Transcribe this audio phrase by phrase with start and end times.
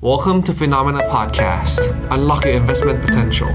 [0.00, 1.80] Welcome to Phenomena Podcast.
[2.14, 3.50] Unlock your investment potential.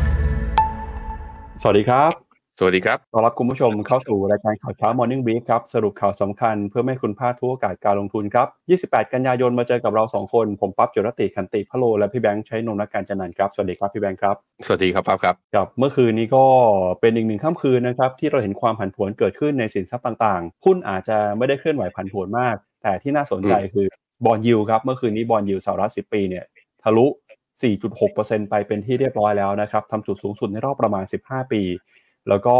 [1.61, 2.11] สวัสดีครับ
[2.59, 8.47] สวัสดีครับ ต้อนรับคุณผู้ชมเข้าสู่รายการข่าวเช้า Morning Brief ครับ สรุปข่าวสำคัญเพื่อไม่ให้คุณพลาดทุกโอกาสการลงทุนครับ
[8.81, 14.35] 28 กันยายนมาเจอกับเรา 2 คน ผมปั๊บจุรติขันติพะโล และพี่แบงค์ใช้นนทการจันนันท์ครับ สวัสดีครับพี่แบงค์ครับ
[14.65, 16.45] สวัสดีครับปั๊บครับครับเมื่อคืนนี้ก็
[17.01, 23.87] เป็นอีกหนึ่งค่ำคืนนะครับที่เราเห็นความผันผวนเกิดขึ้นในสินทรัพย์ต่างๆ หุ้นอาจจะไม่ได้เคลื่อนไหวผันผวนมาก แต่ที่น่าสนใจคือ
[24.25, 26.45] bond yield ครับเมื่อคืนนี้ bond yield สหรัฐ10ปีเนี่ย
[26.83, 27.05] ทะลุ
[27.79, 31.61] 4.6%ไปเป็นที่เรียบร้อยแล้วนะครับทำจุดสูงสุดในรอบประมาณ 15 ปี
[32.29, 32.55] แล้วก็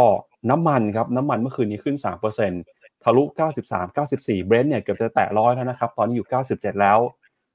[0.50, 1.96] น้ำมันครับน้ำมันเมื่อคืนนี้ขึ้น
[2.50, 3.22] 3%ทะลุ
[3.64, 6.98] 93 94 Brent เนี่ยเกือบจะแตะร้อยแล้วนะครับ ตอนนี้อยู่ 97 แล้ว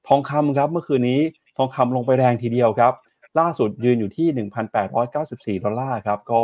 [0.08, 1.20] ทองคำครับเมื่อคืนนี้
[1.56, 2.92] ทองคำลงไปแรงทีเดียวครับ
[3.40, 4.28] ล่าสุดยืนอยู่ที่
[5.56, 6.40] 1,894 ดอลลาร์ครับ ก็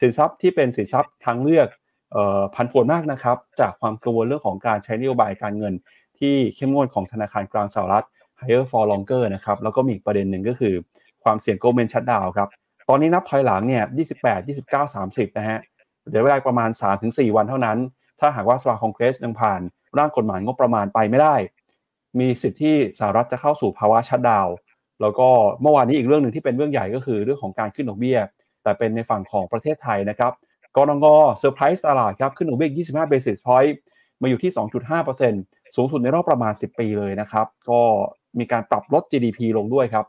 [0.00, 1.68] สินทรัพย์ที่เป็นสินทรัพย์ทางเลือก
[2.12, 5.74] เอ่อพันผวนมากนะครับ จากความกังวลเรื่องของการใช้นโยบายการเงิน
[6.20, 8.04] ที่เข้มงวดของธนาคารกลางสหรัฐ
[8.40, 10.74] higher for longer นะครับแล้วก็มีอีกประเด็นหนึ่งก็คือ
[11.24, 12.48] ความเสี่ยง Goldman shutdown ครับ
[12.88, 13.84] ตอนนี้นับถอยหลังเนี่ย
[14.22, 14.38] 28
[14.72, 15.58] 29 30 นะฮะ
[16.10, 16.70] เดี๋ยวเวลาประมาณ
[17.02, 17.78] 3-4 วันเท่านั้น
[18.20, 19.60] ถ้าหากว่าสภาคองเกรสยังผ่าน
[19.98, 21.34] ร่างกฎหมายงบประมาณไปไม่ได้
[22.20, 24.48] มีสิทธิ์ที่สหรัฐจะเข้าสู่ภาวะชัดดาว
[25.00, 25.28] แล้วก็
[25.62, 28.18] เมื่อวานนี้อีกเรื่องหนึ่งที่เป็นเรื่องใหญ่ก็คือเรื่องของการขึ้นดอกเบี้ย
[28.62, 30.32] แต่เป็นในฝั่งของประเทศไทยนะครับ
[30.76, 31.06] กนง.
[31.38, 33.72] เซอร์ไพรส์ตลาดครับขึ้นดอกเบี้ย25 basis point
[34.20, 34.52] มาอยู่ที่
[35.10, 37.80] 2.5% สูงสุดในรอบประมาณ 10 ปีเลยนะครับ ก็
[38.38, 40.06] มีการปรับลด GDP ลงด้วยครับ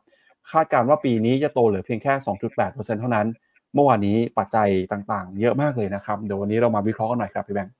[0.51, 2.13] คาดการณ์ว่าปีนี้จะโตเหลือเพียงแค่
[2.55, 3.27] 2.8%เท่านั้น
[3.73, 7.73] เมื่อวานนี้ปัจจัยต่างๆ เยอะมากเลยนะครับ เดี๋ยววันนี้เรามาวิเคราะห์กันหน่อยครับพี่แบงค์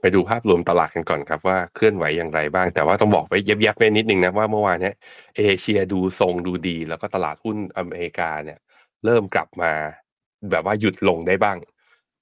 [0.00, 4.94] ไปดูภาพรวมตลาดกันก่อนครับว่าเคลื่อนไหวอย่างไรบ้าง แต่ว่าต้องบอกไว้แย็บๆไว้นิดนึงนะว่าเมื่อวานเนี้ย
[5.36, 8.58] เอเชียดูทรงดูดี แล้วก็ตลาดหุ้นอเมริกาเนี่ย
[9.04, 9.72] เริ่มกลับมา
[10.50, 11.56] แบบว่าหยุดลงได้บ้าง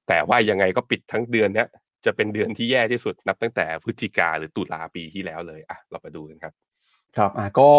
[0.08, 1.68] แต่ว่ายังไงก็ปิดทั้งเดือนเนี้ย
[2.06, 6.52] จะเป็นเดือนที่แย่ที่สุดนับตั้งแต่พฤศจิกาหรือตุลาปีที่แล้วเลยอะเราไปดูกันครับ
[7.16, 7.70] ครับอะก็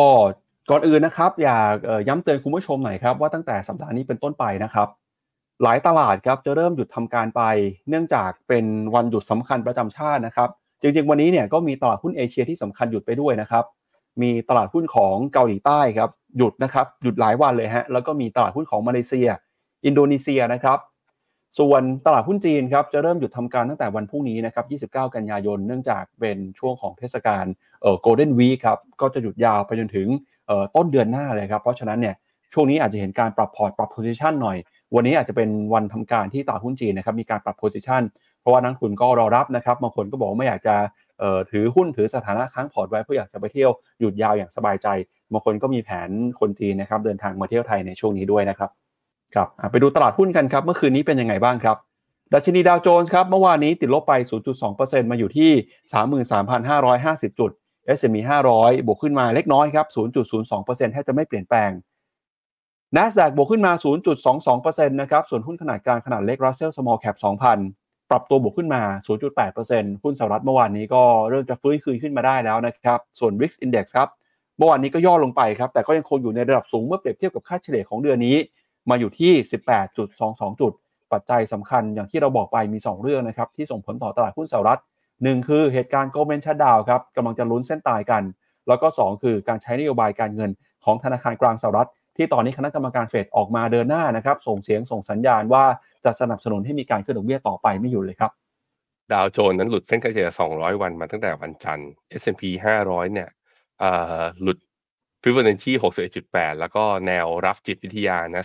[0.69, 1.75] ก่อนอื่นนะครับ อยาก
[2.07, 4.87] ย้ำเตือนคุณผู้ชมหน่อยครับว่าตั้งแต่สัปดาห์นี้เป็นต้นไปนะครับ
[5.63, 7.41] หลายตลาดครับจะเริ่มหยุดทำการไป
[7.89, 10.49] เนื่องจากเป็นวันหยุดสำคัญประจำชาตินะครับ
[10.81, 13.63] จริงๆ วันนี้เนี่ยก็มีตลาดหุ้นเอเชียที่สำคัญหยุดไปด้วยนะครับ
[14.21, 19.27] มีตลาดหุ้นของเกาหลีใต้ครับหยุดนะครับหยุดหลายวันเลยฮะแล้วก็มีตลาดหุ้นของมาเลเซีย
[19.85, 20.77] อินโดนีเซียนะครับ
[21.59, 27.45] ส่วนตลาดหุ้นจีนครับจะเริ่มหยุดทำการตั้งแต่วันพรุ่งนี้นะครับ 29 กันยายน เนื่องจากเป็นช่วงของเทศกาล
[27.81, 30.07] เอ่อ Golden Week ครับ ก็จะหยุดยาวไปจนถึง
[30.47, 32.15] เอ่อต้นเดือนหน้าเลยครับ เพราะฉะนั้นเนี่ย
[32.53, 34.57] ช่วงนี้อาจจะเห็นการปรับพอร์ตปรับ position หน่อย
[34.95, 38.01] วันนี้อาจจะเป็นวันทำการที่ตลาดหุ้นจีนนะครับมีการปรับ position
[38.41, 40.75] เพราะว่านักทุนก็รอรับนะครับ บางคนก็บอกไม่อยากจะ
[41.19, 44.87] เอ่อถือหุ้นถือสถานะค้างพอร์ตไว้เพื่ออยากจะไปเที่ยวหยุดยาวอย่างสบายใจ
[45.31, 46.09] บางคนก็มีแผน
[46.39, 48.69] คนจีนนะครับเดินทางมาเที่ยวไทยในช่วงนี้ด้วยนะครับ
[49.35, 51.77] ครับไปดูตลาดหุ้นกันครับเมื่อคืนนี้เป็นยังไงบ้างครับ
[52.33, 54.13] ดัชนีดาวโจนส์ครับเมื่อวานนี้ติดลบไป
[54.63, 55.51] 0.2%มาอยู่ที่
[57.29, 57.51] 33,550 จุด
[57.97, 58.17] S&P
[58.53, 59.87] 500 บวกขึ้นมาเล็กน้อยครับ
[60.39, 61.71] 0.02%แทบจะไม่เปลี่ยนแปลง
[62.95, 63.71] NASDAQ บวกขึ้นมา
[64.31, 67.17] 0.22%นะครับส่วนหุ้นขนาดกลางขนาดเล็ก Russell Small Cap
[67.63, 68.81] 2,000 ปรับตัวบวกขึ้นมา
[69.41, 74.09] 0.8%หุ้นสหรัฐเมื่อวานนี้ก็เริ่มจะฟื้นคืนขึ้นมาได้แล้วนะครับส่วน VIX Index ครับ
[74.57, 78.37] เมื่อวานนี้ก็ย่อลงไปครับแต่ก็ยังคงอยู่ในระดับสูงเมื่อเปรียบเทียบกับค่าเฉลี่ยของเดือนนี้
[78.89, 79.31] มาอยู่ที่
[79.97, 80.73] 18.22 จุด
[81.11, 84.79] ปัจจัยสำคัญอย่างที่เราบอกไปมี 2 เรื่องนะครับ ที่ส่งผลต่อตลาดหุ้นสหรัฐ
[85.23, 88.23] หนึ่งคือเหตุการณ์โกลเมนชัดดาวครับกำลังจะลุ้นเส้นตายกัน
[88.67, 90.51] แล้วก็ 2 คือการใช้นโยบายการเงิน
[90.85, 95.63] ของธนาคารกลางสหรัฐ ที่ตอนนี้คณะกรรมการเฟดออกมาเดินหน้านะครับ ส่งเสียงส่งสัญญาณว่า
[96.05, 98.31] จะสนับสนุนให้มีการขึ้นดอกเบี้ยต่อไปไม่หยุดเลยครับ
[99.11, 101.89] ดาวโจนนั้นหลุดเส้นค่าเฉลี่ย200 วันมาตั้งแต่วันจันทร์
[102.21, 102.43] S&P
[102.79, 103.29] 500 เนี่ย
[104.41, 104.57] หลุด
[105.23, 108.43] ฟิบ o นัชชี61.8แล้วก็แนวรับจิตวิทยานะ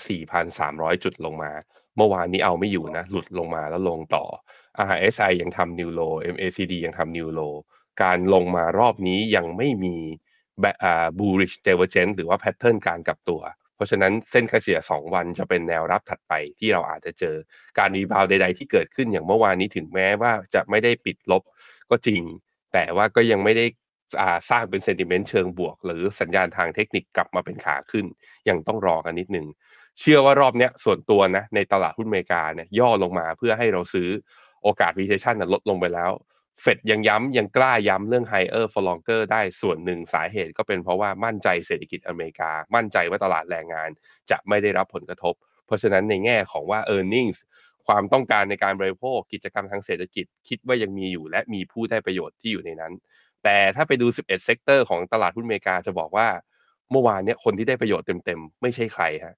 [0.51, 1.53] 4,300จุดลงมา
[1.97, 4.25] เมื่อวานนี้เอาไม่อยู่นะ หลุดลงมาแล้วลงต่อ
[4.95, 6.01] RSI ยังทำนิวโล
[6.35, 7.41] MACD ยังทำนิวโล
[8.03, 9.97] การลงมารอบนี้ยังไม่มี
[10.61, 13.41] แบบอ่า bullish divergence หรือว่า pattern การกลับตัว
[13.75, 17.37] เพราะฉะนั้นเส้นค่าเฉลี่ย 2 วันจะเป็นแนวรับถัดไปที่เราอาจจะเจอ
[17.79, 21.43] การรีบาวใด ๆ ที่เกิดขึ้นอย่างเมื่อวานนี้ถึงแม้ว่าจะไม่ได้ปิดลบ
[21.91, 22.23] ก็จริง
[22.73, 23.67] แต่ว่าก็ยังไม่ได้
[24.51, 28.07] สร้างเป็นเซนติเมนต์เชิงบวก หรือสัญญาณทางเทคนิคกลับมาเป็นขาขึ้น
[28.49, 29.47] ยังต้องรอกันนิดนึง
[30.01, 34.09] เชื่อว่ารอบเนี้ยส่วนตัวนะในตลาดหุ้นอเมริกาเนี่ยย่อลงมาเพื่อให้เราซื้อ
[34.63, 36.11] โอกาส recession นลดลงไปแล้ว
[36.63, 43.91] เฟดยังย้ำยังกล้าย้ำเรื่อง higher for longer ได้ส่วนหนึ่งสาเหตุก็เป็นเพราะว่ามั่นใจเศรษฐกิจอเมริกา มั่นใจว่าตลาดแรงงาน
[44.31, 45.35] จะไม่ได้รับผลกระทบ
[45.67, 47.39] เพราะฉะนั้นในแง่ของว่า earnings
[47.87, 52.93] ความต้องการในการบริโภคกิจกรรมทางเศรษฐกิจ คิดว่ายังมีอยู่และมีผู้ได้ประโยชน์ที่อยู่ในนั้น
[53.49, 56.29] แต่ถ้าไปดู 11 sector ของตลาดหุ้นอเมริกาจะบอกว่า
[56.91, 59.37] เมื่อวานเนี้ยคนที่ได้ประโยชน์เต็มๆ ไม่ใช่ใครฮะ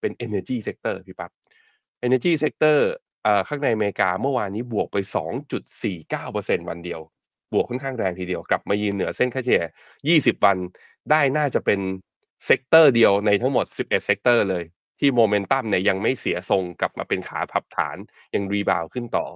[0.00, 1.30] เป็น energy sector พี่ปั๊บ
[2.06, 2.78] energy sector
[3.22, 4.96] เอ่อข้างในอเมริกาเมื่อวานนี้บวกไป
[5.62, 7.00] 2.49%วันเดียว
[7.52, 9.64] บวกค่อนข้างแรงทีเดียว กลับมายืนเหนือเส้นค่าเฉลี่ย
[10.08, 10.56] 20 วัน
[11.10, 11.80] ได้น่าจะเป็น
[12.46, 14.64] sector เดียวในทั้งหมด 11 sector เลย
[14.98, 17.96] ที่โมเมนตัมเนี่ยยังไม่เสียทรงกลับมาเป็นขาปรับฐาน
[18.34, 19.26] ยัง rebound ขึ้นต่อ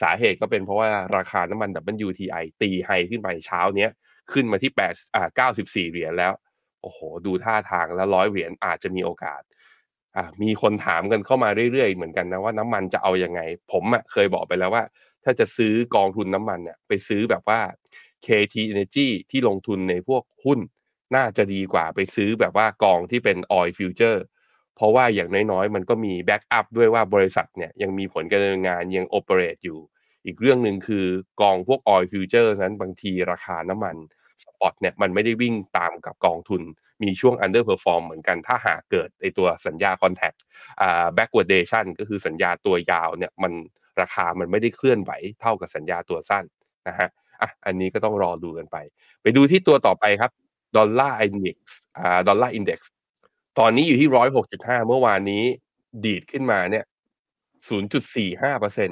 [0.00, 1.70] สาเหตุก็เป็นเพราะว่าราคาน้ำมัน
[2.06, 3.90] WTI ตี high ขึ้นไปเช้าเนี้ย
[4.32, 6.32] ขึ้นมาที่8อ่า94 เหรียญแล้ว
[6.82, 9.42] โอ้โห ดูท่าทางแล้วร้อยเหรียญอาจจะมีโอกาส
[10.16, 13.40] อ่ามีคนถามกันเข้ามาเรื่อยๆ เหมือนกันนะว่าน้ำมันจะเอาอยัางไง
[13.72, 14.84] ผมอะเคยบอกไปแล้วว่า
[15.24, 17.60] ถ้าจะซื้อกองทุนน้ำมันเนี่ยไปซื้อแบบว่า
[18.26, 20.58] KT Energy ที่ลงทุนในพวกหุ้น
[21.16, 24.18] น่าจะดีกว่าไปซื้อแบบว่ากองที่เป็น oil future
[24.76, 29.78] เพราะว่าอย่างน้อยๆ มันก็มีแบ็กอัพด้วยว่าบริษัทเนี่ยยังมีผลการดำเนินงานยังโอเปเรตอยู่
[30.26, 31.06] อีกเรื่องหนึ่งคือ
[31.40, 33.96] กองพวก oil future นั้นบางทีราคาน้ำมัน
[34.42, 36.62] spot เนี่ยมันไม่ได้วิ่งตามกับกองทุน
[37.02, 40.38] มีช่วง underperform เหมือนกันถ้าหากเกิดไอตัวสัญญา contract
[40.80, 43.52] อ่า backwardation ก็คือสัญญาตัวยาวเนี่ยมัน
[44.00, 46.44] ราคามันไม่ได้เคลื่อนไหวเท่ากับสัญญาตัวสั้น
[46.88, 47.08] นะฮะ
[47.40, 48.76] อะอันนี้ก็ต้องรอดูกันไป
[49.22, 50.30] ไปดูที่ตัวต่อไปครับ
[50.76, 52.90] dollar index อ่า dollar index
[53.58, 55.44] ตอนนี้อยู่ที่ร้อยหกจุดห้าเมื่อวานนี้
[56.04, 56.84] ดีดขึ้นมาเนี่ย
[57.68, 58.90] ศูนย์จุดสี่ห้าเปอร์เซ็น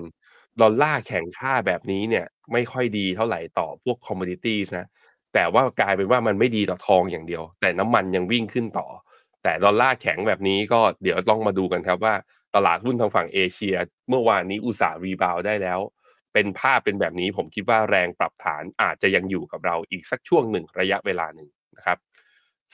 [0.61, 4.89] ดอลลาร์แข็งค่าแบบนี้เนี่ยไม่ค่อยดีเท่าไหร่ต่อพวกคอมม o ดิตี้นะ
[5.35, 8.87] แต่ว่ากลายเป็นว่ามันไม่ดีต่อทองอย่างเดียว แต่น้ำมันยังวิ่งขึ้นต่อ
[9.43, 12.15] แต่ดอลลาร์แข็งแบบนี้ก็เดี๋ยวต้องมาดูกันครับว่า
[12.55, 13.77] ตลาดหุ้นทางฝั่งเอเชีย
[14.09, 15.81] เมื่อวานนี้อุตส่าห์ rebound ได้แล้ว
[16.33, 21.99] เป็นภาพเป็นแบบนี้ผมคิดว่าแรงปรับฐานอาจจะยังอยู่กับเราอีกสักช่วงหนึ่งระยะเวลาหนึ่งนะครับ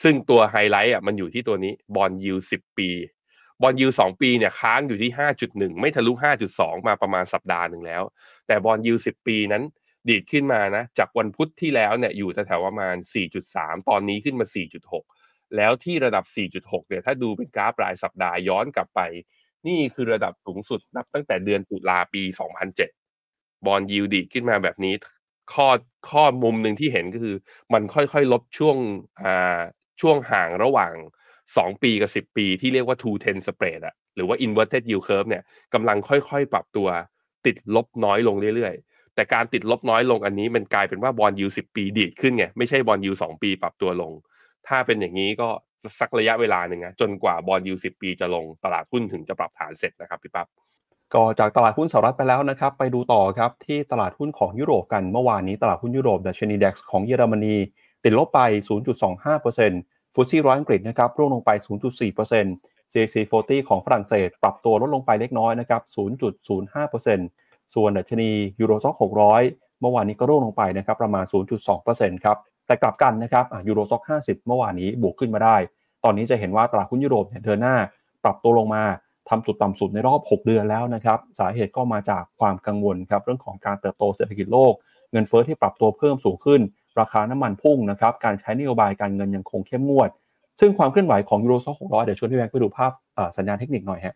[0.02, 2.88] ซึ่งตัวไฮไลท์อะมันอยู่ที่ตัวนี้ bond yield สิบปี
[3.62, 8.02] บอลยูสองปีเนี่ยค้างอยู่ที่ห้าจุดหนึ่งไม่ทะลุห้าจุดสองมาประมาณสัปดาห์หนึ่งแล้ว
[8.47, 9.62] แต่บอลยูสิบปีนั้น
[10.08, 12.97] ดีดขึ้นมานะ จากวันพุธที่แล้วเนี่ยอยู่แถวๆประมาณ
[13.43, 14.47] 4.3 ตอนนี้ขึ้นมา
[15.00, 16.25] 4.6 แล้วที่ระดับ
[16.58, 19.00] 4.6 เนี่ยถ้าดูเป็นกราฟรายสัปดาห์ย้อนกลับไป
[19.67, 22.23] นี่คือระดับสูงสุดนับตั้งแต่เดือนตุลาปี
[22.94, 24.94] 2007 บอลยิวดีดขึ้นมาแบบนี้
[25.52, 25.69] ข้อ
[26.11, 27.37] ข้อมุมหนึ่งที่เห็นก็คือ
[27.73, 28.76] มันค่อยๆ ลบช่วง
[29.23, 29.61] อ่า
[30.00, 30.94] ช่วงห่างระหว่าง
[31.38, 35.43] 2 ปีกับ 10 ปี ที่เรียกว่า two ten spread อะหรือว่า inverted yield curve เนี่ย
[35.75, 36.88] กำลังค่อยๆ ปรับตัว
[37.47, 44.12] ติดลบน้อยลงเรื่อยๆ แต่การติดลบน้อยลงอันนี้มันกลายเป็นว่า bond yield สิบปีดีดขึ้นไงไม่ใช่ bond yield สองปีปรับตัวลง
[44.69, 45.49] ถ้าเป็นอย่างนี้ก็
[46.00, 50.47] สักระยะเวลาหนึ่งนะจนกว่า bond yield สิบปีจะลงตลาดหุ้นถึงจะปรับฐานเสร็จนะครับพี่ปั๊บ
[51.14, 57.56] ก็จากตลาดหุ้นสหรัฐไปแล้วนะครับ ไปดูต่อครับที่ตลาดหุ้นของยุโรปกันเมื่อวานนี้ตลาดหุ้นยุโรปดัชนี DAX ของเยอรมนี
[58.05, 58.41] ติดลบไป
[59.29, 61.50] 0.25%ฟุตซี่ร้อยอังกฤษนะครับร่วงลงไป
[62.06, 65.82] 0.4% CAC 40 ของฝรั่งเศส ปรับตัวลดลงไปเล็กน้อยนะครับ
[66.58, 68.31] 0.05%ส่วนดัชนี
[68.61, 68.94] ยูโรซ็อก
[69.38, 71.25] 600 เมื่อวานนี้ก็ร่วงลงไปนะครับประมาณ
[71.75, 72.37] 0.2%ครับ
[72.67, 75.56] แต่กลับกันนะครับยูโรซ็อก50 เมื่อวานนี้บวกขึ้นมาได้
[76.05, 77.76] ตอนนี้จะเห็นว่าตลาดหุ้นยุโรปเนี่ยเดินหน้า
[78.25, 78.85] ปรับตัวลงมา
[79.29, 84.73] ทำจุดต่ำสุดในรอบ 6 เดือนแล้วนะครับ สาเหตุก็มาจากความกังวลครับเรื่องของการเติบโตเศรษฐกิจโลก
[85.12, 86.61] เงินเฟ้อที่ปรับตัวเพิ่มสูงขึ้น
[87.00, 90.10] ราคาน้ำมันพุ่งนะครับการใช้นโยบายการเงินยังคงเข้มงวด
[90.60, 92.92] ซึ่งความเคลื่อนไหวของ Euro Stoxx 600เดี๋ยวชวนพี่แบงค์ไปดูภาพ
[93.37, 94.14] สัญญาณเทคนิคหน่อยฮะ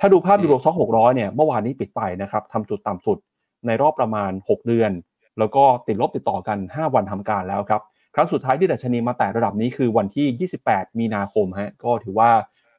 [0.00, 3.18] ถ้าดูภาพ Euro Stoxx 600เนี่ยเมื่อวานนี้ปิดไปนะครับทำจุดต่ำสุด
[3.66, 4.90] ในรอบประมาณ 6 เดือน
[5.38, 7.82] แล้วก็ติดลบติดต่อกัน 5 วันทำการแล้วครับ
[8.14, 12.30] ครั้งสุดท้ายที่ดัชนีมาแตะระดับนี้คือวันที่ 28 มีนาคมฮะก็ถือว่า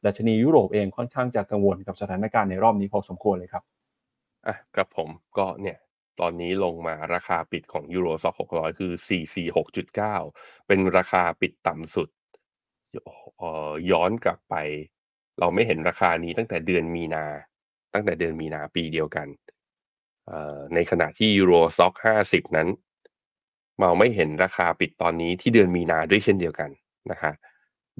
[0.06, 3.62] ดัชนียุโรปเองค่อนข้างจะกังวลกับสถานการณ์ในรอบนี้พอสมควรเลยครับ
[4.46, 5.08] อะครับผม
[5.38, 5.76] ก็เนี่ย
[6.20, 8.92] ตอนนี้ลงมาราคาปิดของยูโรซ็อก600คือ
[9.42, 10.16] 446.9เก้า
[10.66, 12.08] เป็นราคาปิดต่ำสุด
[13.90, 14.54] ย้อนกลับไป
[15.40, 17.24] เราไม่เห็นราคานี้ตั้งแต่เดือนมีนา
[17.94, 19.28] ตั้งแต่เดือนมีนาปีเดียวกัน
[20.74, 21.94] ในขณะที่ยูโรซ็อก
[22.26, 22.68] 50นั้น
[23.80, 26.70] เราไม่เห็นราคาปิดตอนนี้ที่เดือนมีนาด้วยเช่นเดียวกัน
[27.10, 27.32] นะฮะ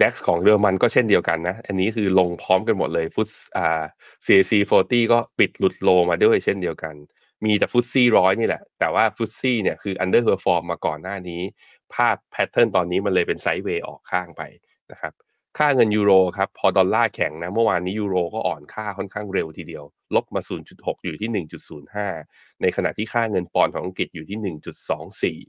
[0.00, 3.82] DAX ของเยอรมันก็เช่นเดียวกันนะ อันนี้คือลงพร้อมกันหมดเลยฟุตอ่า
[4.26, 6.94] CAC 40 ก็ปิดหลุด low มาด้วยเช่นเดียวกัน
[7.44, 11.40] มีแต่ FTSE ร้อยนี่แหละ แต่ว่า FTSE เนี่ยคือ underperform มาก่อนหน้านี้
[11.94, 14.42] ภาพ pattern ตอนนี้มันเลยเป็น sideway ออกข้างไป
[14.90, 15.12] นะครับ
[15.58, 19.84] ค่าเงินยูโรครับพอดอลลาร์แข็งนะเมื่อวานนี้ยูโรก็อ่อนค่าค่อนข้างเร็วทีเดียว
[20.14, 20.40] ลบมา
[20.72, 21.46] 0.6 อยู่ที่
[21.96, 24.38] 1.05 ในขณะที่ค่าเงินปอนด์ของอังกฤษอยู่ที่
[25.40, 25.44] 1.24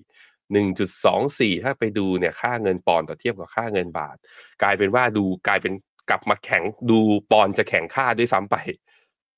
[0.56, 4.16] 1.24 ถ้าไปดูเนี่ยค่าเงินปอนด์ต่อเทียบกับค่าเงินบาท
[4.64, 5.74] กลายเป็นว่าดูกลายเป็น
[6.10, 7.00] กลับมาแข็งดู
[7.32, 8.56] ปอนด์จะแข็งค่าด้วยซ้ำไป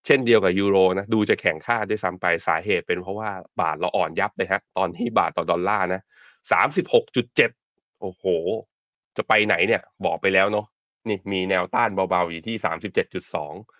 [0.05, 3.29] เช่นเดียวกับยูโรนะดูจะแข็งค่าด้วยซ้ำไปสาเหตุเป็นเพราะว่า
[3.61, 6.01] บาทเราอ่อนยับเลยฮะ ตอนที่บาทต่อดอลลาร์นะ
[6.81, 8.23] 36.7โอ้โห
[9.17, 10.65] จะไปไหนเนี่ย บอกไปแล้วเนาะ
[11.07, 12.55] นี่มีแนวต้านเบาๆอยู่ที่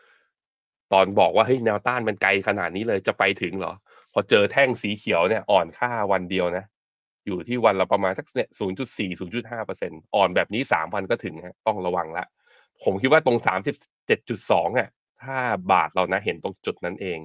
[0.04, 3.74] 37.2ตอนบอกว่าเฮ้ยแนวต้านมันไกลขนาดนี้เลยจะไปถึงเหรอ
[4.14, 6.66] พอเจอแท่งสีเขียวเนี่ยอ่อนค่าวันเดียวนะ
[7.26, 9.10] อยู่ที่วันละประมาณสักเนี่ย0.4
[9.50, 12.26] 0.5เปอร์เซ็นอ่อนแบบนี้สามวันก็ถึงฮะต้องระวังละ
[12.84, 13.38] ผมคิดว่าตรง
[14.08, 14.90] 37.2อะ
[15.26, 15.38] ถ้า
[15.72, 17.20] บาทเรานะเห็นตรงจุดนั้นเอง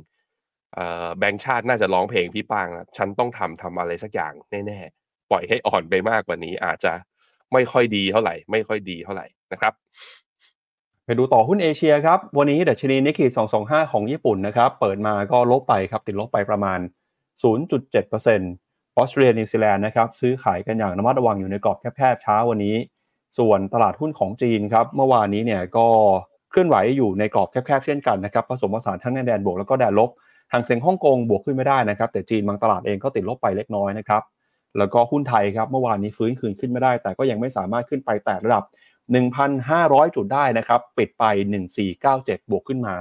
[0.74, 4.32] เอ่อแบงค์ชาติน่าจะร้องเพลงพี่ปางนะฉันต้องทำทำอะไรสักอย่าง
[4.66, 6.92] แน่ๆปล่อยให้อ่อนไปมากกว่านี้ อาจจะ
[7.52, 9.72] ไม่ค่อยดีเท่าไหร่ ไม่ค่อยดีเท่าไหร่นะครับ
[11.04, 13.30] ไปดูต่อหุ้นเอเชียครับ วันนี้ดัชนีนิกเกิล
[13.62, 16.78] 225 ของญี่ปุ่นนะครับ เปิดมาก็ลบไปครับ ติดลบไปประมาณ
[17.42, 22.76] 0.7%ออสเตรเลียนิวซีแลนด์นะครับ ซื้อขายกันอย่างระมัดระวังอยู่ในกรอบแคบๆเช้าวันนี้
[23.38, 25.88] ส่วนตลาดหุ้นของจีนครับ เมื่อวานนี้เนี่ยก็
[26.50, 30.10] เคลื่อนไหวอยู่ในกรอบแคบๆเช่นกันนะครับผสมผสานทั้งในแดนบวกแล้วก็แดนลบ
[30.52, 34.22] ฮั่งเส็งฮ่องกงบวกขึ้นมาได้นะครับ แต่จีนบางตลาดเองก็ติดลบไปเล็กน้อยนะครับ
[34.78, 38.64] แล้วก็หุ้นไทยครับเมื่อวานนี้ฟื้นคืนขึ้นมาได้ แต่ก็ยังไม่สามารถขึ้นไปแตะระดับ
[39.40, 41.24] 1,500 จุดได้นะครับปิดไป
[41.88, 42.94] 1497 บวกขึ้นมา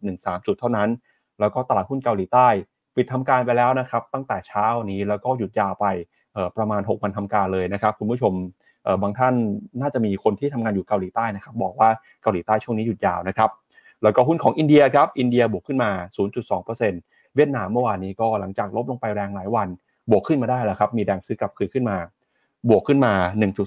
[0.00, 0.88] 3.13 จุดเท่านั้น
[1.40, 2.48] แล้วก็ตลาดหุ้นเกาหลีใต้
[2.96, 5.86] ปิดทำการไปแล้วนะครับตั้งแต่เช้านี้แล้วก็หยุดยาวไป
[6.56, 8.32] ประมาณ 6 วันทำการเลยนะครับคุณผู้ชม
[9.02, 9.34] บางท่าน
[9.80, 11.88] น่าจะมีคนที่ทำงานอยู่เกาหลีใต้นะครับบอกว่า
[12.22, 13.50] เกาหลีใต้ช่วงนี้หยุดยาวนะครับ
[14.02, 15.90] แล้วก็หุ้นของอินเดียครับอินเดียบวกขึ้นมา
[16.42, 19.68] 0.2%เวียดนามเมื่อวานนี้ก็หลังจากลบลงไปแรงหลายวัน
[20.10, 21.96] บวกขึ้นมาได้แล้วครับมีแรงซื้อกลับคืนขึ้นมา
[22.68, 23.12] บวกขึ้นมา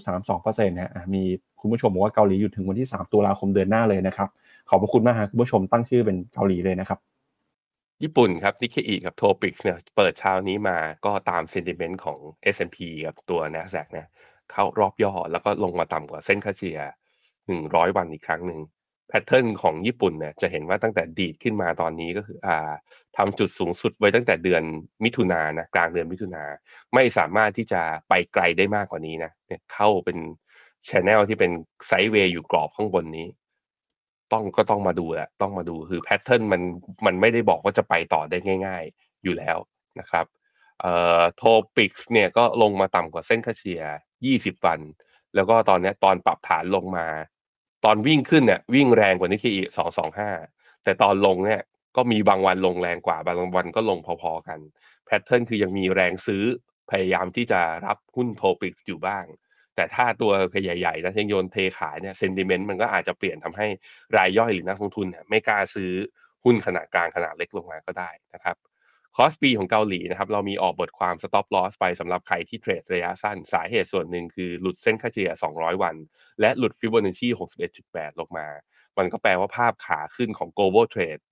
[0.08, 1.24] 1.32%นะมี
[1.60, 4.30] คุณผู้ชมบอกว่าเกาหลีอยู่ถึงวันที่ 3 ตุลาคมเดือนหน้าเลยนะครับ
[4.70, 7.00] ขอบพระคุณมากคุณผู้ชมตั้งชื่อเป็นเกาหลีเลยนะครับ
[8.04, 12.20] ญี่ปุ่นครับนิเคอีกับ TOPIX เนี่ยเปิดเช้านี้มาก็ตาม sentiment ของ
[12.56, 14.08] S&P กับตัว NASDAQ เนี่ย
[14.54, 16.80] เข้ารอบย่อ แล้วก็ลงมาต่ำกว่าเส้นค่าเฉลี่ย
[17.38, 18.62] 100 วันอีกครั้งหนึ่ง
[19.10, 22.72] pattern ของญี่ปุ่นเนี่ยจะเห็นว่าตั้งแต่ดีดขึ้นมาตอนนี้ก็คืออ่า
[23.18, 24.64] ทำจุดสูงสุดไว้ตั้งแต่เดือน
[25.04, 26.44] มิถุนานะกลางเดือนมิถุนา
[26.94, 30.18] ไม่สามารถที่จะไปไกลได้มากกว่านี้นะเนี่ยเข้าเป็น
[30.90, 31.52] channel ที่เป็น
[31.88, 33.28] sideway อยู่กรอบข้างบนนี้
[34.34, 36.62] ต้องก็ต้องมาดูแหละต้องมาดูคือ pattern มัน
[37.06, 39.58] มันไม่ได้บอกว่าจะไปต่อได้ง่าย ๆ อยู่แล้ว
[40.00, 40.26] นะครับ
[40.84, 43.84] เอ่อ TOPIX เนี่ยก็ลงมาต่ำกว่าเส้นค่าเฉลี่ย
[44.26, 44.80] 20 วัน
[45.36, 47.08] แล้วก็ตอนนี้ตอนปรับฐานลงมา
[47.86, 50.32] ตอนวิ่งขึ้นเนี่ยวิ่งแรงกว่านิเคอีสองสองห้า
[50.84, 51.62] แต่ตอนลงเนี่ย
[51.96, 54.60] ก็มีบางวันลงแรงกว่า บางวันก็ลงพอๆกัน
[55.06, 56.44] pattern คือยังมีแรงซื้อ
[56.92, 59.26] พยายามที่จะรับหุ้น TOPIX อยู่บ้าง
[59.76, 60.32] แต่ถ้าตัว
[60.64, 63.68] ใหญ่ๆนะเช่นโยนเทขายเนี่ย sentiment มันก็อาจจะเปลี่ยนทำให้
[64.18, 65.92] รายย่อยหรือนักลงทุนเนี่ยไม่กล้าซื้อ
[66.44, 68.56] หุ้นขนาดกลางขนาดเล็กลงมาก็ได้นะครับ
[69.18, 75.96] KOSPI ของเกาหลีนะครับเรามีออกบทความ stop loss ไปสำหรับใครที่ trade ระยะสั้น สาเหตุส่วนหนึ่งคือหลุดเส้นค่าเฉลี่ย 200 วัน
[76.42, 77.28] และหลุดฟิโบนัชชี
[77.74, 78.48] 61.8 ลงมา
[78.98, 81.24] มันก็แปลว่าภาพขาขึ้นของ global trade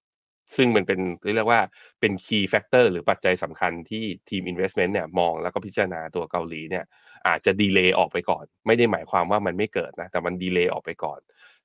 [0.55, 0.99] ซึ่งมันเป็น
[1.35, 1.61] เรียกว่า
[1.99, 6.85] เป็น key factor หรือปัจจัยสำคัญที่ทีม investment เนี่ยมองแล้วก็พิจารณาตัวเกาหลีเนี่ย
[7.27, 11.19] อาจจะ delay ออกไปก่อน ไม่ได้หมายความว่ามันไม่เกิดนะแต่มัน delay ออกไปก่อน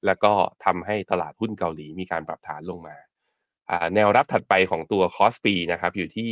[0.07, 0.33] แล้วก็
[0.65, 2.97] ทำให้ตลาดหุ้นเกาหลีมีการปรับฐานลงมา
[3.95, 6.31] แนวรับถัดไปของตัว KOSPI นะครับอยู่ที่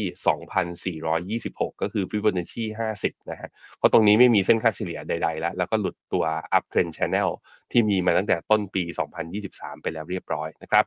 [1.48, 2.64] 2,426 ก็คือ Fibonacci
[2.98, 3.48] 50 นะฮะ
[3.78, 6.24] เพราะตรงนี้ไม่มีเส้นค่าเฉลี่ยใด ๆ แล้ว แล้วก็หลุดตัว
[6.56, 7.30] uptrend channel
[7.72, 8.84] ที่มีมาตั้งแต่ต้นปี
[9.32, 10.84] 2023 ไปแล้วเรียบร้อยนะครับ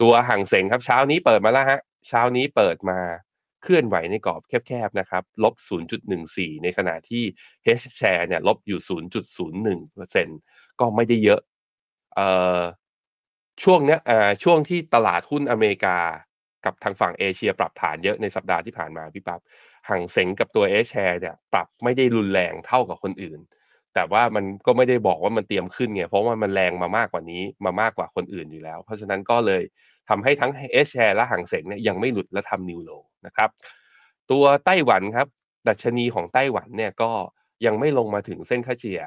[0.00, 2.98] ตัวห่างเสงครับเช้านี้เปิดมาแล้วฮะเช้านี้เปิดมา
[3.62, 5.54] เคลื่อนไหวในกรอบแคบๆนะครับลบ
[6.08, 7.22] 0.14 ในขณะที่
[7.80, 8.80] H share เนี่ยลบอยู่
[9.80, 11.40] 0.01%ก็ไม่ได้เยอะ
[12.14, 12.60] เอ่อ
[13.62, 15.98] ช่วงเนี้ยอ่าช่วงที่ตลาดหุ้นอเมริกา
[16.64, 19.40] กับทางฝั่งเอเชียปรับฐานเยอะในสัปดาห์ที่ผ่านมาพี่ปับ๊บ
[19.88, 23.40] ฮั่งเส็งกับตัว H-Share เนี่ยปรับไม่ได้รุนแรงเท่ากับคนอื่น
[23.94, 29.62] แต่ว่ามันก็ไม่ได้บอกว่ามันเตรียมขึ้นไงเพราะว่ามันแรงมามากกว่านี้มามากกว่าคนอื่นอยู่แล้ว เพราะฉะนั้นก็เลย
[30.08, 32.90] ทำให้ทั้ง H-Share และฮั่งเส็งเนี่ยยังไม่หลุดและทำ new low
[33.26, 33.50] นะครับ
[34.30, 35.28] ตัวไต้หวันครับ
[35.68, 37.10] ดัชนีของไต้หวันเนี่ยก็
[37.66, 39.02] ยังไม่ลงมาถึงเส้นค่าเฉลี่ย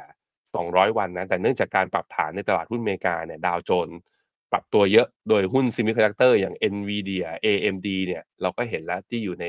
[0.56, 3.89] 200 วันนะแต่เนื่องจากการปรับฐานในตลาดหุ้นอเมริกาเนี่ย Dow Jones
[4.51, 9.46] ปรับตัวเยอะโดยหุ้น semiconductor อย่าง NVIDIA AMD เนี่ยเราก็เห็นแล้วที่อยู่ใน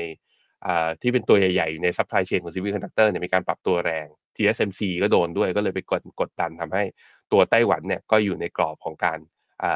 [1.01, 6.83] ที่เป็นตัวใหญ่ๆอยู่ใน supply chain ของ semiconductor เนี่ยมีการปรับตัวแรง TSMC ก็โดนด้วยก็เลยไปกดกดดันทำให้
[7.31, 9.19] ตัวไต้หวันเนี่ยก็อยู่ในกรอบของการ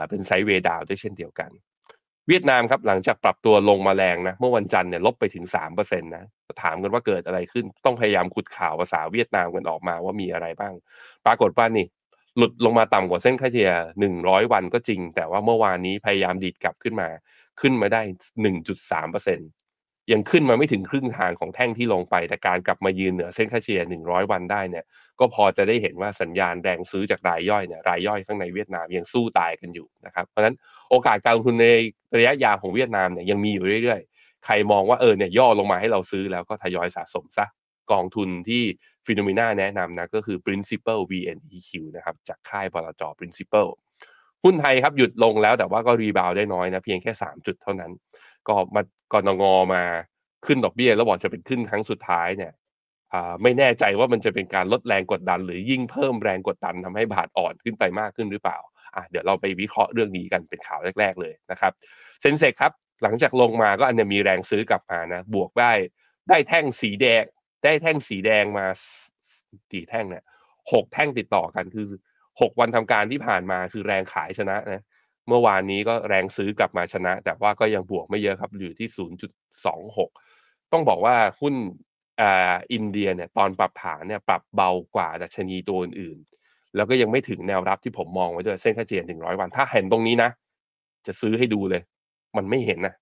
[0.10, 1.52] เป็น sideway down ด้วยเช่นเดียวกัน
[2.28, 6.26] เวียดนามครับหลังจากปรับตัวลงมาแรงนะเมื่อวันจันทร์เนี่ยลบไปถึง3%นะ
[6.62, 10.74] ถามกันว่าเกิดอะไรขึ้นต้องพยายามขุดข่าวภาษาเวียดนามกันออกมาว่ามีอะไรบ้าง
[11.26, 11.86] ปรากฏว่านี่
[12.38, 13.72] หลุดลงมาต่ำกว่าเส้นค่าเฉลี่ย
[14.12, 17.10] 100 วันก็จริง แต่ว่าเมื่อวานนี้พยายามดีดกลับขึ้นมา
[17.62, 18.02] ขึ้นมาได้
[18.44, 24.86] 1.3%ยังขึ้นมาไม่ถึงครึ่งทางของแท่งที่ลงไป แต่การกลับมายืนเหนือเส้นค่าเฉลี่ย 100 วันได้เนี่ย
[25.20, 30.56] ก็พอจะได้เห็นว่าสัญญาณแรงซื้อจากรายย่อยเนี่ย รายย่อยข้างในเวียดนามยังสู้ตายกันอยู่นะครับ เพราะฉะนั้น
[30.90, 31.68] โอกาสการลงทุนใน
[32.18, 37.46] ระยะยาวของเวียดนามเนี่ยยังมีอยู่เรื่อยๆ ใครมองว่าเออเนี่ยย่อลงมาให้เราซื้อแล้วก็ทยอยสะสมซะ
[37.92, 38.64] กองทุนที่
[39.06, 43.68] ฟิโนเมนาแนะนำนะก็คือ principal VNEQ นะครับจากค่ายบลจ principal
[44.44, 47.92] หุ้นไทยครับหยุดลงแล้วแต่ว่าก็รีบาวได้น้อยนะเพียงแค่ 3 จุดเท่านั้น
[48.48, 48.82] ก็มา
[49.14, 49.84] กรนงมา
[50.46, 52.54] ขึ้นดอกเบี้ย แล้วบอกจะเป็นขึ้นครั้งสุดท้ายเนี่ย
[53.44, 58.58] ไม่แน่ใจว่ามันจะเป็นการลดแรงกดดัน หรือยิ่งเพิ่มแรงกดดันทำให้บาทอ่อนขึ้นไปมากขึ้นหรือเปล่า
[58.96, 61.72] อะเดี๋ยวเราไปวิเคราะห์เรื่องนี้กันเป็นข่าวแรก ๆ เลยนะครับ
[62.22, 62.74] เซนเซกครับ
[63.04, 65.72] หลังจากลงมาก็อันนี้มีแรงซื้อกลับมานะบวกได้
[66.30, 67.24] ได้แท่งสีแดง
[67.64, 68.66] ได้แท่งสีแดงมา
[69.72, 70.24] สี่แท่งเนี่ย
[70.72, 71.88] หกแท่งติดต่อกันคือ
[72.42, 74.84] หกวันทำการที่ผ่านมาคือแรงขายชนะนะ
[75.28, 78.90] เมื่อวานนี้ก็แรงซื้อกลับมาชนะ แต่ว่าก็ยังบวกไม่เยอะครับอยู่ที่
[79.62, 81.54] 0.26 ต้องบอกว่าหุ้น
[82.22, 90.30] อ่าอินเดียเนี่ยตอนปรับฐานเนี่ยปรับเบากว่าดัชนีตัวอื่นๆแล้วก็ยังไม่ถึงแนวรับที่ผมมองไว้ด้วยเส้นค่าเฉลี่ยถึงร้อยวัน ถ้าเห็นตรงนี้นะ
[91.08, 91.82] จะซื้อให้ดูเลย
[92.38, 92.94] มันไม่เห็นนะ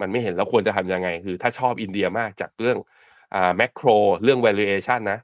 [0.00, 2.78] มันไม่เห็นแล้วควรจะทำยังไง คือ ถ้าชอบอินเดียมากจากเรื่อง
[3.34, 3.86] อ่า macro
[4.22, 5.20] เรื่อง valuation นะ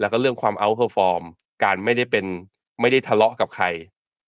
[0.00, 1.22] แล้วก็เรื่องความ outperform
[1.64, 2.26] การไม่ได้เป็น
[2.80, 3.66] ไม่ได้ทะเลาะกับใคร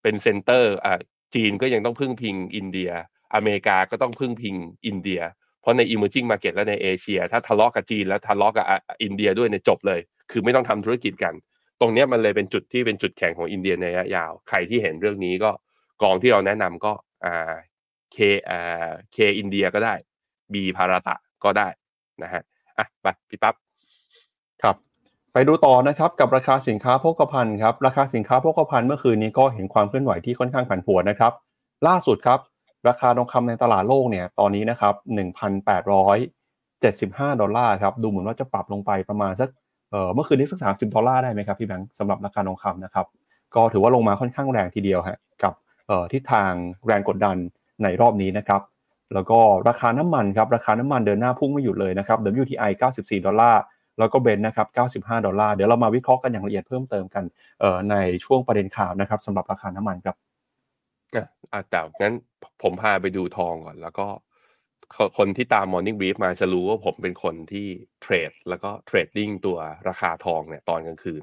[0.03, 0.99] เป็น center อ่า
[1.35, 2.91] จีนก็ยังต้องพึ่งพิงอินเดีย
[3.35, 4.55] อเมริกาก็ต้องพึ่งพิง
[4.87, 5.21] อินเดีย
[5.61, 8.67] เพราะใน emerging market และในเอเชีย ถ้าทะเลาะกับจีนแล้วทะเลาะกับ
[9.03, 11.35] อินเดียด้วยเนี่ยจบเลย คือไม่ต้องทำธุรกิจกัน
[11.81, 15.51] ตรงนี้มันเลยเป็นจุดที่เป็นจุดแข็งของอินเดียในระยะยาว ใครที่เห็นเรื่องนี้ก็
[16.03, 16.93] กองที่เราแนะนำก็
[17.25, 17.53] อ่า
[18.13, 18.17] K
[18.51, 19.95] อ่า K-INDIA ก็ได้
[20.53, 21.69] B-BHARATA ก็ได้
[22.23, 22.43] นะฮะ
[22.79, 23.55] อะไปพี่ปั๊บ
[24.63, 24.77] ครับ
[25.33, 31.33] ไปดูต่อนะครับกับราคาสินค้าโภคภัณฑ์ครับราคาสินค้าโภคภัณฑ์เมื่อคืนนี้ก็เห็นความเคลื่อนไหวที่ค่อนข้างผันผวนนะครับ
[31.87, 32.39] ล่าสุดครับ
[32.89, 34.95] ราคาทองคำในตลาดโลกเนี่ยตอนนี้นะครับ
[36.19, 39.49] 1,875 ดอลลาร์ครับดูเหมือนว่าจะปรับลงไปประมาณสัก
[39.91, 43.07] เออเมื่อคืนนี้สัก 30 ดอลลาร์ได้ไหมครับพี่แบงค์สำหรับราคาทองคำนะครับ
[43.55, 45.53] ก็ถือว่าลงมาค่อนข้างแรงทีเดียวฮะกับ
[45.87, 46.53] เออทิศทาง
[46.87, 47.37] แรงกดดัน
[47.83, 48.61] ในรอบนี้นะครับ
[49.15, 49.39] แล้วก็
[49.69, 53.63] ราคาน้ำมันครับราคาน้ำมันเดินหน้าพุ่งไม่หยุดเลยนะครับ WTI 94 ดอลลาร์
[53.99, 57.25] แล้วก็ Brent นะครับ 95 ดอลลาร์ เดี๋ยวเรามาวิเคราะห์กันอย่างละเอียดเพิ่มเติมกัน
[57.61, 60.17] เอ่อในช่วงประเด็นข่าวนะครับสำหรับราคาน้ำมันครับ
[61.53, 62.15] อะแต่งั้น
[62.63, 64.07] ผมพาไปดูทองก่อน แล้วก็
[64.95, 67.67] คคนที่ตาม Morning Brief มาจะรู้ว่าผมเป็นคนที่
[68.03, 71.23] trade แล้วก็ trading ตัวราคาทองเนี่ยตอนกลางคืน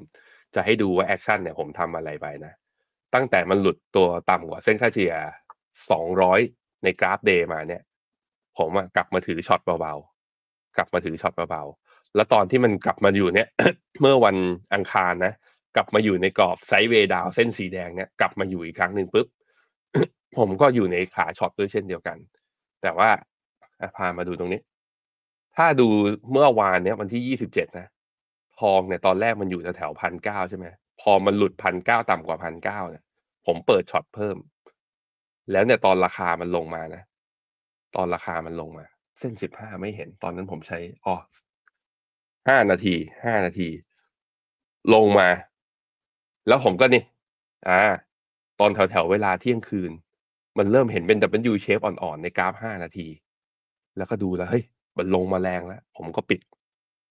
[0.54, 2.52] จะให้ดูว่า action เนี่ยผมทำอะไรไปนะ
[3.14, 5.14] ตั้งแต่มันหลุดตัวต่ำกว่าเส้นค่าเฉลี่ย
[5.96, 7.82] 200 ในกราฟ day มาเนี่ย
[8.58, 13.48] ผมอะกลับมาถือ short เบาๆ กลับมาถือ short เบาๆ แล้วตอนที่มันกลับมาอยู่เนี่ย
[14.00, 14.36] เมื่อวัน
[14.74, 15.32] อังคารนะ
[15.76, 19.26] กลับมาอยู่ในกรอบ sideway down เส้นสีแดงเนี่ยกลับมาอยู่อีกครั้งหนึ่งปุ๊บ
[20.38, 22.16] ผมก็อยู่ในขา short ด้วยเช่นเดียวกัน
[22.82, 23.08] แต่ว่า
[23.96, 24.60] พามาดูตรงนี้
[25.56, 25.88] ถ้าดู
[26.32, 27.86] เมื่อวานเนี่ยวันที่ยี่สิบเจ็ดนะ
[28.60, 30.66] ทองเนี่ยตอนแรกมันอยู่แถวพันเก้าใช่ไหม
[31.00, 33.02] พอมันหลุดพันเก้าต่ำกว่าพันเก้าเนี่ย
[33.46, 34.36] ผมเปิดช็อตเพิ่ม
[35.50, 37.02] แล้วเนี่ยตอนราคามันลงมานะ
[37.96, 38.84] ตอนราคามันลงมา
[39.18, 41.14] เส้นสิบห้าไม่เห็น ตอนนั้นผมใช้อ๋อ
[42.48, 43.68] ห้านาทีห้านาที
[44.94, 45.28] ลงมา
[46.48, 47.02] แล้วผมก็นี่
[47.68, 47.80] อ่า
[48.60, 49.92] ตอนแถวแถวเวลาเที่ยงคืน
[50.58, 51.18] มันเริ่มเห็นเป็น
[51.50, 53.06] W shape อ่อนๆ ในกราฟห้านาที
[53.96, 54.64] แล้วก็ดูแล้ว เฮ้ย
[54.98, 56.40] มันลงมาแรงแล้ว ผมก็ปิด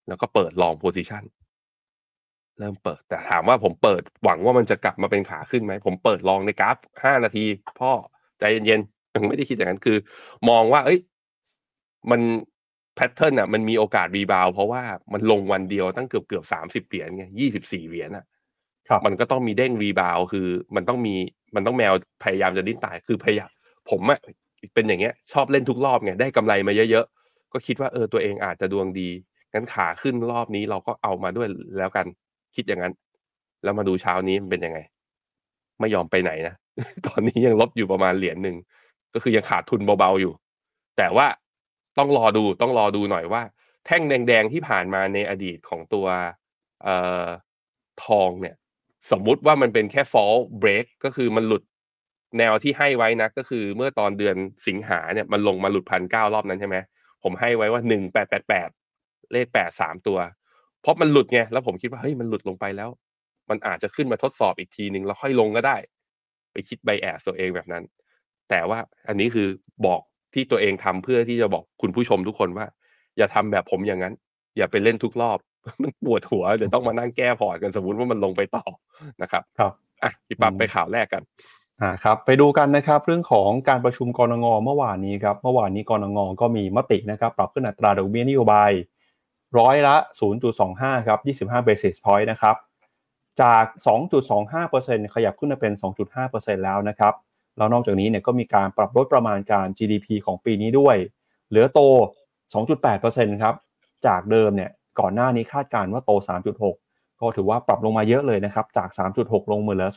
[0.07, 1.23] แล้วก็เปิด long position
[2.59, 7.45] เริ่มเปิด แต่ถามว่าผมเปิดหวังว่ามันจะกลับมาเป็นขาขึ้นไหม ผมเปิด long ในกราฟห้านาที
[7.79, 7.91] พ่อ
[8.39, 9.97] ใจเย็นๆยังไม่ได้คิดอย่างนั้นคือ
[10.49, 10.99] มองว่า เอ้ย
[12.11, 12.21] มัน
[12.95, 14.81] pattern อะ มันมีโอกาส rebound เพราะว่า
[15.13, 18.25] มันลงวันเดียวตั้งเกือบเกือบสามสิบเหรียญไงยี่สิบสี่เหรียญอะ
[18.89, 21.15] ครับมันก็ต้องมีเด้ง rebound คือ มันต้องมี
[21.55, 21.93] มันต้องแมว
[22.23, 23.49] พยายามจะดิ้นตายคือพยายาม
[23.89, 24.19] ผมอะ
[24.73, 29.09] เป็นอย่างเงี้ย ชอบเล่นทุกรอบไงได้กำไรมาเยอะๆก็คิดว่าเออตัวเองอาจจะดวงดี
[29.53, 32.05] งั้นขาขึ้นรอบนี้เราก็เอามาด้วยแล้วกัน
[32.55, 32.93] คิดอย่างนั้น
[33.63, 34.79] แล้วมาดูเช้านี้มันเป็นยังไง
[35.79, 36.55] ไม่ยอมไปไหนนะ
[37.07, 38.57] ตอนนี้ยังลบอยู่ประมาณเหรียญหนึ่ง
[39.13, 40.33] ก็คือยังขาดทุนเบาๆอยู่
[40.97, 41.27] แต่ว่า
[41.97, 43.41] ต้องรอดูต้องรอดูหน่อยว่า
[43.85, 46.05] แท่งแดงๆที่ผ่านมาในอดีตของตัว
[46.83, 47.25] เอ่อ
[48.05, 48.55] ทองเนี่ย
[49.11, 51.63] สมมุติว่ามันเป็นแค่ fall break ก็คือมันหลุด
[52.37, 54.35] แนวที่ให้ไว้นะก็คือเมื่อตอนเดือน
[54.67, 56.77] สิงหาเนี่ยมันลงมาหลุดพันเก้ารอบนั้นใช่ไหม
[57.23, 58.69] ผมให้ไว้ว่าหนึ่งแปดแปดแปด
[59.31, 60.17] เลขแปดสามตัว
[60.81, 62.89] เพราะมันหลุดไงแล้วผมคิดว่าเฮ้ยมันหลุดลงไปแล้ว
[63.49, 65.77] มันอาจจะขึ้นมาทดสอบอีกทีหนึ่งแล้วค่อยลงก็ได้
[66.55, 67.83] ไปคิดไบแอสตัวเองแบบนั้น
[68.49, 69.47] แต่ว่าอันนี้คือ
[69.85, 70.01] บอก
[70.33, 72.65] ที่ตัวเองทำเพื่อที่จะบอกคุณผู้ชมทุกคนว่า
[73.17, 74.13] อย่าทำแบบผมอย่างนั้น
[74.57, 75.37] อย่าไปเล่นทุกรอบ
[75.83, 78.63] มันปวดหัวเดี๋ยวต้องมานั่งแก้พอร์ตกันสมมติว่ามันลงไปต่อ
[79.21, 79.71] นะครับ ครับ
[80.03, 81.23] อะพี่ปั๊บอืมไปข่าวแรกกัน
[81.81, 88.71] อ่าครับไปดูกันนะครับเรื่องของการประชุมกรงงเมื่อวานนี้ครับเมื่อวานนี้กรงงก็มีมตินะครับ ปรับขึ้นอัตราดอกเบี้ยนโยบาย
[89.59, 89.95] ร้อยละ
[90.51, 92.55] 0.25 ครับ 25 basis point นะครับ
[93.41, 93.65] จาก
[94.35, 95.73] 2.25%ขยับขึ้นมาเป็น
[96.19, 97.13] 2.5%แล้วนะครับ
[97.57, 100.95] แล้วนอกจากนี้เนี่ยก็มีการปรับลดประมาณการ GDP ของปีนี้ด้วย
[101.49, 101.79] เหลือโต
[102.61, 103.55] 2.8%ครับ
[104.07, 106.11] จากเดิมเนี่ยก่อนหน้านี้คาดการณ์ว่าโต
[106.69, 108.89] 3.6 ก็ถือว่าปรับลงมาเยอะเลยนะครับ จาก
[109.21, 109.89] 3.6 ลงมาเหลือ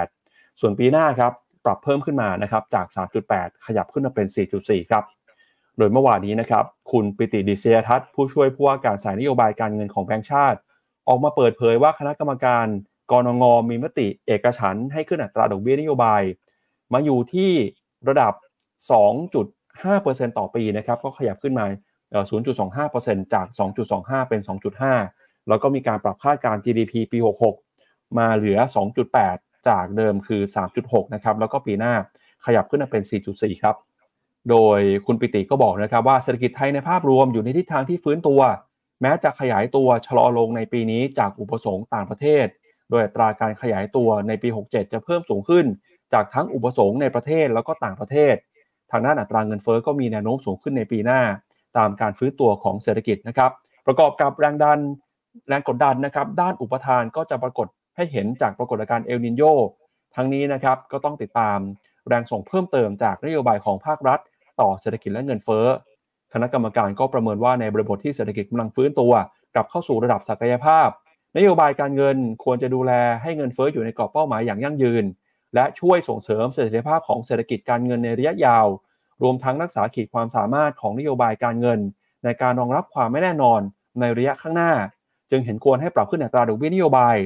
[0.00, 1.32] 2.8 ส่วนปีหน้าครับ
[1.64, 2.86] ปรับเพิ่มขึ้นมานะครับจาก
[3.26, 4.26] 3.8 ขยับขึ้นมาเป็น
[4.58, 5.04] 4.4 ครับ
[5.78, 10.58] โดยเมื่อวานนี้นะครับคุณปิติดิเซียทัศน์ผู้ช่วยผู้ว่าการสายนโยบายการเงินของแบงก์ชาติ
[11.08, 12.66] ออกมาเปิดเผยว่าคณะกรรมการ
[13.10, 16.22] กรงงมีมติเอกฉันให้ขึ้นอัตราดอกเบี้ยนโยบาย
[16.92, 17.50] มาอยู่ที่
[18.08, 18.32] ระดับ
[19.34, 21.66] 2.5%ต่อปีนะครับก็ขยับขึ้นมา
[22.84, 23.46] 0.25%จาก
[23.88, 24.40] 2.25 เป็น
[24.94, 27.18] 2.5 แล้วก็มีการปรับคาดการณ์ GDP ปี
[27.66, 28.58] 66 มาเหลือ
[29.14, 30.42] 2.8 จากเดิมคือ
[30.78, 31.94] 3.6 นะครับแล้วก็ปีหน้า
[32.44, 33.76] ขยับขึ้นมาเป็น 4.4 ครับ
[34.50, 38.40] โดยคุณปิติก็บอกนะครับว่าเศรษฐกิจไทยในภาพรวมอยู่ในทิศทางที่ฟื้นตัว
[39.00, 42.46] แม้จะขยายตัวชะลอลงในปีนี้จากอุปสงค์ต่างประเทศ
[42.90, 45.66] โดยอัตราการขยายตัวในปี 67 จะเพิ่มสูงขึ้น
[46.12, 48.34] จากทั้งอุปสงค์ในประเทศแล้วก็ต่างประเทศ
[48.92, 51.20] ทางด้านอัตราเงินเฟ้อก็มีแนวโน้มสูงขึ้นในปีหน้า
[51.78, 53.50] ตามการฟื้นตัวของเศรษฐกิจนะครับ
[53.86, 54.78] ประกอบกับแรงดัน
[55.48, 59.42] แรงกดดันนะครับด้านอุปทานก็จะปรากฏให้เห็นจากปรากฏการณ์เอลนินโย
[60.16, 61.58] ทั้งนี้นะครับก็ต้องติดตาม
[62.08, 64.20] แรงส่งเพิ่มเติมจากนโยบายของภาครัฐ
[64.60, 65.66] ต่อเศรษฐกิจและเงินเฟ้อ
[66.32, 69.12] คณะกรรมการก็ประเมินว่าในบริบทที่เศรษฐกิจกำลังฟื้นตัว
[69.54, 70.88] กลับเข้าสู่ระดับศักยภาพ
[71.36, 75.04] นโยบายการเงินควรจะดูแลให้เงินเฟ้ออยู่ในกรอบเป้าหมายอย่างยั่งยืน
[75.54, 78.66] และช่วยส่งเสริมเสถียรภาพของเศรษฐกิจการเงินในระยะยาว
[79.22, 81.80] รวมทั้งรักษาขีดความสามารถของนโยบายการเงิน
[82.24, 83.60] ในการรองรับความไม่แน่นอน
[84.00, 84.72] ในระยะข้างหน้า
[85.30, 87.16] จึงเห็นควรให้ปรับขึ้นอัตราดอกเบี้ยนโยบาย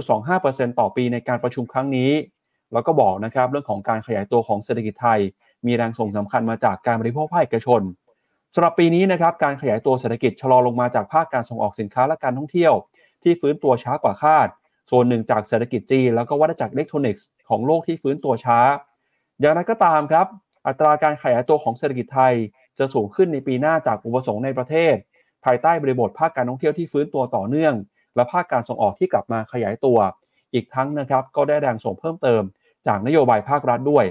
[0.00, 2.10] 0.25%ต่อปีในการประชุมครั้งนี้
[2.72, 5.20] แล้วก็บอกนะครับเรื่องของการขยายตัวของเศรษฐกิจไทย
[5.66, 7.80] มีแรงส่งสำคัญมาจากการบริโภคภาคเอกชน
[8.56, 12.74] สำหรับปีนี้นะครับการขยายตัวเศรษฐกิจชะลอลงมาจากภาคการส่งออกสินค้าและการท่องเที่ยว
[13.22, 14.48] ที่ฟื้นตัวช้ากว่าคาด
[14.90, 18.58] ส่วนหนึ่งจากเศรษฐกิจจีนแล้วก็วัฏจักรอิเล็กทรอนิกส์ของโลกที่ฟื้นตัวช้า
[19.40, 20.26] อย่างไรก็ตามครับ
[20.66, 22.34] อัตราการขยายตัวของเศรษฐกิจไทย
[22.78, 24.94] จะสูงขึ้นในปีหน้าจากอุปสงค์ในประเทศ
[25.44, 27.74] ภายใต้บริบทภาคการท่องเที่ยวที่ฟื้นตัวต่อเนื่อง
[28.16, 29.98] และภาคการส่งออกที่กลับมาขยายตัว
[30.54, 32.42] อีกทั้งนะครับก็ได้แรงส่งเพิ่มเติม
[32.86, 34.04] จากนโยบายภาครัฐด้วย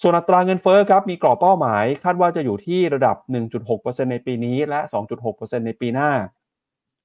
[0.00, 3.16] ส่วนอัตราเงินเฟ้อครับมีกรอบเป้าหมาย คาดว่าจะอยู่ที่ระดับ
[3.64, 4.80] 1.6%ในปีนี้และ
[5.24, 6.10] 2.6%ในปีหน้า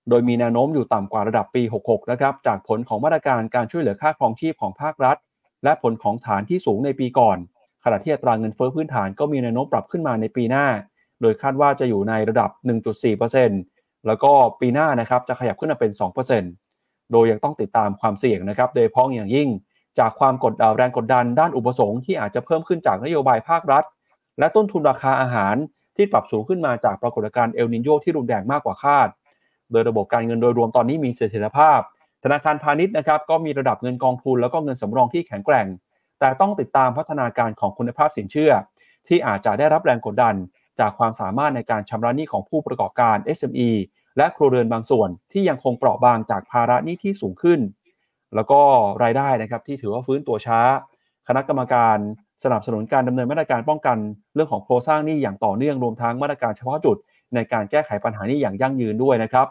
[0.09, 5.17] โดยมีแนวโน้มอยู่ต่ำกว่าระดับปี 66 นะครับ จากผลของมาตรการการช่วยเหลือค่าครองชีพของภาครัฐ
[5.63, 7.37] และผลของฐานที่สูงในปีก่อน
[7.83, 10.65] ขณะที่อัตราเงินเฟ้อพื้นฐานก็มีแนวโน้มปรับขึ้นมาในปีหน้า
[11.21, 12.49] โดยคาดว่าจะอยู่ในระดับ
[13.27, 14.31] 1.4%แล้วก็
[14.61, 15.91] ปีหน้านะครับจะขยับขึ้นมาเป็น
[16.51, 19.49] 2%โดยยังต้องติดตามความเสี่ยงนะครับ โดยเฉพาะอย่างยิ่ง
[19.99, 23.83] จากความกดแรงกดดันด้านอุปสงค์ที่อาจจะเพิ่มขึ้นจากนโยบายภาครัฐ
[24.39, 25.55] และต้นทุนราคาอาหาร
[25.95, 29.07] ที่ปรับสูงขึ้นมาจากปรากฏการณ์เอลนินโยที่รุนแรงมากกว่าคาด
[29.71, 31.79] โดยระบบการเงินโดยรวมตอนนี้มีเสถียรภาพ
[32.23, 35.67] ธนาคารพาณิชย์นะครับก็มีระดับเงินกองทุนแล้วก็เงินสำรองที่แข็งแกร่ง
[36.19, 38.51] แต่ต้องติดตามพัฒนาการของคุณภาพสินเชื่อ
[39.07, 40.35] ที่อาจจะได้รับแรงกดดัน
[40.79, 43.69] จากความสามารถในการชำระหนี้ของผู้ประกอบการ SME
[44.17, 47.59] และครัวเรือนบางส่วนที่ยังคงเปราะบางจากภาระหนี้ที่สูงขึ้น
[48.35, 48.59] แล้วก็
[49.03, 50.59] รายได้นะครับที่ถือว่าฟื้นตัวช้า
[51.27, 51.97] คณะกรรมการ
[52.43, 53.97] สนับสนุนการดำเนินมาตรการป้องกัน
[54.35, 56.97] เรื่องของโครงสร้างหนี้อย่างต่อเนื่องรวมทั้งมาตรการเฉพาะจุด
[57.33, 59.47] ในการแก้ไขปัญหานี้อย่างยั่งยืนด้วยนะครับ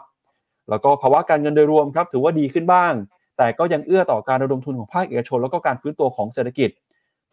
[0.69, 2.93] แล้วก็ภาวะการเงินโดยรวมครับถือว่าดีขึ้นบ้าง
[3.37, 6.69] แต่ก็ยังเอื้อต่อการระดมทุนของภาคเอกชน แล้วก็การฟื้นตัวของเศรษฐกิจ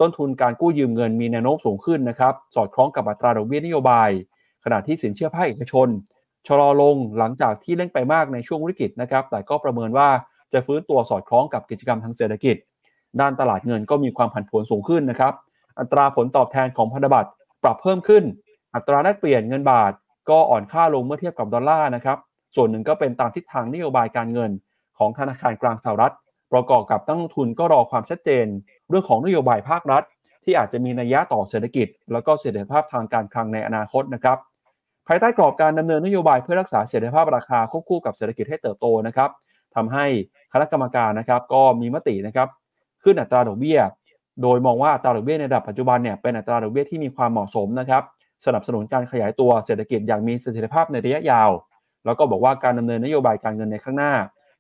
[0.01, 4.11] ต้นทุนการกู้ยืมเงินมีแนวโน้มสูงขึ้นนะครับสอดคล้องกับอัตราดอกเบี้ยนโยบาย
[4.65, 5.89] ขณะที่สินเชื่อภาคเอกชน
[6.47, 10.09] ชะลอลงหลังจากที่เร่งไปมากในช่วงวิกฤตนะครับแต่ก็ประเมินว่า
[10.53, 12.57] จะฟื้นตัวสอดคล้องกับกิจกรรมทางเศรษฐกิจ
[13.21, 15.33] ด้านตลาดเงินก็มีความผันผวนสูงขึ้นนะครับ
[15.79, 17.31] อัตราผลตอบแทนของพันธบัตร
[17.63, 18.25] ปรับเพิ่มขึ้น
[18.75, 19.93] อัตราแลกเปลี่ยนเงินบาท
[20.31, 22.19] ก็อ่อนค่าลงเมื่อเทียบกับดอลลาร์นะครับ
[22.57, 24.51] ส่วนหนึ่งก็เป็นตามทิศทางนโยบายการเงิน
[24.99, 26.15] ของธนาคารกลางสหรัฐ
[26.53, 28.47] ประกอบกับตั้งทุนก็รอความชัดเจน
[28.89, 30.03] เรื่องของนโยบายภาครัฐ
[30.45, 34.39] ที่อาจจะมีนัยยะต่อเศรษฐกิจ แล้วก็เสถียรภาพทางการคลังในอนาคตนะครับ
[35.09, 39.31] ภายใต้กรอบการดำเนินนโยบายเพื่อรักษาเสถียรภาพราคาควบคู่กับเศรษฐกิจให้เติบโตนะครับ
[39.77, 40.07] ทำให้
[40.53, 42.49] คณะกรรมการนะครับ ก็มีมตินะครับ
[43.05, 43.79] ขึ้นอัตราดอกเบี้ย
[44.43, 48.03] โดยมองว่าอัตราดอกเบี้ยในระดับปัจจุบันเนี่ยเป็นอัตราดอกเบี้ยที่มีความเหมาะสมนะครับ
[48.47, 51.51] สนับสนุนการขยายตัวเศรษฐกิจอย่างมีเสถียรภาพในระยะยาว
[52.05, 54.13] แล้วก็บอกว่าการดำเนินนโยบายการเงินในข้างหน้า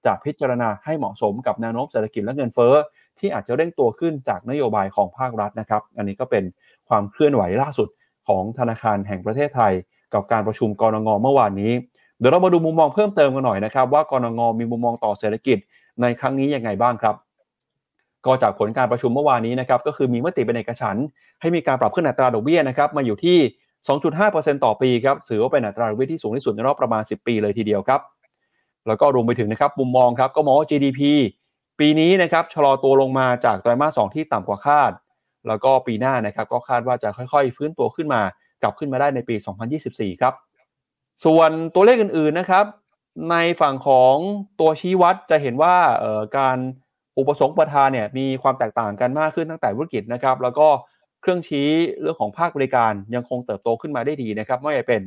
[0.06, 2.74] จะพิจารณาให้เหมาะสมกับแนวโน้มเศรษฐกิจและเงินเฟ้อ
[3.18, 6.44] ที่อาจจะเร่งตัวขึ้นจากนโยบายของภาครัฐนะครับ อันนี้ก็เป็น
[6.88, 7.88] ความเคลื่อนไหวล่าสุด
[8.28, 9.72] ของธนาคารแห่งประเทศไทย
[10.14, 11.72] กับการประชุมกรงงเมื่อวานนี้
[12.22, 15.58] เดี๋ยวเรามาดูมุมมองเพิ่มเติมกันหน่อยนะครับ ว่ากรงงมีมุมมองต่อเศรษฐกิจ
[16.02, 17.14] ในครั้งนี้ยังไงบ้างครับ
[18.26, 20.96] ก็จากผลการประชุมเมื่อวานนี้นะครับก็คือมีมติเป็นเอกฉัน
[21.40, 23.38] ให้มีการปรับขึ้นอัตราดอกเบี้ยนะครับมาอยู่ที่
[24.00, 28.00] 2.5%ต่อปีครับถือว่าเป็นอัตราดอกเบี้ยที่สูงที่สุดในรอบประมาณ 10 ปีเลยทีเดียวครับ
[28.86, 31.00] แล้วก็รวมไปถึงนะครับมุมมองครับก็มองว่า GDP
[31.80, 34.92] ปีนี้นะครับชะลอตัวลงมาจากไตรมาส2ที่ต่ำกว่าคาด
[35.48, 38.20] แล้วก็ปีหน้านะครับก็คาดว่าจะค่อยๆ ฟื้นตัวขึ้นมา
[38.62, 39.34] กลับขึ้นมาได้ในปี
[39.78, 40.34] 2024 ครับ
[41.24, 42.64] ส่วนตัวเลขอื่นๆนะครับ
[43.30, 44.14] ในฝั่งของ
[44.60, 45.76] ตัวชี้วัดจะเห็นว่า
[46.38, 46.58] การ
[47.18, 50.68] อุปสงค์ประทานเนี่ยมีความแตกต่างกันมากขึ้นตั้งแต่ธุรกิจนะครับ แล้วก็
[51.20, 51.68] เครื่องชี้
[52.00, 55.02] เรื่องของภาคบริการยังคงเติบโตขึ้นมาได้ดีนะครับไม่ว่าจะเป็น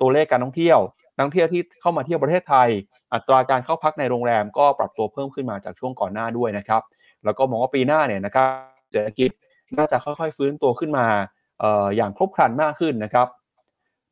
[0.00, 0.78] ตัวเลขการท่องเที่ยว
[1.14, 2.68] นักท่องเที่ยวที่เข้ามาเที่ยวประเทศไทย
[3.12, 6.82] อัตราการเข้าพักในโรงแรมก็ปรับตัวเพิ่มขึ้นมาจากช่วงก่อนหน้าด้วยนะครับ
[7.24, 8.48] แล้วก็มองว่าปีหน้าเนี่ยนะครับ
[8.92, 9.30] เศรษฐกิจ
[9.78, 11.06] น่าจะค่อยๆ ฟื้นตัวขึ้นมา
[11.96, 13.26] อย่างครบครันมากขึ้นนะครับ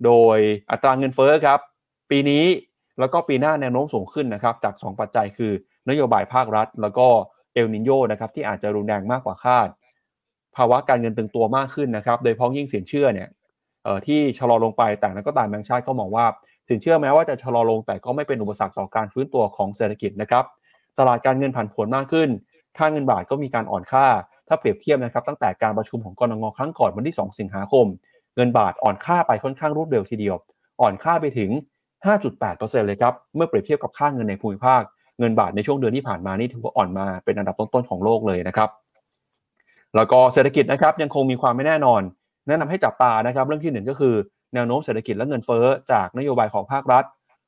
[0.05, 0.39] โดย
[0.71, 1.59] อัตราเงินเฟ้อครับ
[2.11, 2.45] ปีนี้
[3.01, 5.53] แล้วก็ปีหน้าแนวโน้มสูงขึ้นนะครับจาก 2 ปัจจัยคือ
[5.91, 7.07] นโยบายภาครัฐ แล้วก็
[7.55, 9.69] เอลนิโยนะครับที่อาจจะรุนแรงมากกว่าคาด
[10.57, 13.29] ภาวะการเงินตึงตัวมากขึ้นนะครับ โดยพ้องยิ่งสินเชื่อเนี่ย
[14.07, 16.27] ที่ชะลอลงไปแต่นั้นก็ตามแบงก์ชาติก็มองว่า
[16.69, 20.45] สินเชื่อแม้ว่าจะชะลอลงแต่ก็ไม่เป็นอุปสรรคต่อการฟื้นตัวของเศรษฐกิจนะครับ
[20.99, 22.29] ตลาดการเงินผันผวนมากขึ้น
[22.77, 24.07] ค่าเงินบาทก็มีการอ่อนค่า
[24.49, 27.87] ถ้าเปรียบเทียบนะครับตั้งแต่การประชุมของกรงงครั้งก่อนวันที่ 2 สิงหาคม
[28.37, 30.37] เงินบาทอ่อนค่าไปค่อนข้างรวดเร็วทีเดียว
[30.81, 31.51] อ่อนค่าไปถึง
[32.05, 34.83] 5.8%เลยครับ เมื่อเปรียบเทียบกับค่าเงินในภูมิภาค
[35.19, 38.69] เงินบาทในช่วงเดือนที่ผ่านมานี่ถือว่าอ่อนมาเป็นอันดับต้นๆของโลกเลยนะครับ
[39.97, 42.03] แล้วก็เศรษฐกิจนะครับยังคงมีความไม่แน่นอน
[42.49, 44.15] แนะนำให้จับตานะครับเรื่องที่หนึ่งก็คือ
[44.55, 47.05] แนวโน้มเศรษฐกิจและเงินเฟ้อจากนโยบายของภาครัฐ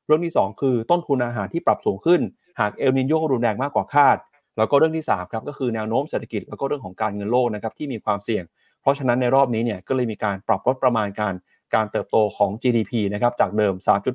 [0.07, 2.20] เรื่องที่ 2 คือต้นทุนอาหารที่ปรับสูงขึ้น
[2.61, 4.16] หากเอลนินโยรุนแรงมากกว่าคาด
[4.59, 8.44] แล้วก็เรื่องที่3ครับก็คือแนวโน้มเศรษฐกิจแล้วก็เรื่องของการเงินโลกนะครับที่มีความเสี่ยง
[8.87, 11.35] เพราะฉะนั้นในรอบนี้เนี่ยก็เลยมีการปรับลดประมาณการ
[11.75, 13.75] การเติบโตของ GDP นะครับจากเดิม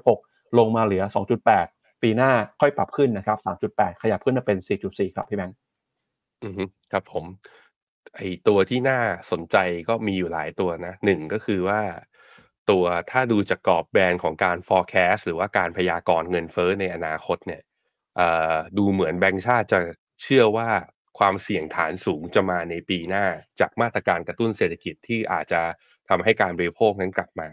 [0.10, 1.04] 3.6 ลงมาเหลือ
[1.54, 3.38] 2.8 ปีหน้าค่อยปรับขึ้นนะครับ
[3.70, 4.58] 3.8 ขยับขึ้นมาเป็น
[4.88, 5.58] 4.4 ครับพี่แบงค์
[6.44, 7.26] อืมครับผม
[8.16, 9.00] ไอตัวที่น่า
[9.32, 9.58] สนใจ
[9.88, 11.82] ก็มีอยู่หลายตัวนะหนึ่งก็คือว่า
[12.70, 17.62] ตัวถ้าดูจากกรอบแบรนด์ของการ forecast หรือว่าการพยากรณ์เงินเฟ้อในอนาคตเนี่ย
[18.78, 19.80] ดูเหมือนแบงก์ชาติจะ
[20.22, 20.70] เชื่อว่า
[21.20, 23.26] ความเสี่ยงฐานสูงจะมาในปีหน้า
[23.60, 25.62] จากมาตรการกระตุ้นเศรษฐกิจที่อาจจะ
[26.10, 27.50] ทำให้การบริโภคนั้นกลับมา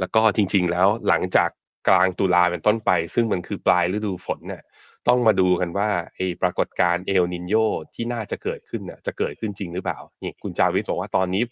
[0.00, 1.50] แล้วก็จริง ๆ แล้วหลังจาก
[1.88, 4.62] กลางตุลาเป็นต้นไป ซึ่งมันคือปลายฤดูฝนเนี่ย
[5.08, 7.54] ต้องมาดูกันว่าไอ้ปรากฏการณ์เอลนินโย
[7.94, 11.42] ที่น่าจะเกิดขึ้นเนี่ยจะเกิดขึ้นจริงหรือเปล่านี่คุณจาวิสบอกว่าตอนนี้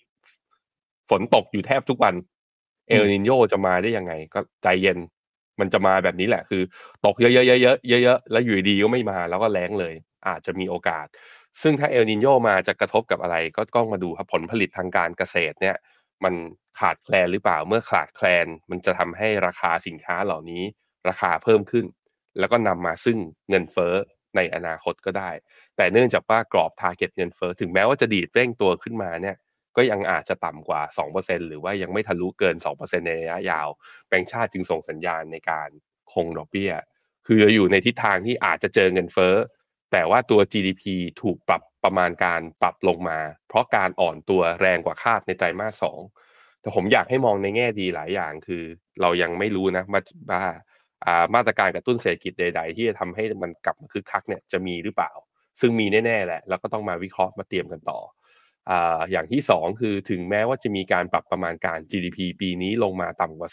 [1.11, 2.15] ฝนตกอยู่แทบทุกวัน
[2.89, 4.99] เอลนีโญจะมาได้ยังไง ก็ใจเย็น
[5.61, 6.63] มันจะมาแบบนี้แหละ คือ
[7.07, 9.95] ตกเยอะๆเยอะๆเยอะๆแล้วอยู่ดีก็ไม่มาแล้วก็แรงเลย
[10.29, 11.07] อาจจะมีโอกาส
[11.63, 15.77] ซึ่งถ้าเอลนีโญมาจะกระทบกับอะไรก็ต้องมาดูครับผลผลิตทางการเกษตรเนี่ย
[16.25, 16.35] มัน
[16.81, 20.63] ขาดแคลนหรือเปล่าเมื่อขาดแคลน มันจะทำให้ราคาสินค้าเหล่านี้
[21.09, 21.87] ราคาเพิ่มขึ้น
[22.39, 23.19] แล้วก็นำมาซึ่ง
[23.51, 23.95] เงินเฟ้อ
[24.37, 25.31] ในอนาคตก็ได้
[25.77, 29.37] แต่เนื่องจากว่ากรอบ target เงินเฟ้อถึงแม้ว่าจะดีดเร่งตัวขึ้นมาเนี่ย
[29.77, 30.83] ก็ยังอาจจะต่ำกว่า
[31.15, 33.69] 2%หรือว่ายังไม่ทะลุเกิน 2%ในระยะยาว
[34.09, 35.69] แบงก์ชาติจึงส่งสัญญาณในการ
[36.13, 36.73] คงดอกเบี้ย
[37.27, 39.35] คืออยู่ในทิศทางที่อาจจะเจอเงินเฟ้อ
[39.93, 40.83] แต่ว่าตัว GDP
[41.23, 43.19] ถูกปรับประมาณการปรับลงมา
[43.49, 46.01] เพราะการอ่อนตัวแรงกว่าคาดในไตรมาสสอง
[46.61, 48.63] แต่ผมอยากให้มองในแง่ดีหลายอย่างคือ
[49.01, 50.43] เรายังไม่รู้นะว่า
[51.35, 55.13] มาตรการกระตุ้นเศรษฐกิจใด ๆ ที่จะทำให้มันกลับมาคึกคักเนี่ยจะมีหรือเปล่า
[55.61, 57.99] ซึ่งมีแน่ๆแหละ แล้วก็ต้องมาวิเคราะห์มาเตรียมกันต่อ
[59.11, 63.51] อย่างที่ 2 คือถึงแม้ว่าจะมีการปรับประมาณการ GDP ปีนี้ลงมาต่ำกว่า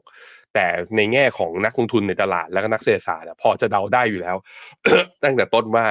[0.00, 4.36] 3.6 แต่ในแง่ของนักลงทุนในตลาดและก็นักเศรษฐศาสตร์พอจะเดาได้อยู่แล้ว
[5.24, 5.86] ตั้งแต่ต้นว่า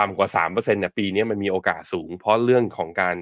[0.00, 3.16] ต่ำกว่า 3%เนี่ยปีนี้มันมีโอกาสสูง เพราะเรื่องของการ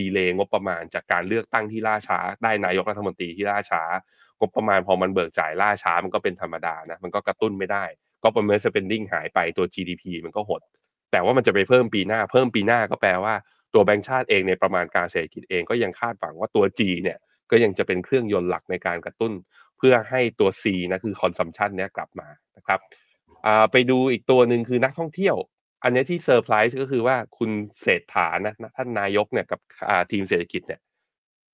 [0.00, 3.82] ดีเลย์งบประมาณจากการเลือกตั้งที่ล่าช้า ได้นายกรัฐมนตรีที่ล่าช้า
[4.38, 7.84] งบประมาณพอมันเบิกจ่ายล่าช้ามันก็เป็นธรรมดานะมันก็กระตุ้นไม่ได้
[8.22, 10.60] ก็ประเมิน spending หายไปตัว GDP มันก็หด
[11.12, 13.34] แต่ว่ามันจะไปเพิ่มปีหน้า เพิ่มปีหน้าก็แปลว่า
[13.74, 17.18] ตัวแบงก์ชาติเองในประมาณการเศรษฐกิจเองก็ยังคาดหวังว่าตัว G เนี่ย
[17.50, 19.32] ก็ยังจะเป็นเครื่องยนต์หลักในการกระตุ้น
[19.78, 22.80] เพื่อให้ตัว C นะคือ consumption เนี้ยกลับมานะครับ
[23.72, 25.36] ไปดูอีกตัวหนึ่งคือนักท่องเที่ยว
[25.82, 27.50] อันนี้ที่เซอร์ไพรส์ก็คือว่าคุณ
[27.82, 29.60] เศรษฐานะท่านนายกเนี่ยกับ
[30.12, 30.80] ทีมเศรษฐกิจเนี่ย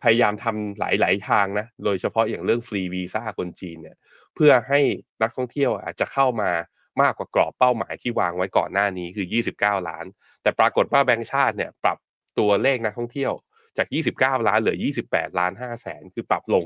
[0.03, 3.96] พยายามทำหลาย ๆ ทางนะ โดยเฉพาะอย่างเรื่องฟรีวีซ่าคนจีนเนี่ย
[4.35, 4.81] เพื่อให้
[5.22, 6.51] นักท่องเที่ยวอาจจะเข้ามา
[7.00, 9.26] มากกว่ากรอบเป้าหมายที่วางไว้ก่อนหน้านี้คือ
[9.57, 10.05] 29 ล้าน
[10.42, 11.98] แต่ปรากฏว่าแบงก์ชาติเนี่ยปรับ
[12.38, 13.33] ตัวเลขนักท่องเที่ยว
[13.76, 14.76] จาก 29 ล้านเหลือ
[15.09, 16.64] 28 ล้าน5แสนคือปรับลง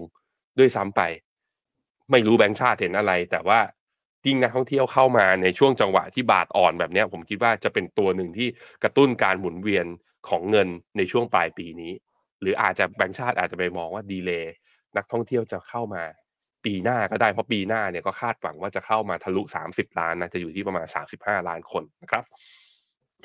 [0.59, 1.03] ด้วยซ้ำไป
[2.11, 3.61] ไม่รู้แบงค์ชาติเห็นอะไร แต่ว่า
[4.27, 8.49] ยิ่งนักท่องเที่ยวเข้ามาในช่วงจังหวะที่บาทอ่อนแบบนี้ผมคิดว่าจะเป็นตัวหนึ่งที่
[8.83, 9.87] กระตุ้นการหมุนเวียน
[10.29, 11.93] ของเงินในช่วงปลายปีนี้
[12.41, 14.55] หรืออาจจะแบงค์ชาติอาจจะไปมองว่าดีเลย์
[14.97, 16.05] นักท่องเที่ยวจะเข้ามา
[16.65, 22.25] ปีหน้าก็ได้เพราะปีหน้าเนี่ยก็คาดหวังว่าจะเข้ามาทะลุ 30 ล้านนะจะอยู่ที่ประมาณ 35 ล้านคนนะครับ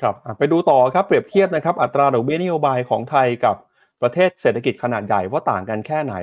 [0.02, 3.56] ครับไปดูต่อครับเปรียบเทียบนะครับอัตราดอกเบี้ยนโยบายของไทยกับ
[4.02, 6.14] ประเทศเศรษฐกิจขนาดใหญ่ว่าต่างกันแค่ไหน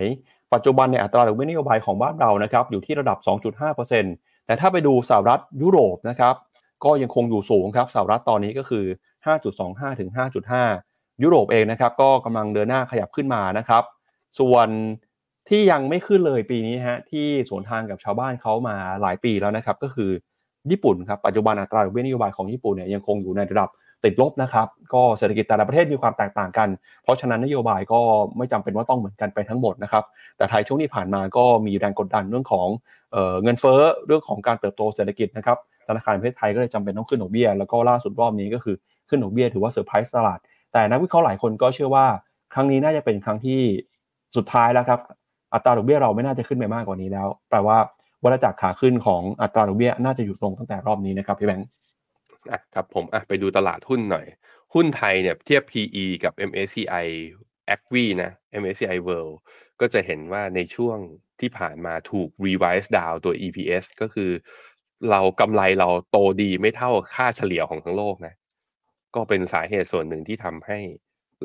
[0.54, 3.18] ปัจจุบันในอัตราดอกเบี้ยนโยบายของบ้านเรานะครับอยู่ที่ระดับ
[3.88, 6.36] 2.5%แต่ถ้าไปดูสหรัฐยุโรปนะครับ
[6.86, 8.86] ก็ยังคงอยู่สูงครับสหรัฐตอนนี้ก็คือ
[9.42, 10.10] 5.25 ถึง
[10.66, 13.84] 5.5 ยุโรปเองนะครับก็กำลังเดินหน้าขยับขึ้นมานะครับ
[14.40, 14.68] ส่วน
[15.50, 20.12] ที่ยังไม่ขึ้นเลยปีนี้ฮะที่สวนทางกับชาวบ้านเขามาหลายปีแล้วนะครับ ก็คือ
[20.72, 23.70] ญี่ปุ่นครับปัจจุบันอัตราดอกเบี้ยนโยบายของญี่ปุ่นเนี่ยยังคงอยู่ในระดับ
[24.04, 26.70] ติดลบนะครับ ก็เศรษฐกิจแต่ละประเทศมีความแตกต่างกัน
[27.04, 28.00] เพราะฉะนั้นนโยบายก็
[28.38, 30.04] ไม่จำเป็นว่าต้องเหมือนกันไปทั้งหมดนะครับ
[30.38, 32.68] แต่ไทยช่วงที่ผ่านมาก็มีแรงกดดันเรื่องของ
[33.12, 35.58] เเงินเฟ้อเรื่องของการเติบโตเศรษฐกิจนะครับ
[35.88, 38.76] ธนาคารประเทศไทยก็เลยจำเป็นต้องขึ้นดอกเบี้ย แล้วก็ล่าสุดรอบนี้ก็คือ
[39.10, 40.40] ขึ้นดอกเบี้ยถือว่าเซอร์ไพรส์ตลาด
[40.74, 42.06] แต่นักวิเคราะห์หลายคนก็เชื่อว่า
[42.54, 43.62] ครั้งนี้น่าจะเป็นครั้งที่
[44.36, 45.00] สุดท้ายแล้วครับ
[45.54, 47.78] อัตราดอกเบี้ยเราไม่น่าจะขึ้นไปมากกว่านี้แล้ว แปลว่า
[48.24, 51.68] วัฏจักรขาขึ้นของอัตราดอกเบี้ยน่าจะหยุดลงตั้งแต่รอบนี้นะครับพี่แบงค์
[52.74, 54.26] ครับผมอะไปดูตลาดหุ้นหน่อย
[54.74, 57.08] หุ้นไทยเนี่ยเทียบ PE กับ MSCI
[57.74, 58.32] a c v นะ
[58.62, 59.34] MSCI World
[59.80, 60.98] ก็จะเห็นว่าในช่วง
[61.40, 64.32] ที่ผ่านมาถูก revise down ตัว EPS ก็คือ
[65.12, 68.34] เรากำไรเราโตดีไม่เท่าค่าเฉลี่ยของทั้งโลกนะ
[69.16, 70.80] ก็เป็นสาเหตุส่วนหนึ่งที่ทำให้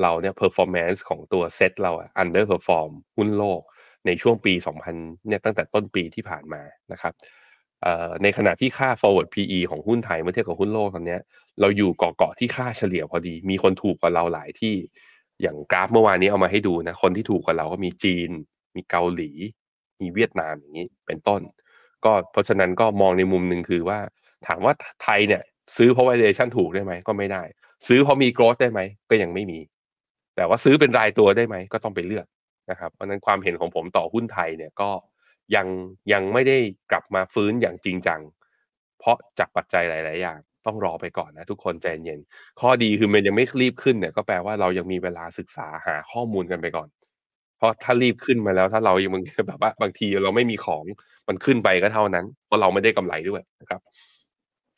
[0.01, 3.61] เราเนี่ย performance ของตัวเซตเราอะ underperform หุ้นโลก
[4.05, 7.13] ในช่วงปี 2000 เนี่ยตั้งแต่ต้นปีที่ผ่านมานะครับ
[8.23, 11.17] ในขณะที่ค่า forward PE ของหุ้นไทยเมื่อเทียบกับหุ้นโลกตอนนี้
[11.59, 14.75] เราอยู่เกาะๆที่ค่าเฉลี่ยพอดี มีคนถูกกว่าเราหลายที่
[15.41, 18.29] อย่างกราฟเมื่อวานนี้เอามาให้ดูนะคนที่ถูกกว่าเราก็มีจีน
[18.75, 19.31] มีเกาหลี
[20.01, 21.41] มีเวียดนามอย่างนี้เป็นต้น
[22.05, 23.99] ก็เพราะฉะนั้นก็มองในมุมหนึ่งคือว่า
[24.47, 25.43] ถามว่าไทยเนี่ย
[25.77, 27.43] ซื้อเพราะ valuation ถูกได้ไหมก็ไม่ได้
[27.87, 29.59] ซื้อเพราะมี growth ได้ไหมก็ยังไม่มี
[30.35, 32.25] แต่ว่าซื้อเป็นรายตัวได้ไหมก็ต้องไปเลือก
[32.69, 34.89] นะครับเพราะนั้นความเห็นของผมต่อหุ้นไทยเนี่ยก็
[35.55, 35.67] ยัง
[36.13, 36.57] ยังไม่ได้
[36.91, 38.21] กลับมาฟื้นอย่างจริงจัง
[38.99, 42.19] เพราะจากปัจจัยหลาย ๆ อย่าง ต้องรอไปก่อนนะทุกคนใจเย็น
[42.61, 46.87] ข้อดีคือมันยังไม่รีบขึ้นเนี่ยก็แปลว่าเรายังมีเวลาศึกษาหาข้อมูลกันไปก่อน
[47.57, 49.11] เพราะถ้ารีบขึ้นมาแล้วถ้าเรายัง
[49.47, 50.83] แบบว่า บางทีเราไม่มีของ
[51.27, 53.81] มันขึ้นไปก็เท่านั้น เพราะเราไม่ได้กำไรด้วยนะครับ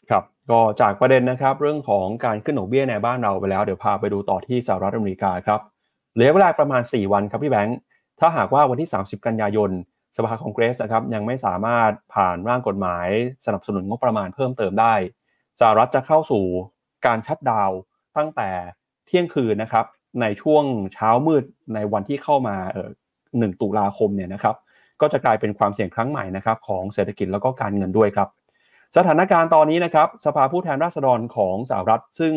[0.10, 5.60] ครับ ก็จากประเด็นนะครับ เรื่องของการขึ้นดอกเบี้ยในบ้านเราไปแล้วเดี๋ยวพาไปดูต่อที่สหรัฐอเมริกาครับ
[6.18, 7.78] เหลือเวลาประมาณ 4 วันครับพี่แบงค์
[8.20, 9.72] ถ้าหากว่าวันที่ 30 กันยายน
[10.18, 13.08] สภาคองเกรสนะครับยังไม่สามารถผ่านร่างกฎหมาย
[13.46, 14.94] สนับสนุนงบประมาณเพิ่มเติมได้
[15.60, 16.46] สหรัฐจะเข้าสู่
[17.06, 17.72] การชัดดาว
[18.18, 18.50] ตั้งแต่
[19.06, 19.86] เที่ยงคืนนะครับ
[20.22, 22.90] ในช่วงเช้ามืดในวันที่เข้ามาเออ
[23.40, 24.56] หนึ่งตุลาคมเนี่ยนะครับ
[25.02, 28.30] ก็จะกลายเป็นความเสี่ยงครั้งใหม่นะครับของเศรษฐกิจแล้วก็การเงินด้วยครับ
[28.98, 32.34] สถานการณ์ตอนนี้นะครับสภาผู้แทนราษฎรของสหรัฐ ซึ่ง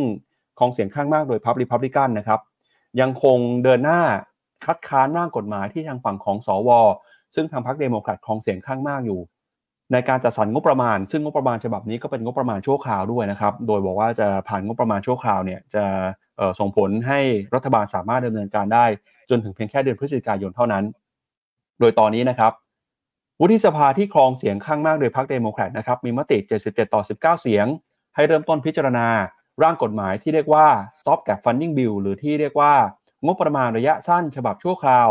[0.58, 2.40] ของเสียงข้างมากโดยพับริพับลิกันนะครับ
[3.00, 4.00] ยังคงเดินหน้า
[4.64, 6.70] คัดค้านร่างกฎหมายที่ทางฝั่งของสว
[7.35, 9.20] ซึ่งทางพรรคเดโมแครตครองเสียงข้างมากอยู่
[9.92, 15.85] ในการจัดสรรงบประมาณ ซึ่งงบประมาณฉบับนี้ก็เป็นงบประมาณชั่วคราวด้วยนะครับ โดยบอกว่าจะผ่านงบประมาณชั่วคราวเนี่ยจะ
[16.59, 17.20] ส่งผลให้
[17.55, 18.85] รัฐบาลสามารถดำเนินการได้
[19.31, 20.85] จนถึงเพียงแค่เดือนพฤศจิกายนเท่านั้น
[21.81, 22.53] โดยตอนนี้นะครับ
[23.40, 27.66] วุฒิสภาที่ครองเสียงข้างมากโดยพรรคเดโมแครตนะครับมีมติ 77 ต่อ 19 เสียง
[28.14, 29.07] ให้เริ่มต้นพิจารณา
[29.62, 30.66] ร่างกฎหมายที่เรียกว่า
[31.01, 32.75] stop gap funding bill หรือที่เรียกว่า
[33.27, 35.11] งบประมาณระยะสั้นฉบับชั่วคราว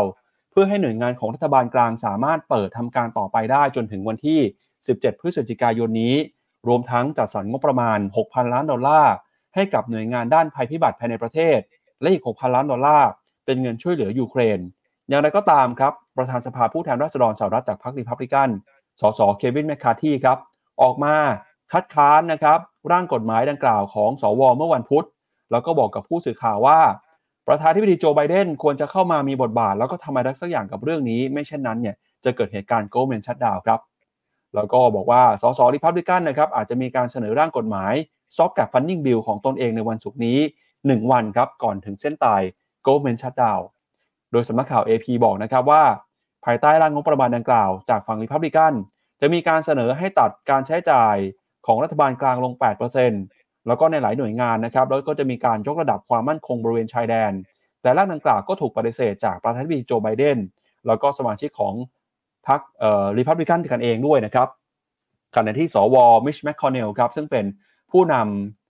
[0.50, 4.40] เพื่อให้หน่วยงานของรัฐบาลกลางสามารถเปิดทำการต่อไปได้จนถึงวันที่
[4.80, 6.14] 17 พฤศจิกายนนี้
[6.68, 9.14] รวมทั้งจัดสรรงบประมาณ 6,000 ล้านดอลลาร์
[9.54, 11.58] ให้กับหน่วยงานด้านภัยพิบัติภายในประเทศ
[12.00, 13.10] และอีก 6,000 ล้านดอลลาร์
[13.44, 14.58] เป็นเงินช่วยเหลือยูเครน
[15.08, 18.48] อย่างไรก็ตามครับ ประธานสภาผู้แทนราษฎรสหรัฐจากพรรครีพับลิกัน
[19.00, 20.38] สส เควินแมคคาร์ธีครับ
[20.82, 21.16] ออกมา
[21.72, 22.58] คัดค้านนะครับ
[22.92, 25.06] ร่างกฎหมายดังกล่าวของสวเมื่อวันพุธ
[25.50, 26.80] แล้วก็บอกกับผู้สื่อข่าวว่า
[27.48, 33.80] ประธานาธิบดีโจไบเดนควรจะเข้ามามีบทบาท แล้วก็ทำอะไรสักอย่างกับเรื่องนี้ ไม่เช่นนั้นเนี่ยจะเกิดเหตุการณ์ government shutdown ครับ
[34.54, 37.92] แล้วก็บอกว่าสสริพับลิกันนะครับอาจจะมีการเสนอร่างกฎหมาย
[38.36, 40.38] stop gap funding bill ของตนเองในวันศุกร์นี้
[40.76, 42.42] 1 วันครับก่อนถึงเส้นตาย
[42.82, 43.60] government shutdown
[44.32, 45.82] โดยสำนักข่าว AP บอกนะครับว่า
[46.44, 48.72] ภายใต้ร่างงบประมาณดังกล่าว จากฝั่งริพับลิกัน
[49.20, 51.16] จะมีการเสนอให้ตัดการใช้จ่าย
[51.66, 52.52] ของรัฐบาลกลางลง
[53.10, 57.32] 8%แล้วก็ในหลายหน่วยงานนะครับ แล้วก็จะมีการยกระดับความมั่นคงบริเวณชายแดน
[57.82, 60.38] แต่ร่างดังกล่าวก็ถูกปฏิเสธจากประธานาธิบดีโจไบเดน
[60.86, 61.74] แล้วก็สมาชิกของ
[62.48, 64.48] พรรคเอ่อริพับลิกันกันเองด้วยนะครับ
[65.36, 65.96] ขณะที่สว
[66.26, 67.44] มิชแมคคอนเนลครับซึ่งเป็น
[67.92, 68.14] ผู้น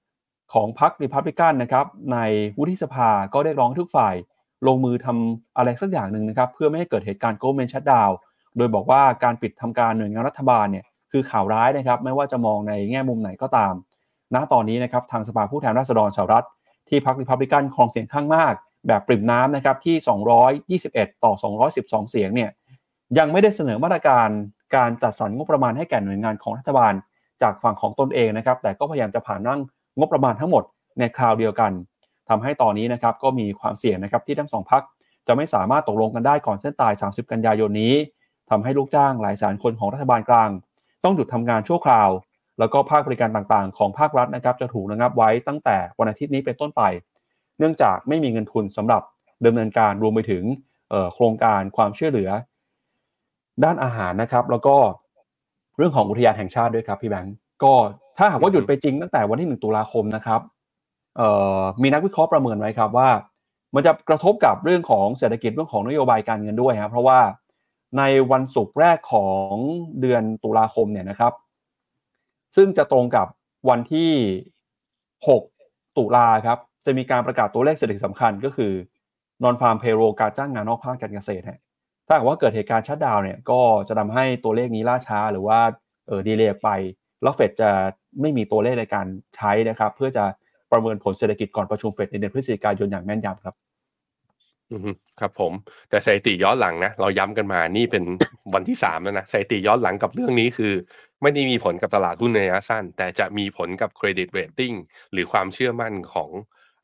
[0.00, 2.18] ำของพรรคริพับลิกันนะครับใน
[2.58, 4.14] วุฒิสภาก็ได้ร้องทุกฝ่าย
[4.66, 8.10] ลงมือทำอะไรสักอย่างหนึ่งนะครับ เพื่อไม่ให้เกิดเหตุการณ์ government shutdown
[8.56, 13.74] โดยบอกว่าการปิดทำการหน่วยงานรัฐบาลเนี่ย คือข่าวร้ายนะครับไม่ว่าจะมองในแง่มุมไหนก็ตาม
[14.34, 16.46] ณตอนนี้นะครับทางสภาผู้แทนราษฎรสหรัฐ
[16.88, 18.54] ที่พรรคริพับลิกันครองเสียงข้างมาก
[18.86, 19.96] แบบปริ่มน้ำนะครับที่
[20.76, 21.32] 221 ต่อ
[21.72, 22.50] 212 เสียงเนี่ย
[23.18, 24.28] ยังไม่ได้เสนอมาตรการ
[24.76, 26.92] การจัดสรรงบประมาณให้แก่หน่วยงานของรัฐบาล
[27.42, 29.60] จากฝั่งของตนเองนะครับแต่ก็พยายามจะผ่านร่ง
[29.98, 30.64] งบประมาณทั้งหมด
[30.98, 31.72] ในคราวเดียวกัน
[32.28, 34.82] ทำให้ตอนนี้นะครับก็มีความเสี่ยงนะครับที่ทั้งสองพัก
[35.26, 37.94] จะไม่สามารถตกลงกันได้ก่อนเส้นตาย 30 กันยายนนี้
[38.50, 40.50] ทำให้ลูกจ้างหลายแสนคนของรัฐบาลกลาง
[41.04, 42.10] ต้องหยุดทำงานชั่วคราว
[42.58, 46.82] แล้วก็ภาคบริการต่างๆ ของภาครัฐนะครับจะถูกระงับไว้ตั้งแต่วันอาทิตย์นี้เป็นต้นไป
[47.58, 49.02] เนื่องจากไม่มีเงินทุนสำหรับ
[49.46, 50.44] ดำเนินการรวมไปถึง
[51.14, 52.30] โครงการความช่วยเหลือ
[53.64, 54.76] ด้านอาหารนะครับ แล้วก็
[55.76, 57.72] เรื่องของอุทยานแห่งชาติด้วยครับพี่แบงก์ก็
[58.18, 60.40] ถ้าหากว่าหยุดไปจริงตั้งแต่วันที่หนึ่งตุลาคมนะครับ
[61.82, 63.10] มีนักวิเคราะห์ประเมินไว้ครับว่า
[63.74, 67.18] มันจะกระทบกับเรื่องของเศรษฐกิจเรื่องของนโยบายการเงินด้วยครับเพราะว่า
[67.98, 69.54] ในวันศุกร์แรกของ
[70.00, 71.32] เดือนตุลาคมเนี่ยนะครับ
[72.56, 73.26] ซึ่งจะตรงกับ
[73.68, 74.12] วันที่
[75.28, 78.72] 6 ตุลาครับ จะมีการประกาศตัวเลขเศรษฐกิจสำคัญก็คือ
[79.42, 81.60] นอนฟาร์มเพโรการจ้างงานนอกภาคการเกษตรฮะ
[82.06, 85.58] ถ้าหากว่าเกิดเหตุการณ์ชัดดาวเนี่ยก็จะทำให้ตัวเลขนี้ล่าช้าหรือว่า
[86.06, 86.68] เออดีเลย์ไป
[87.22, 87.70] แล้วเฟดจะ
[88.20, 90.24] ไม่มีตัวเลขในการใช้นะครับ เพื่อจะ
[90.72, 93.54] ประเมินผลเศรษฐกิจก่อนประชุมเฟดในเดือนพฤศจิกายนอย่างแม่นยำครับ
[95.20, 95.52] ครับผม
[95.90, 98.04] แต่สถิติย้อนหลังนะเราย้ำกันมานี่เป็น
[98.54, 100.74] วันที่สามแล้วนะสถิติย้อนหลังกับเรื่องนี้คือ
[101.22, 104.74] ไม่ได้มีผลกับตลาดหุ้นในระยะสั้น แต่จะมีผลกับ credit rating
[105.12, 106.30] หรือความเชื่อมั่นของ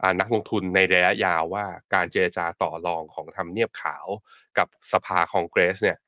[0.02, 1.64] อนักลงทุนในระยะยาวว่า
[1.94, 4.06] การเจรจาต่อรองของทำเนียบขาว
[4.58, 5.98] กับสภาคองเกรสเนี่ย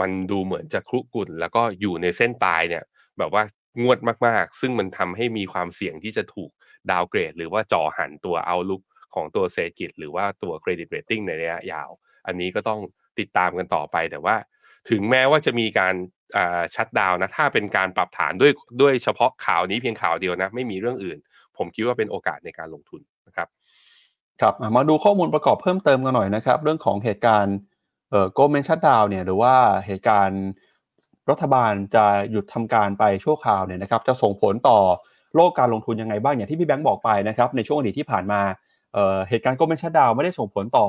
[0.00, 2.84] มันดูเหมือนจะคุกรุ่น แล้วก็อยู่ในเส้นตายเนี่ย
[3.18, 3.42] แบบว่า
[3.82, 6.50] งวดมากๆ ซึ่งมันทำให้มีความเสี่ยงที่จะถูก
[6.90, 8.82] downgrade หรือว่าจ่อหั่นตัว outlook
[9.14, 11.90] ของตัวเศรษฐกิจหรือว่าตัว credit rating ในระยะยาว
[12.26, 12.80] อันนี้ก็ต้อง
[13.18, 14.36] ติดตามกันต่อไปแต่ว่า
[14.90, 15.94] ถึงแม้ว่าจะมีการ
[16.74, 21.18] shutdown นะถ้าเป็นการปรับฐานด้วยด้วยเฉพาะข่าวนี้เพียงข่าวเดียวนะ ไม่มีเรื่องอื่น
[21.56, 23.48] ผมคิดว่าเป็นโอกาสในการลงทุนนะครับ
[24.40, 27.56] ครับมาดูข้อมูลประกอบเพิ่มเติมกันหน่อยนะครับ เรื่องของเหตุการณ์
[28.34, 29.54] government shutdown เนี่ยหรือว่า
[29.86, 30.42] เหตุการณ์
[31.30, 34.78] รัฐบาลจะหยุดทำการไปชั่วคราวเนี่ยนะครับจะส่งผลต่อ
[35.34, 38.40] โลกการลงทุนยังไงบ้างอย่างที่พี่แบงค์บอกไปนะครับในช่วงอดีตที่ผ่านมา
[39.28, 40.86] เหตุการณ์ government shutdown ไม่ได้ส่งผลต่อ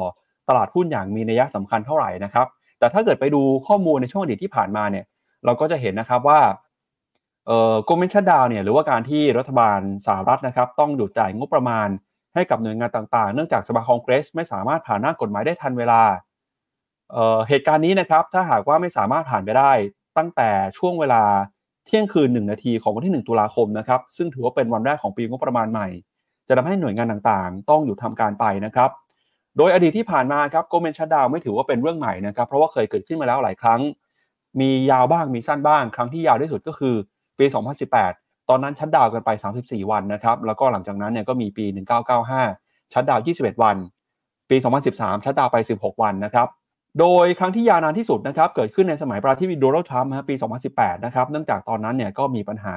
[0.50, 2.48] ตลาดหุ้นอย่างมีนัยสำคัญเท่าไหร่นะครับ
[2.80, 5.06] แต่ถ้าเกิดไปดูข้อมูลในช่วงอดีตที่ผ่านมาเนี่ย
[5.46, 6.40] เราก็จะเห็นนะครับว่า
[7.48, 11.88] เอ่อ government shutdown เนี่ยหรือว่าการที่รัฐบาลสหรัฐนะครับ ต้องหยุดจ่ายงบประมาณ
[12.34, 16.02] ให้กับหน่วยงานต่างๆ เนื่องจากสภาคองเกรส ไม่สามารถผ่านร่างกฎหมายได้ทันเวลา
[17.12, 19.72] เอ่อเหตุการณ์นี้นะครับ ถ้าหากว่าไม่สามารถผ่านไปได้
[20.18, 21.24] ตั้งแต่ช่วงเวลา
[21.86, 25.88] เที่ยงคืน 1 นาทีของวันที่ 1 ตุลาคมนะครับ ซึ่งถือว่าเป็นวันแรกของปีงบประมาณใหม่
[26.50, 28.90] จะทำให้หน่วยงานต่างๆ ต้องหยุดทำการไปนะครับ
[29.58, 33.80] โดยอดีตที่ผ่านมาครับโกลเมนชัดดาวไม่ถือว่าเป็นเรื่องใหม่นะครับ เพราะว่าเคยเกิดขึ้นมาแล้วหลายครั้ง
[34.60, 36.96] มียาวบ้างมีสั้นบ้าง ครั้งที่ยาวที่สุดก็คือ
[37.40, 37.46] ปี
[37.98, 39.30] 2018 ตอนนั้นชัดดาวกันไป
[39.62, 41.66] 34 วันนะครับ แล้วก็หลังจากนั้นเนี่ยก็มีปี
[42.30, 43.78] 1995 shutdown 21 วัน
[44.50, 44.58] ปี
[44.92, 46.48] 2013 shutdown ไป 16 วันนะครับ
[47.00, 50.36] โดยครั้งที่ยาวนานที่สุดนะครับเกิดขึ้นในสมัยประธานาธิบดีโดนัลด์ทรัมป์ปี
[50.70, 52.76] 2018 นะครับ เนื่องจากตอนนั้นเนี่ยก็มีปัญหา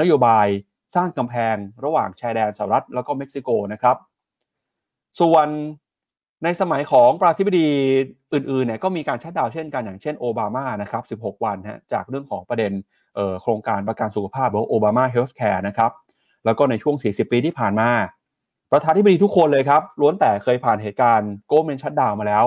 [0.00, 0.46] นโยบาย
[0.94, 3.96] สร้างกำแพงระหว่างชายแดนสหรัฐแล้วก็เม็กซิโกนะครับ
[5.20, 5.48] ส่วน
[6.44, 7.68] ในสมัยของประธานาธิบดี
[8.34, 12.72] อื่นๆเนี่ยก็มีการ shutdown เช่นกันอย่างเช่นโอบามานะครับ 16 วันฮะจากเรื่องของประเด็น
[13.42, 15.90] โครงการประกันสุขภาพหรือโอบามา healthcare นะครับ
[16.44, 17.88] แล้วก็ในช่วง 40 ปีที่ผ่านมา
[18.72, 22.44] ประธานาธิบดีทุกคนเลยครับล้วนแต่เคยผ่านเหตุการณ์ government shutdown มาแล้ว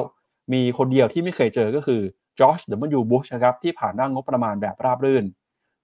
[0.54, 2.02] มีคนเดียวที่ไม่เคยเจอก็คือ
[2.40, 5.26] จอร์จดับเบิลยูบุชนะครับที่ผ่านร่างงบประมาณแบบราบรื่น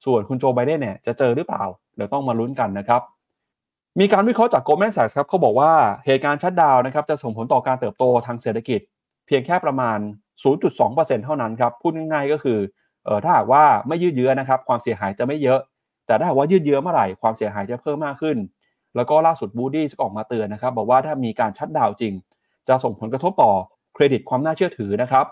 [0.06, 1.64] ส่วนคุณโจไบเดนเนี่ยจะเจอหรือเปล่า
[1.96, 3.02] เดี๋ยวต้องมาลุ้นกันนะครับ
[4.00, 5.72] มีการวิเคราะห์จาก Goldman Sachs ครับเขาบอกว่า
[6.06, 8.80] เหตุการณ์ shutdown นะครับจะส่งผลต่อการเติบโตทางเศรษฐกิจ
[9.28, 9.98] เพียงแค่ประมาณ
[10.62, 12.60] 0.2%เท่านั้นครับพูดง่ายๆก็คือ
[13.06, 15.60] เออถ้าหากว่าไม่ยืดเยื้อนะครับความเสียหายจะไม่เยอะ
[16.06, 18.38] แต่ถ้าหากว่ายืดเยื้อเมื่อไหร่ความเสียหายจะเพิ่มมากขึ้น
[18.96, 22.14] แล้วก็ล่าสุดบูดี้ก็ออกมาเตือนนะครับบอกว่าถ้ามีการชัดดาวจริง
[22.68, 23.52] จะส่งผลกระทบต่อ
[23.94, 25.26] เครดิตความน่าเชื่อถือนะครับ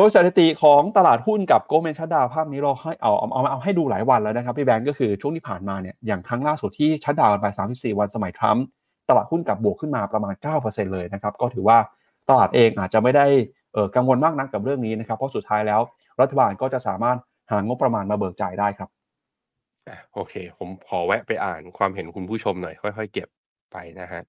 [0.00, 8.64] โดยสถิติของตลาดหุ้นกับโกลเมนชัดดาวภาพนี้เราให้เอาเอาเอาให้ดูหลายวันแล้วนะครับพี่แบงก์ก็คือช่วงที่ผ่านมาเนี่ยอย่างครั้งล่าสุดที่ชัดดาวไป 34 วันสมัยทรัมป์
[9.08, 10.34] ตลาดหุ้นกับบวกขึ้นมาประมาณ
[10.64, 11.78] 9%เลยนะครับก็ถือว่า
[12.30, 13.26] ตลาดเองอาจจะไม่ได้
[13.96, 15.80] กังวลมากนักกับเรื่องนี้นะครับเพราะสุดท้ายแล้ว
[16.20, 17.18] รัฐบาลก็จะสามารถ
[17.50, 18.88] หางบประมาณมาเบิกจ่ายได้ครับ
[20.14, 23.28] โอเค ผมขอแวะไปอ่านความเห็นคุณผู้ชมหน่อยค่อย ๆ เก็บ
[23.72, 24.22] ไปนะฮะ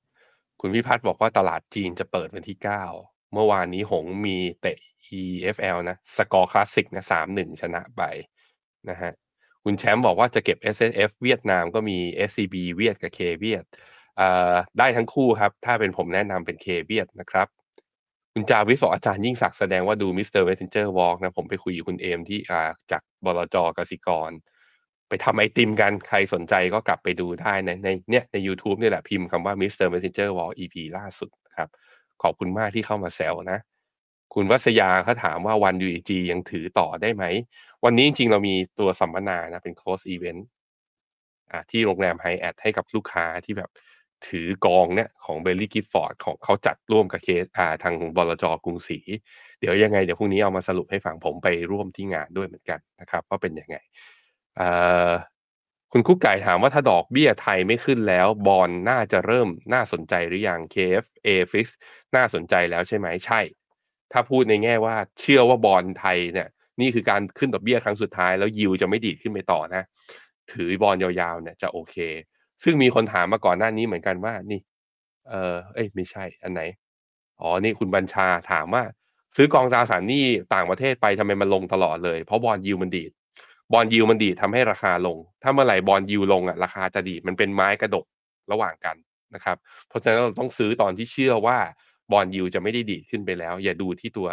[0.61, 4.77] คุณพิพัฒน์บอกว่าตลาดจีนจะเปิดวันที่9 เมื่อวานนี้หงมีเตะ
[5.21, 8.01] EFL นะสกอร์คลาสสิกนะสามหนึ่งชนะไป
[8.89, 9.11] นะฮะ
[9.63, 10.77] คุณแชมป์บอกว่าจะเก็บ S
[11.09, 11.97] F เวียดนามก็มี
[12.29, 13.65] SCB เวียดกับ K เวียด
[14.79, 17.47] ได้ทั้งคู่ครับ ถ้าเป็นผมแนะนำเป็น K เวียดนะครับ
[18.33, 20.33] คุณจาวิสอาจารย์ยิ่งศักดิ์แสดงว่าดู Mr.
[20.33, 22.39] Messenger Walk นะ ผมไปคุยกับคุณเอมที่
[22.91, 24.31] จากบลจกสิกร
[25.09, 29.87] ไปทำไอติมกัน ใครสนใจก็กลับไปดูได้ในในเนี่ยใน YouTube นี่แหละพิมพ์คำว่า Mr.
[29.93, 31.69] Messenger Walk EP ล่าสุดครับ
[32.23, 33.59] ขอบคุณมากที่เข้ามาแซวนะ
[34.33, 37.23] คุณวัสยาเขาถามว่าวัน UEG ยังถือต่อได้ไหม
[37.83, 40.41] วันนี้จริงๆ เรามีตัวสัมมนานะเป็น close event
[41.51, 43.69] อ่าที่โรงแรมไฮแอทให้กับลูกค้าที่แบบ
[44.27, 48.99] ถือกองเนี่ยของ Baillie Gifford ของเขาจัดร่วมกับเคสอ่าทางบลจกรุงศรี
[49.59, 53.77] เดี๋ยวยังไงเดี๋ยวพรุ่งนี้เอามาสรุปให้ฟังผมไปร่วมที่งานด้วยเหมือนกันนะครับว่าเป็นยังไง
[55.91, 61.65] คุณกุ๊กไก่ถามว่าถ้าดอกเบี้ยไทยไม่ขึ้นแล้ว บอลน่าจะเริ่มน่าสนใจหรือยัง KFAFIX
[62.15, 63.41] น่าสนใจแล้วใช่ไหมใช่
[64.11, 66.47] ถ้าพูดในแง่ว่าเชื่อว่าบอลไทยเนี่ย
[66.81, 69.83] นี่คือการขึ้นดอกเบี้ยครั้งสุดท้ายแล้วยิวจะไม่ดีดขึ้นไปต่อนะ
[70.51, 71.95] ถือบอลยาวๆเนี่ยจะโอเค
[72.63, 74.59] ซึ่งมีคนถามมาก่อนหน้านี้เหมือนกันว่านี่
[75.29, 76.61] เออเอ้ยไม่ใช่อันไหน
[77.41, 78.83] อ๋อนี่คุณบัญชาถามว่า
[79.35, 83.11] ซื้อกองตราสารหนี้ต่างประเทศไปทำไมมันลงตลอดเลย เพราะบอลยิวมันดีด
[83.73, 88.05] บอลยิวมันดีดทำให้ราคาลง ถ้าเมื่อไหร่บอลยิวลงอะราคาจะดีดมันเป็นไม้กระดก
[88.51, 88.95] ระหว่างกัน
[89.35, 89.57] นะครับ
[89.87, 91.57] เพราะฉะนั้นเราต้องซื้อตอนที่เชื่อว่า
[92.11, 94.27] บอลยิวจะไม่ได้ดีดขึ้นไปแล้ว อย่าดูที่ตัว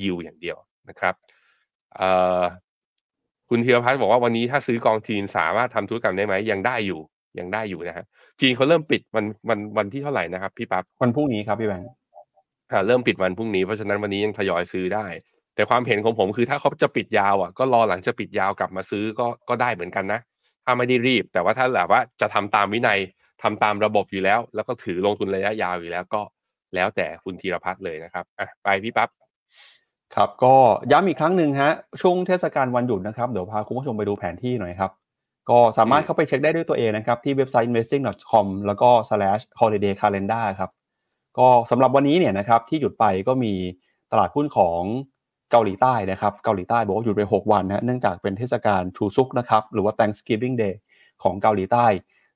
[0.00, 0.56] ยิวอย่างเดียว
[0.88, 1.14] นะครับ
[3.48, 7.00] คุณคุณธีรพัฒน์บอกว่าวันนี้ถ้าซื้อกองจีนสามารถทำธุรกรรมได้ไหมยังได้อยู่
[7.38, 8.04] ยังได้อยู่นะฮะ
[8.40, 11.86] จีนเขาเริ่มปิดวันวันวันที่เท่าไหร่นะครับพี่ปั๊บวันพรุ่งนี้ครับพี่แบงค์
[12.72, 15.06] อ่าเริ่มปิดวันพรุ่งนี้เพราะฉะนั้นวันนี้ยังทยอยซื้อได้
[15.54, 20.20] แต่ความเห็นของผมคือถ้าเขาจะปิดยาวอะก็รอหลังจะปิดยาวกลับมาซื้อก็ก็ได้เหมือนกันนะ
[20.64, 22.98] ถ้าไม่ได้รีบ แต่ว่าถ้าแบบว่าจะทำตามวินัย
[23.42, 26.20] ทำตามระบบอยู่แล้ว แล้วก็ถือลงทุนระยะยาวอยู่แล้วก็
[26.74, 29.08] แล้วแต่คุณธีรพัฒน์เลยนะครับอะไปพี่ปั๊บ
[30.14, 30.54] ครับก็
[30.92, 34.90] ย้ำอีกครั้งหนึ่งฮะช่วงเทศกาลวันหยุดนะครับเดี๋ยวพาคุณผู้ชมไปดูแผนที่หน่อยครับ
[35.50, 40.70] ก็สามารถเข้าไปเช็คได้ด้วยตัวเองนะครับ ที่เว็บไซต์ investing.com แล้วก็ slash holiday calendar ครับ
[41.38, 43.52] ก็สำหรับวันนี้เนี่ยนะครับที่หยุดไปก็มี
[44.12, 44.80] ตลาดหุ้นของ
[45.52, 50.74] เกาหลีใต้นะครับเกาหลีใต้บอกว่าหยุดไป 6 วันนะเนื่องจากเป็นเทศกาลชูซุกนะครับหรือว่า Thanksgiving Day
[51.22, 51.86] ของเกาหลีใต้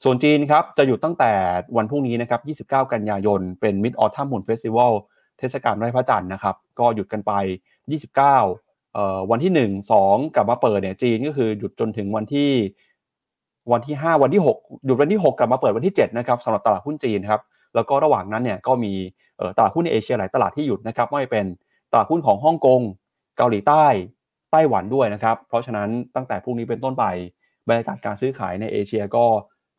[0.04, 1.32] ส่วนจีนครับจะหยุดตั้งแต่
[1.76, 4.92] วันพรุ่งนี้นะครับ 29 กันยายน เป็น Mid Autumn Moon Festival
[5.38, 7.32] เทศกาลไร่พระจันทร์นะครับก็หยุดกันไป
[7.92, 8.14] 29
[8.94, 12.50] เอ่อวันที่ 1 2 กลับมาเปิดเนี่ยจีนก็คือหยุดจนถึงวันที่
[13.72, 17.40] วันที่ 5 วันที่ 6 หยุดวันที่ 6 กลับมาเปิดวันที่7นะครับสำหรับตลาดหุ้นจีนครับ
[17.74, 18.92] แล้วก็ระหว่างนั้นเนี่ยก็มี
[19.56, 21.46] ตลาดหุ้นในเอเชียหลายตลาดที่หยุดนะครับไม่เป็น
[21.92, 22.80] ตลาดหุ้นของฮ่องกง
[23.36, 23.84] เกาหลีใต้
[24.52, 27.04] ไต้หวันด้วยนะครับ เพราะฉะนั้นตั้งแต่พรุ่งนี้เป็นต้นไป
[27.68, 29.24] บรรยากาศการซื้อขายในเอเชียก็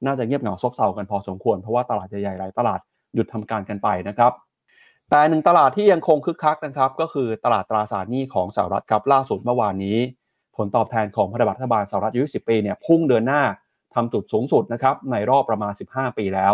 [0.05, 2.79] น่าจะเงียบเหงาซบเซากันพอสมควร เพราะว่าตลาดใหญ่ๆหลายตลาด
[3.15, 4.31] หยุดทำการกันไปนะครับ
[5.09, 9.97] แต่หนึ่งตลาดที่ยังคงคึกคักนะครับ ก็คือตลาดตราสารหนี้ของสหรัฐครับล่าสุดเมื่อวานนี้
[10.55, 13.41] ผลตอบแทนของพันธบัตรรัฐบาลสหรัฐอายุ10ปีเนี่ยพุ่งเดินหน้า
[13.95, 16.53] ทำจุดสูงสุดนะครับในรอบประมาณ 15 ปีแล้ว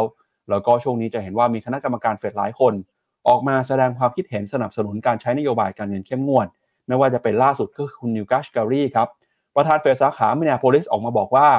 [0.49, 2.74] แล้วก็ช่วงนี้จะเห็นว่ามีคณะกรรมการเฟดหลายคน
[3.28, 6.47] ออกมาแสดงความคิดเห็นสนับสนุนการใช้นโยบายการเงินเข้มงวด
[6.88, 9.08] ไม่ว่าจะเป็นล่าสุดก็คือคุณนีล แคชแครีครับ
[9.56, 11.50] ประธานเฟดสาขามินนาโพลิสออกมาบอกว่า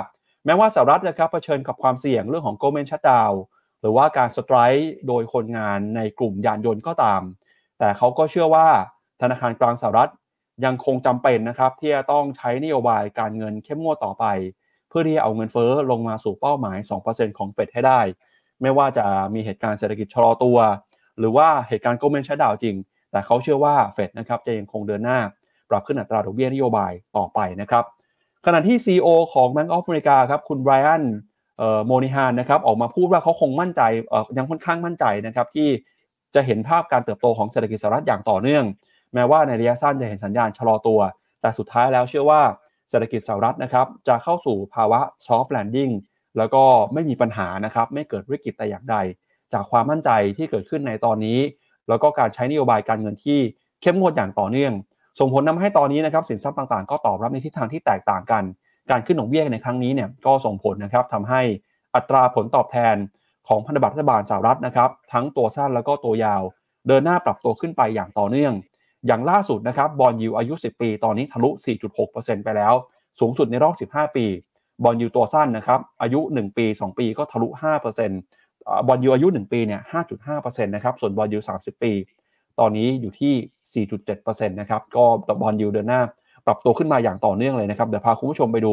[0.45, 3.33] แม้ว่าสหรัฐนะครับเผชิญกับความเสี่ยงเรื่องของ government shutdown
[3.81, 7.23] หรือว่าการ strike โดยคนงานในกลุ่มยานยนต์ก็ตาม
[7.79, 8.67] แต่เขาก็เชื่อว่า
[9.23, 10.11] ธนาคารกลางสหรัฐ
[10.65, 14.25] ยังคงจำเป็นนะครับที่จะต้องใช้นโยบายการเงินเข้มงวดต่อไป
[14.89, 18.01] เพื่อที่จะเอาเงินเฟ้อลงมาสู่เป้าหมาย 2%ของเฟดให้ได้
[18.63, 20.59] ไม่ว่าจะมีเหตุการณ์เศรษฐกิจชะลอตัว
[21.19, 22.77] หรือว่าเหตุการณ์โกลเมนชัดดาวจริง
[23.15, 25.19] แต่เขาเชื่อว่าเฟดนะครับจะยังคงเดินหน้า
[25.71, 27.85] ปรับขึ้นอัตราดอกเบี้ยนโยบายต่อไปนะครับ
[28.47, 31.05] ขณะที่ CEO ของ Bank of America ครับคุณไบรอัน
[31.87, 33.83] โมนิฮานนะครับออกมาพูดว่าเขาคงมั่นใจ
[34.37, 35.69] ยังค่อนข้างมั่นใจนะครับที่
[36.35, 38.65] จะเห็นภาพการเติบโตของเศรษฐกิจสหรัฐอย่างต่อเนื่อง
[39.15, 41.01] แม้ว่าในระยะสั้นจะเห็นสัญญาณชะลอตัว
[41.41, 42.41] แต่สุดท้ายแล้วเชื่อว่า
[42.91, 45.93] เศรษฐกิจสหรัฐนะครับจะเข้าสู่ภาวะ soft landing
[46.39, 48.97] แล้วก็ไม่มีปัญหานะครับไม่เกิดวิกฤตแต่อย่างใด
[49.53, 51.39] จากความมั่นใจที่เกิดขึ้นในตอนนี้
[51.89, 53.39] แล้วก็การใช้นโยบายการเงินที่
[53.83, 54.73] เข้มงวดอย่างต่อเนื่อง
[55.19, 58.43] ส่งผลทาให้ตอนนี้นะครับสินทรัพย์ต่างๆ ก็ตอบรับในทิศทางที่แตกต่างกัน
[58.91, 61.41] การขึ้นดอกเบี้ยในครั้งนี้เนี่ยก็ส่งผลนะครับทำให้
[61.95, 62.97] อัตราผลตอบแทน
[63.49, 66.43] ของพันธบัตรรัฐบาลสหรัฐนะครับทั้งตัวสั้นแล้วก็ตัวยาว
[66.89, 68.53] เดินหน้าปรับตัวขึ้นไปอย่างต่อเนื่อง
[69.07, 71.51] อย่างล่าสุดนะครับบอลยูอายุ 10 ปี ตอนนี้ทะลุ
[71.97, 72.75] 4.6%ไปแล้ว
[73.21, 74.27] สูงสุดในรอบ 15 ปี
[74.85, 77.49] บอลยูตัวสั้นนะครับอายุ 1 ปี 2 ปีก็ทะลุ
[78.03, 78.44] 5%
[78.89, 79.81] บอลยูอายุ 1 ปีเนี่ย
[80.25, 81.93] 5.5%นะครับส่วนบอลยู30 ปี
[82.61, 85.05] ตอนนี้อยู่ที่ 4.7%นะครับก็
[85.43, 86.01] บอลยูเดินหน้า
[86.47, 88.73] ปรับตัวขึ้นมาอย่างต่อเนื่องเลยนะครับเดี๋ยวพาคุณผู้ชมไปดู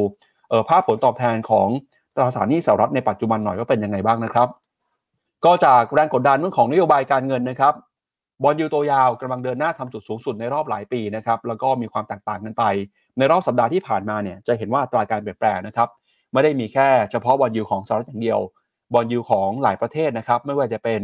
[0.70, 1.68] ภาพผลตอบแทนของ
[2.16, 4.48] ตราสารหนี้สหรัฐในปัจจุบันหน่อยว่าเป็นยังไงบ้างนะครับ
[5.46, 7.74] ก็จากแรงกดดันเรื่องของนโยบายการเงินนะครับ
[8.44, 12.64] บอลยูตัวยาวกำลังเดินหน้าทำจุดสูงสุดในรอบหลายปีนะครับแล้วก็มีความแตกต่างกันไป
[13.18, 15.90] ในรอบสัปดาห์ที่ผ่านมาเนี่ยจะเห็นว่าตราการเปลี่ยนแปลงนะครับ
[16.34, 18.40] ไม่ได้มีแค่เฉพาะบอลยูของสหรัฐอย่างเดียว
[18.94, 21.02] บอลยูของหลายประเทศนะครับ ไม่ว่าจะเป็น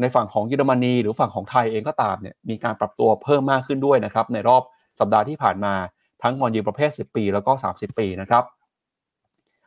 [0.00, 4.62] ในฝั่งของเยอรมนี หรือฝั่งของไทยเองก็ตามเนี่ยมีการปรับตัวเพิ่มมากขึ้นด้วยนะครับ ในรอบ
[5.00, 5.74] สัปดาห์ที่ผ่านมา
[6.22, 8.44] ทั้งบอลยูประเภท 10 ปี แล้วก็ 30 ปีนะครับ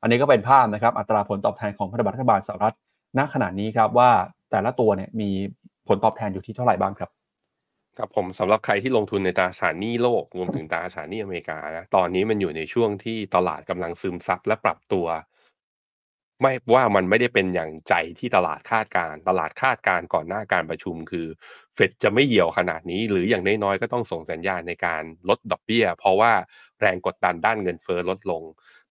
[0.01, 2.75] อันนี้ก็เป็นภาพนะครับอัตราผลตอบแทนของพันธบัตรรัฐบาลสหรัฐ
[3.17, 4.09] ณขณะนี้ครับว่า
[4.51, 5.29] แต่ละตัวเนี่ยมี
[5.87, 7.09] ผลตอบแทนอยู่ที่เท่าไหร่บ้างครับ
[7.97, 15.05] ครับผมสำหรับใครที่ลงทุนในตราสารหนี้โลกรวมถึงตราสารหนี้อเมริกานะตอนนี้มันอยู่ในช่วงที่ตลาดกำลังซึมซับและปรับตัว
[16.41, 21.27] ไม่ว่ามันไม่ได้เป็นอย่างใจที่ตลาดคาดการ ตลาดคาดการก่อนหน้าการประชุมคือ
[21.75, 26.31] เฟดจะไม่เหี่ยวขนาดนี้ หรืออย่างน้อยๆก็ต้องส่งสัญญาณในการลดดอกเบี้ย เพราะว่า
[26.81, 28.43] แรงกดดันด้านเงินเฟ้อลดลง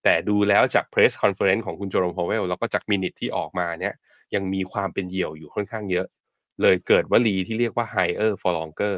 [0.04, 3.94] แต่ดูแล้วจาก press conference ของคุณเจอโรมพาวเวลแล้วก็จาก minutes ที่ออกมาเนี่ย
[4.34, 6.06] ยังมีความเป็นเหี่ยวอยู่ค่อนข้างเยอะ
[6.62, 8.96] เลยเกิดวลีที่เรียกว่า higher for longer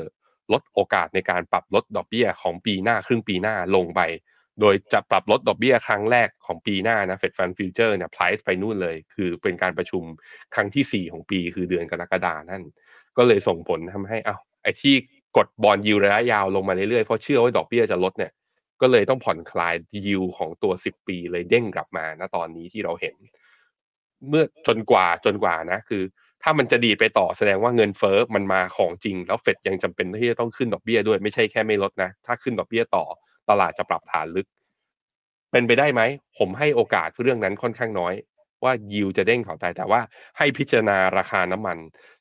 [0.53, 4.01] ลดโอกาสในการปรับลดดอกเบี้ยของปีหน้าครึ่งปีหน้าลงไป
[4.61, 10.03] โดยจะปรับลดดอกเบี้ยครั้งแรกของปีหน้านะ Fed Fund Future เนี่ย price ไปนู่นเลย คือเป็นการประชุม
[10.55, 12.63] ครั้งที่ 4 ของปีคือเดือนกรกฎานั่น
[13.17, 14.95] ก็เลยส่งผลทำให้อ้าวไอ้ที่
[15.37, 18.33] กด bond yield ระยะยาวลงมาเรื่อยๆ เพราะเชื่อว่าดอกเบี้ยจะลดเนี่ย
[18.81, 19.75] ก็เลยต้องผ่อนคลาย
[20.07, 23.15] ยิวของตัว 10 ปีเลยเด้งกลับมาณตอนนี้ที่เราเห็น
[24.29, 26.03] เมื่อจนกว่าจนกว่านะ คือ
[26.43, 33.05] ถ้ามันจะดีไปต่อแสดงว่าเงินเฟ้อมันมาของจริง แล้วเฟดยังจำเป็นที่จะต้องขึ้นดอกเบี้ยด้วยไม่ใช่แค่ไม่ลดนะ ถ้าขึ้นดอกเบี้ยต่อ
[33.51, 34.47] ตลาดจะปรับฐานลึก
[35.53, 36.03] เป็นไปได้ไหม
[36.39, 38.15] ผมให้โอกาสเรื่องนั้นค่อนข้างน้อย
[38.65, 40.01] ว่ายิวจะเด้งเขาตายแต่ว่า
[40.39, 41.79] ให้พิจารณาราคาน้ำมัน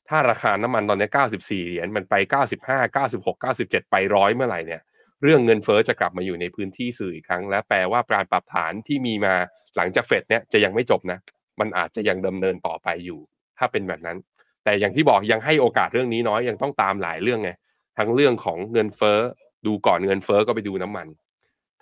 [0.08, 1.08] ถ้าราคาน้ำมันตอนนี้
[1.38, 2.14] 94 เหรียญมันไป
[2.56, 4.82] 95 96 97 ไปร้อยเมื่อไหร่เนี่ย
[5.22, 9.34] เรื่องเงินเฟอ้อจะกลับมาอยู่ในพื้นที่สื่ออีกครั้ง และแปลว่าการปรับฐานที่มีมา
[9.76, 11.18] หลังจากเฟดเนี่ยจะยังไม่จบนะ
[11.60, 13.20] มันอาจจะยังดำเนินต่อไปอยู่
[13.58, 14.18] ถ้าเป็นแบบนั้น
[14.64, 17.50] แต่อย่างที่บอกยังให้โอกาสเรื่องนี้น้อยยังต้องตามหลายเรื่องไง
[17.98, 19.20] ทั้งเรื่องของเงินเฟ้อ
[19.66, 21.06] ดูก่อนเงินเฟ้อก็ไปดูน้ำมัน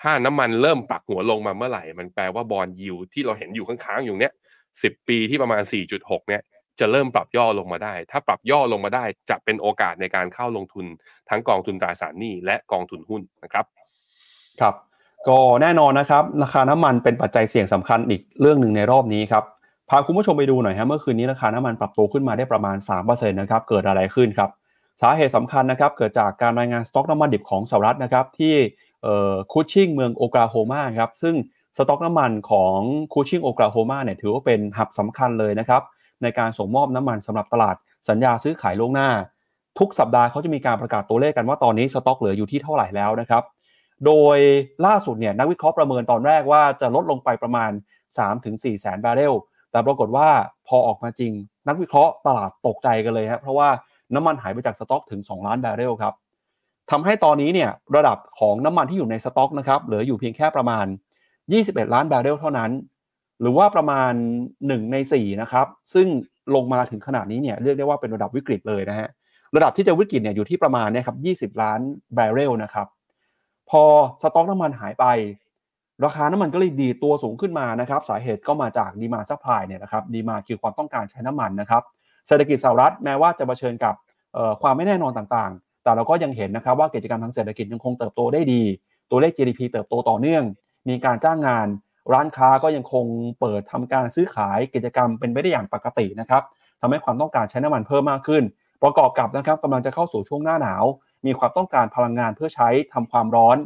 [0.03, 4.35] ถ้าน้ำมันเริ่มปรับหัวลงมาเมื่อไหร่ มันแปลว่าบอลยิวที่เราเห็นอยู่ค้างๆอยู่เนี้ย
[4.83, 5.63] สิบปีที่ประมาณ
[5.97, 6.43] 4.6 เนี่ย
[6.81, 10.87] จะเริ่มปรับย่อลงมาได้ ถ้าปรับย่อลงมาได้จะเป็นโอกาสในการเข้าลงทุน
[11.29, 13.65] ทั้งกองทุนตราสารหนี้และกองทุนหุ้นนะครับ
[14.61, 14.75] ครับ
[15.29, 19.45] ก็แน่นอนนะครับ ราคาน้ำมันเป็นปัจจัยเสี่ยงสำคัญอีกเรื่องหนึ่งในรอบนี้ครับ
[19.91, 24.51] พาคุณผู้ชมไปดูหน่อยฮะเมื่อคืนนี้ราคาน้ำมันปรับตัวขึ้นมาได้ประมาณ3%นะครับ เกิดอะไรขึ้นครับ
[25.03, 28.55] สาเหตุสำคัญนะครับเกิดจากการรายงานสต็อกน้ำมันดิบของสหรัฐนะครับที่
[29.53, 31.35] คูชิงเมืองโอกลาโฮมาครับซึ่ง
[31.77, 32.79] สต็อกน้ำมันของ
[33.13, 35.83] คูชิงโอคลาโฮมาเนี่ยถือว่าเป็น hub สำคัญเลยนะครับ
[36.23, 37.77] ในการส่งมอบน้ำมันสำหรับตลาด
[38.09, 39.11] สัญญาซื้อขายล่วงหน้า
[39.79, 43.43] ทุกสัปดาห์เขาจะมีการประกาศตัวเลขกันว่าตอนนี้สต็อกเหลืออยู่ที่เท่าไหร่แล้วนะครับ
[44.07, 44.39] โดย
[44.87, 47.71] ล่าสุดเนี่ยนักวิเคราะห์ประเมินตอนแรกว่าจะลดลงไปประมาณ
[48.27, 49.35] 3-4แสนบาร์เรล
[49.71, 50.29] แต่ปรากฏว่า
[50.69, 51.33] พอออกมาจริง
[51.69, 53.69] นักวิเคราะห์ตลาดตกใจกันเลยครับเพราะว่า
[54.15, 56.15] น้ำมันหายไปจากสต็อกถึง 2 ล้านบาร์เรลครับ
[56.91, 60.87] ทำให้ตอนนี้เนี่ยระดับของน้ำมันที่อยู่ในสต็อกนะครับเหลืออยู่เพียงแค่ประมาณ
[61.41, 62.71] 21 ล้านบาร์เรลเท่านั้น
[63.41, 64.13] หรือว่าประมาณ
[64.51, 66.07] 1 ใน 4 นะครับ ซึ่ง
[66.55, 69.09] ลงมาถึงขนาดนี้เนี่ยเรียกได้ว่าเป็นระดับวิกฤตเลยนะฮะ
[69.57, 71.15] ระดับที่จะวิกฤตเนี่ยอยู่ที่ประมาณเนี่ยครั
[71.47, 71.81] บ20 ล้าน
[72.17, 72.87] บาร์เรลนะครับ
[73.71, 73.83] พอ
[74.23, 75.05] สต็อกน้ำมันหายไป
[76.05, 81.83] ราคาน้ำมันก็เลยดีดตัวสูงขึ้นมานะครับ สาเหตุก็มาจาก demand supply เนี่ยนะครับ demand คือความต้องการใช้น้ำมันนะครับ
[82.27, 83.95] เศรษฐกิจสหรัฐแม้ว่าจะเผชิญกับ
[84.63, 88.63] ความไม่แน่นอนต่างๆ แต่เราก็ยังเห็นนะครับว่ากิจกรรมทางเศรษฐกิจยังคงเติบโตได้ดี
[89.11, 90.45] ตัวเลข GDP เติบโตต่อเนื่อง
[90.89, 91.67] มีการจ้างงาน
[92.13, 93.07] ร้านค้าก็ยังคง
[93.41, 96.43] เปิดทำการซื้อขายกิจกรรมเป็นไปได้อย่างปกตินะครับ
[96.81, 98.43] ทำให้ความต้องการใช้น้ำมันเพิ่มมากขึ้น
[98.83, 100.85] ประกอบกับนะครับกำลังจะเข้าสู่ช่วงหน้าหนาว
[101.27, 103.57] มีความต้องการพลังงานเพื่อใช้ทำความร้อน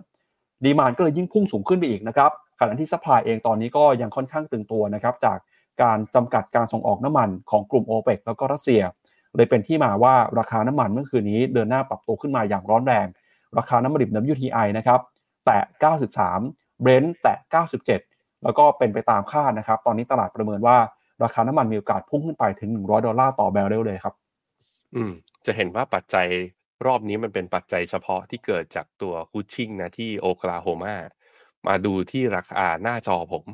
[0.65, 2.31] ดีมานก็เลยยิ่งพุ่งสูงขึ้นไปอีกนะครับ
[2.61, 5.39] ขณะที่ซัพพลายเองตอนนี้ก็ยังค่อนข้างตึงตัวนะครับจาก
[5.83, 8.83] การจำกัดการส่งออกน้ำมันของกลุ่มโอเปกแล้วก็รัสเซีย
[9.37, 13.07] เลยเป็นที่มาว่าราคาน้ำมันเมื่อคืนนี้เดินหน้าปรับตัวขึ้นมาอย่างร้อนแรง
[13.59, 15.01] ราคาน้ำมันดิบ WTI นะครับ
[15.47, 15.61] แตะ
[16.23, 17.37] 93 Brent แตะ
[17.91, 20.77] 97 แล้วก็เป็นไปตามคาดนะครับ ตอนนี้ตลาดประเมินว่า
[21.25, 24.15] ราคาน้ำมันมีโอกาสพุ่งขึ้นไปถึง 100 ดอลลาร์ต่อแบเรลเลยครับ
[24.95, 25.13] อืม
[25.47, 26.27] จะเห็นว่าปัจจัย
[26.87, 30.97] รอบนี้มันเป็นปัจจัยเฉพาะที่เกิดจากตัวคูชิงนะที่โอคลาโฮมา
[31.69, 33.45] มาดูที่ราคาหน้าจอผม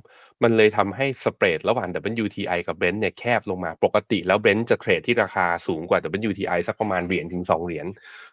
[0.42, 1.88] มันเลยทำให้สเปรดระหว่าง
[2.24, 6.00] WTI กับ Brent เนี่ยแคบลงมาปกติแล้ว Brent จะเทรดที่ราคาสูงกว่า
[6.30, 7.86] WTI สักประมาณเหรียญถึง2เหรียญ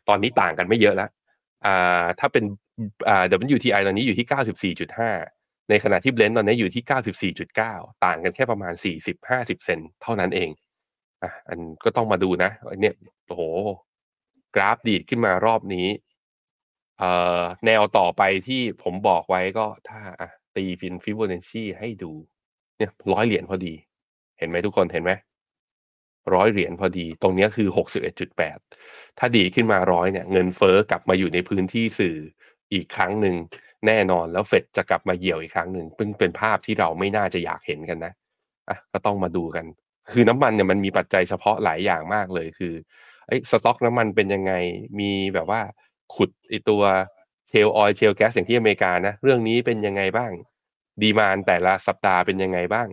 [0.08, 1.10] ตอนนี้ต่างกันไม่เยอะแล้ว
[1.66, 2.44] อ่าถ้าเป็น
[3.10, 3.24] อ่า
[3.56, 4.28] WTI ตอนนี้อยู่ที่
[4.76, 5.12] 94.5
[5.70, 6.84] ในขณะที่ Brent ตอนนี้อยู่ที่
[7.32, 10.50] 94.9 ต่างกันแค่ประมาณ 40-50 เซนเท่านั้นเอง
[11.24, 12.52] อะอันก็ต้องมาดูนะ
[12.82, 12.96] เนี่ย
[13.28, 13.42] โอ้โห
[14.56, 15.88] กราฟดีดขึ้นมารอบนี้
[17.66, 22.12] แนวต่อไปที่ผมบอกไว้ก็ถ้าอะตีฟิโบฟิโบนัชชีให้ดู
[22.78, 23.74] เนี่ยร้อยเหรียญพอดี
[24.40, 25.12] เห็นไหมทุกคนเห็นไหม
[26.34, 28.58] ร้อยเหรียญพอดี ตรงนี้คือหกสิบเอ็ดจุดแปด
[29.20, 32.18] ถ้าดีดขึ้นมาร้อยเนี่ย เงินเฟ้อกลับมาอยู่ในพื้นที่สื่อ
[32.74, 33.36] อีกครั้งหนึ่ง
[33.88, 38.14] แน่นอนแล้วเฟดจะกลับมาเหี่ยวอีกครั้งหนึ่งซึ่งเป็นภาพที่เราไม่น่าจะอยากเห็นกันนะ
[38.70, 39.66] อะก็ต้องมาดูกัน
[40.12, 42.74] คือน้ำมันเนี่ยมันมีปัจจัยเฉพาะหลายอย่างมากเลยคือ
[43.28, 44.54] ไอ้สต็อกน้ำมันเป็นยังไง
[45.00, 45.62] มีแบบว่า
[46.16, 46.84] ขุดไอตัว
[47.48, 50.32] เชลออยเชลแก๊สอย่างที่อเมริกานะเรื่องนี้เป็นยังไงบ้าง
[51.02, 52.88] ดีมานแต่ละสัปดาห์เป็นยังไงบ้าง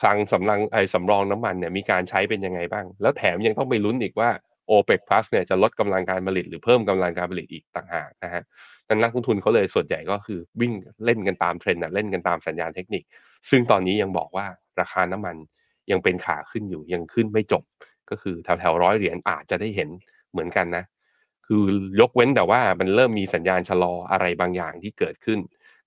[0.00, 4.30] คลังสำรังไอสำรองน้ำมันเนี่ยมีการใช้เป็นยังไงบ้าง แล้วแถมยังต้องไปลุ้นอีกว่า
[4.70, 8.42] o p e c Plus เนี่ยจะลดกำลังการผลิตหรือเพิ่มกำลังการผลิตอีกต่างหากนะฮะ
[8.88, 10.72] นั้นนักลงทุนเขาเลยส่วนใหญ่ก็คือวิ่ง
[11.04, 13.02] เล่นกันตามเทรนด์นะเล่นกันตามสัญญาณเทคนิค
[13.50, 14.46] ซึ่งตอนนี้ยังบอกว่า
[14.80, 15.36] ราคาน้ำมัน
[15.90, 17.62] ยังเป็นขาขึ้นอยู่ยังขึ้นไม่จบ
[18.10, 19.88] ก็คือแถวแถวร้อยเหรียญอาจจะได้เห็น
[20.32, 20.84] เหมือนกันนะ
[21.46, 21.64] คือ
[22.00, 25.38] ยกเว้นแต่ว่ามันเริ่มมีสัญญาณชะลออะไรบางอย่างที่เกิดขึ้น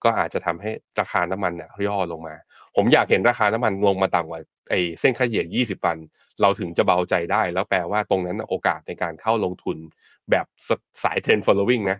[0.03, 2.35] ก็อาจจะทำให้ราคาน้ำมันเนี่ยย่อลงมา
[2.75, 5.97] ผมอยากเห็นราคาน้ำมันลงมาต่ำกว่าไอ้เส้นค่าเฉลี่ย 20 วัน
[6.41, 9.77] เราถึงจะเบาใจได้ แล้วแปลว่าตรงนั้นโอกาสในการเข้าลงทุน
[10.31, 10.45] แบบ
[11.03, 11.99] สายเทรนด์ following นะ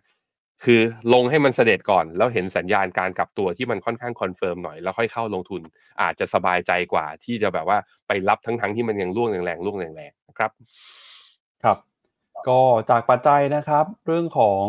[0.64, 0.82] คือ
[1.14, 5.62] ลงให้มันเสร็จก่อน แล้วเห็นสัญญาณการกลับตัวที่มันค่อนข้าง confirm หน่อยแล้วค่อยเข้าลงทุน
[6.02, 7.78] อาจจะสบายใจกว่าที่จะแบบว่า
[8.08, 10.52] ไปรับทั้งทั้งที่มันยังร่วงแรงๆร่วงแรงๆนะครับ
[11.64, 11.78] ครับ
[12.48, 14.66] ก็จากปัจจัยนะครับ เรื่องของ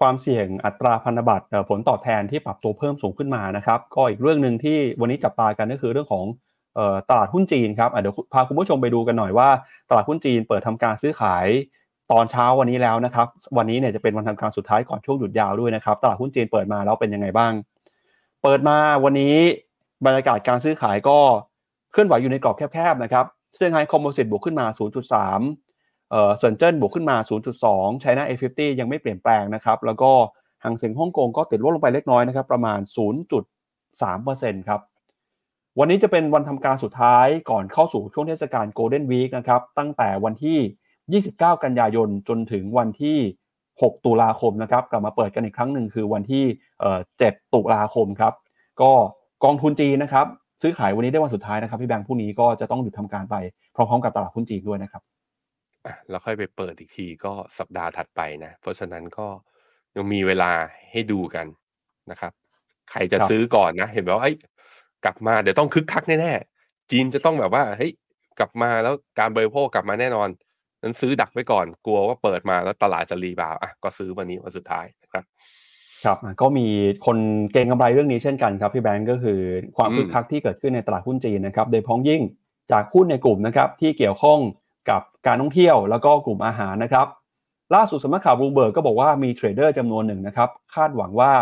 [0.00, 6.24] ความเสี่ยงอัตราพันธบัตรผลตอบแทนที่ปรับตัวเพิ่มสูงขึ้นมานะครับ ก็อีกเรื่องหนึ่งที่วันนี้จับตากันก็คือเรื่องของ
[7.08, 9.48] ตลาดหุ้นจีนครับเดี๋ยวพาคุณผู้ชมไปดูกันหน่อยว่า
[9.90, 11.46] ตลาดหุ้นจีนเปิดทำการซื้อขาย
[12.12, 17.52] ตอนเช้าวันนี้แล้วนะครับ วันนี้เนี่ยจะเป็นวันทำการสุดท้ายก่อนช่วงหยุดยาวด้วยนะครับ ตลาดหุ้นจีนเปิดมาแล้วเป็นยังไงบ้าง
[18.42, 19.36] เปิดมาวันนี้
[20.06, 21.18] บรรยากาศการซื้อขายก็
[21.92, 24.66] เคลื่อนไหวอยู่ในกรอบแคบๆนะครับเซี่ยงไฮ้คอมโพสิตบวกขึ้นมา
[25.34, 25.63] 0.3
[26.14, 27.16] เอ่อซินเจิ้นบวกขึ้นมา
[27.60, 30.10] 0.2 China A50 ยังไม่เปลี่ยนแปลงนะครับ แล้วก็
[30.64, 32.78] หางเสียงฮ่องกงก็ติดลดลงไปเล็กน้อยนะครับ ประมาณ
[33.74, 34.80] 0.3%ครับ
[35.78, 43.18] วันนี้จะเป็นวันทำการสุดท้ายก่อนเข้าสู่ช่วงเทศกาลโกลเด้นวีคนะครับ ตั้งแต่วันที่ 29 กันยายนจนถึงวันที่
[43.62, 46.44] 6 ตุลาคมนะครับ กลับมาเปิดกันอีกครั้งหนึ่งคือวันที่
[46.98, 48.32] 7ตุลาคมครับ
[48.80, 48.92] ก็
[49.44, 50.26] กองทุนจีนนะครับ
[50.62, 53.36] ซื้อขายวันนี้ได้วันสุดท้ายนะครับพี่แบงค์พรุ่งนี้ก็จะต้องหยุดทำการไป
[53.74, 55.02] พร้อมๆกับตลาดหุ้นจีนด้วยนะครับ
[55.86, 59.26] อะแล้วค่อยไปเปิดอีกทีก็สัปดาห์ถัดไปนะ เพราะฉะนั้นก็
[59.96, 60.50] ยังมีเวลา
[60.90, 61.46] ให้ดูกัน
[62.10, 62.32] นะครับ
[62.90, 64.36] ใครจะครับซื้อก่อนนะ เห็นแบบว่าเอ้ย
[65.04, 67.92] กลับมาเดี๋ยวต้องคึกคักแน่ๆจีนจะต้องแบบว่าเฮ้ย
[68.38, 70.28] กลับมาแล้วการบริโภคกลับมาแน่นอน
[70.82, 75.24] นั้นซื้อดักไว้ก่อนกลัวว่าเปิดมาแล้วตลาดจะ rebound อะก็ซื้อวันนี้วันสุดท้ายนะครับ
[76.04, 76.66] ครับก็มี
[77.06, 77.18] คน
[77.52, 79.40] เก็งกำไรเรื่องนี้เช่นกันครับพี่แบงก์ก็คือ
[79.76, 82.22] ความอืมคึกคักที่เกิดขึ้นในตลาดหุ้นจีนนะครับโดยเฉพาะอย่างยิ่ง
[82.72, 84.38] จากหุ้นในกลุ่มนะครับที่เกี่ยวข้อง
[84.90, 87.06] กับการท่องเที่ยวแล้วก็กลุ่มอาหารนะครับ
[87.74, 91.32] ล่าสุดสำนักข่าวบลูมเบิร์กก็บอกว่ามี trader จำนวนหนึ่งนะครับคาดหวังว่า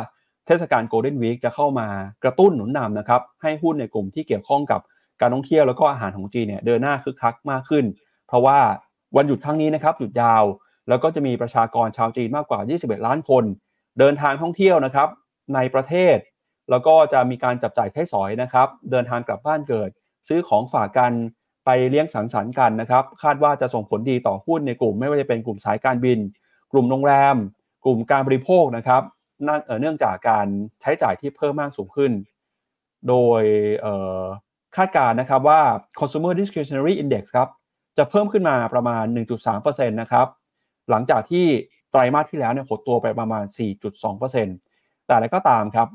[0.46, 1.88] เทศกาล Golden Week จะเข้ามา
[2.24, 4.80] กระตุ้นหนุนนำนะครับให้หุ้นในกลุ่มที่เกี่ยวข้องกับ
[5.20, 7.84] การท่องเที่ยวแล้วก็อาหารของจีนเนี่ยเดินหน้าคึกคักมากขึ้น
[8.26, 8.58] เพราะว่า
[9.16, 10.44] วันหยุดครั้งนี้นะครับหยุดยาว
[10.88, 13.44] แล้วก็จะมีประชากรชาวจีนมากกว่า 21 ล้านคน
[13.98, 15.08] เดินทางท่องเที่ยวนะครับ
[15.54, 16.16] ในประเทศ
[16.70, 19.90] แล้วก็จะมีการจับจ่ายใช้สอยนะครับ เดินทางกลับบ้านเกิด
[20.28, 21.12] ซื้อของฝากกัน
[21.64, 26.18] ไปเลี้ยงสังสรรค์กันนะครับคาดว่าจะส่งผลดีต่อหุ้นในกลุ่ม ไม่ว่าจะเป็นกลุ่มสายการบิน
[26.72, 27.36] กลุ่มโรงแรม
[27.84, 29.02] กลุ่มการบริโภคนะครับ
[29.80, 30.46] เนื่องจากการ
[30.80, 32.12] ใช้จ่ายที่เพิ่มมากสูงขึ้น
[33.08, 33.42] โดย
[34.76, 35.60] คาดการณ์นะครับว่า
[35.98, 37.48] consumer discretionary index ครับ
[37.98, 39.04] จะเพิ่มขึ้นมาประมาณ
[39.48, 40.26] 1.3%นะครับ
[40.90, 41.46] หลังจากที่
[41.90, 43.44] ไตรมาสที่แล้วเนี่ยหดตัวไปประมาณ
[44.04, 45.88] 4.2%แต่อะไรก็ตามครับ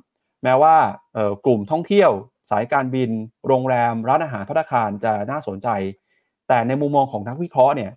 [0.44, 0.76] แม้ว่า
[1.46, 2.12] กลุ่มท่องเที่ยว
[2.50, 3.10] สายการบิน
[3.48, 5.68] โรงแรม ร้านอาหารพัตตาคารจะน่าสนใจ
[6.48, 7.92] แต่ในมุมมองของนักวิเคราะห์เนี่ย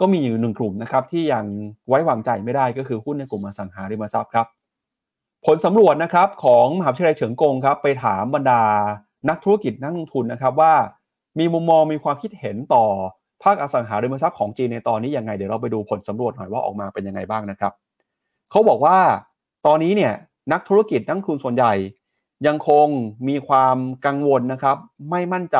[0.00, 1.44] ก็มีอยู่หนึ่งกลุ่มนะครับที่ยัง
[1.88, 4.46] ไว้วางใจไม่ได้ก็คือหุ้นในกลุ่มอสังหาริมทรัพย์ครับ
[5.46, 8.62] ผลสำรวจนะครับของมหาวิทยาลัยเฉิงกงครับไปถามบรรดา
[9.28, 10.74] นักธุรกิจนักลงทุนนะครับว่า
[11.38, 12.84] มีมุมมองมีความคิดเห็นต่อ
[13.42, 17.72] ภาคอสังหาริมทรัพย์ของจีนในตอนนี้ยังไงเดี๋ยวเราไปดูผลสำรวจหน่อยว่าออกมาเป็นยังไงบ้างนะครับ
[18.50, 18.98] เขาบอกว่า
[19.66, 20.12] ตอนนี้เนี่ย
[20.52, 21.72] นักธุรกิจนักลงทุนส่วนใหญ่
[22.46, 22.86] ยังคง
[23.28, 23.76] มีความ
[24.06, 24.76] กังวลนะครับ
[25.10, 25.58] ไม่มั่นใจ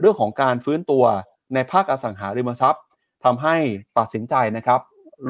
[0.00, 1.04] เรื่องของการฟื้นตัว
[1.54, 2.82] ในภาคอสังหาริมทรัพย์
[3.24, 3.56] ทำให้
[3.98, 4.80] ตัดสินใจนะครับ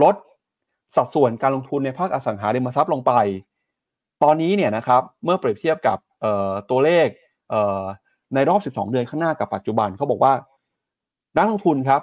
[0.02, 0.14] ลด
[0.96, 3.12] สัดส่วนการลงทุนในภาคอสังหาริมทรัพย์ลงไป
[4.22, 5.98] ตอนนี้เนี่ยนะครับเมื่อเปรียบเทียบกับ
[6.70, 7.08] ตัวเลข
[8.34, 10.34] ในรอบ 12 เดือนข้างหน้ากับปัจจุบันเขาบอกว่า
[11.36, 12.02] นักลงทุนครับ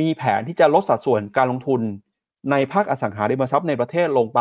[0.00, 1.80] มีแผนที่จะลดสัดส่วนการลงทุน
[2.50, 4.40] ในภาคอสังหาริมทรัพย์ในประเทศลงไป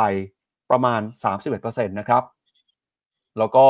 [0.72, 1.02] ประมาณ
[1.46, 2.24] 31%นะครับ
[3.40, 3.66] แล้วก็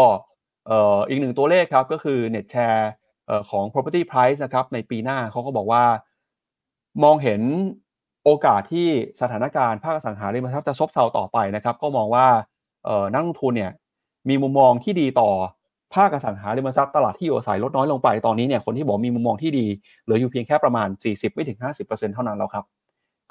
[0.67, 2.83] เอ่ออีกหนึ่งตัวเลขครับก็คือ net share
[3.27, 5.83] เอ่อของ property price นะครับในปีหน้าเขาก็บอกว่า
[7.03, 7.41] มองเห็น
[8.25, 8.87] โอกาสที่
[9.21, 12.27] สถานการณ์ภาคสังหาริมทรัพย์จะซบเซาต่อไปนะครับ ก็มองว่า
[12.85, 13.71] เอ่อนักลงทุนเนี่ย
[14.29, 15.29] มีมุมมองที่ดีต่อ
[15.95, 19.65] ภาคสังหาริมทรัพย์ตลาดที่อยู่อาศัยลดน้อยลงไปตอนนี้เนี่ยคนที่บอกมีมุมมองที่ดี
[20.03, 22.65] เหลืออยู่เพียงแค่ประมาณ 40ไม่ถึง50%เท่านั้นแล้วครับ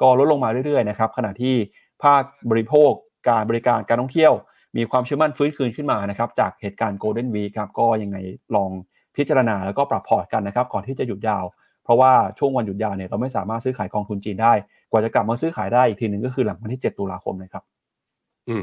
[0.00, 1.54] ก็ลดลงมาเรื่อยๆนะครับขณะที่
[2.02, 2.90] ภาคบริโภค
[3.28, 4.32] การบริการการท่องเที่ยว
[4.76, 8.16] มีความเชื่อมั่นฟื้นคืนขึ้นมานะครับจากเหตุการณ์ Golden Week ครับก็ยังไง
[8.56, 8.70] ลอง
[9.16, 11.44] พิจารณาแล้วก็ปรับพอร์ตกันนะครับก่อนที่จะหยุดยาว
[11.84, 14.52] เพราะว่าช่วงวันหยุดยาวเนี่ยเราไม่สามารถซื้อขายกองทุนจีนได้
[14.90, 17.62] กว่าจะกลับมาซื้อขายได้อีกทีหนึ่งก็คือหลังวันที่ 7 ตุลาคมนะครับ
[18.48, 18.62] อืม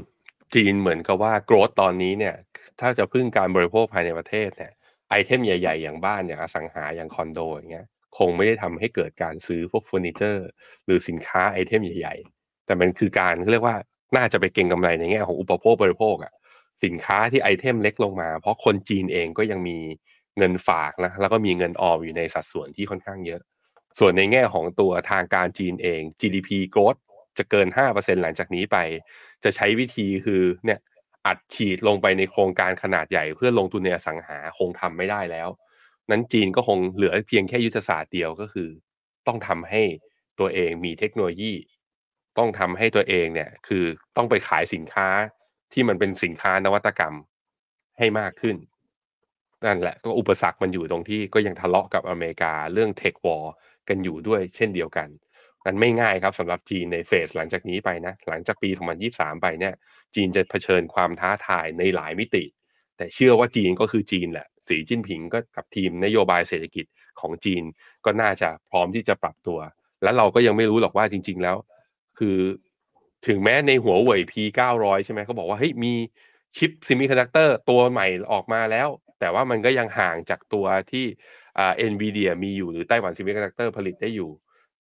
[0.54, 2.36] จีนเหมือนกับว่า growth ตอนนี้เนี่ย
[2.80, 4.72] ถ้าจะพึ่งการบริโภคภายในประเทศเนี่ย
[5.10, 7.88] item ใหญ่ ๆ อย่างบ้านอย่างอสังหาอย่างคอนโดอย่างเงี้ย
[8.18, 10.48] คงไม่ได้ทำให้เกิดการซื้อพวกเฟอร์นิเจอร์
[10.86, 13.78] หรือสินค้าไอเทมใหญ่ ๆ แต่มันคือการเขาเรียกว่า
[14.16, 16.34] น่าจะไปเก็งกำไรในแง่ของอุปโภคบริโภคอะ
[16.84, 19.78] สินค้าที่ไอเทมเล็กลงมา เพราะคนจีนเองก็ยังมี
[20.38, 23.42] เงินฝากนะแล้วก็มีเงินออมอยู่ในสัดส่วนที่ค่อนข้างเยอะ
[24.00, 27.00] ส่วนในแง่ของตัวทางการจีนเอง GDP growth
[27.38, 28.78] จะเกิน 5%หลังจากนี้ไป
[29.44, 30.80] จะใช้วิธีคือเนี่ย
[31.26, 35.50] อัดฉีดลงไปในโครงการขนาดใหญ่เพื่อลงทุนในอสังหาคงทำไม่ได้แล้ว
[36.12, 38.70] นั้นจีนก็คงเหลือเพียงแค่ยุทธศาสตร์เดียวก็คือ
[39.28, 39.84] ต้องทำให้
[40.40, 41.54] ตัวเองมีเทคโนโลยี
[42.38, 43.84] ต้องทำให้ตัวเองเนี่ย คือ
[44.18, 45.08] ต้องไปขายสินค้า
[45.74, 47.14] ที่มันเป็นสินค้านวัตกรรม
[47.98, 48.56] ให้มากขึ้น
[49.66, 53.54] นั่นแหละก็อุปสรรคมันอยู่ตรงที่ก็ยังทะเลาะกับอเมริกาเรื่องเทควอร์
[53.90, 55.10] กันอยู่ด้วยเช่นเดียวกัน
[55.66, 58.70] นั้นไม่ง่ายครับสำหรับจีนในเฟสหลังจากนี้ไปนะ หลังจากปี
[59.06, 59.74] 2023 ไปเนี่ย
[60.16, 62.44] จีนจะเผชิญความท้าทายในหลายมิติ
[62.98, 66.86] แต่เชื่อว่าจีนก็คือจีนแหละ สีจิ้นผิงก็กับทีมนโยบายเศรษฐกิจ
[67.20, 67.64] ของจีน
[68.06, 69.60] ก็น่าจะพร้อมที่จะปรับตัว
[70.04, 71.58] แล้วเราก็ยังไม่รู้หรอกว่าจริง ๆ แล้ว
[72.20, 72.38] คือ
[73.28, 74.34] ถึงแม้ในหัวเว่ย P
[74.74, 75.94] 900 ใช่ไหมเขาบอกว่าเฮ้ยมี
[76.58, 78.88] ชิป semiconductor ตัวใหม่ออกมาแล้ว
[79.20, 81.06] แต่ว่ามันก็ยังห่างจากตัวที่
[81.56, 84.30] เอ่า NVIDIA มีอยู่หรือ Taiwan Semiconductor ผลิตได้อยู่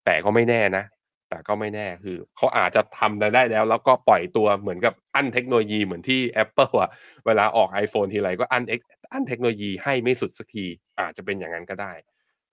[0.05, 0.83] แต่ก็ไม่แน่นะ
[1.29, 6.89] แต่ก็ไม่แน่คือเขาอาจจะทำได้แล้ว แล้วก็ปล่อยตัวเหมือนกับอั้นเทคโนโลยีเหมือนที่ Apple อะ
[7.25, 8.63] เวลาออก iPhone ทีไรก็อั้น
[9.13, 10.65] อั้นเทคโนโลยีให้ไม่สุดสักที
[10.99, 11.93] อาจจะเป็นอย่างนั้นก็ได้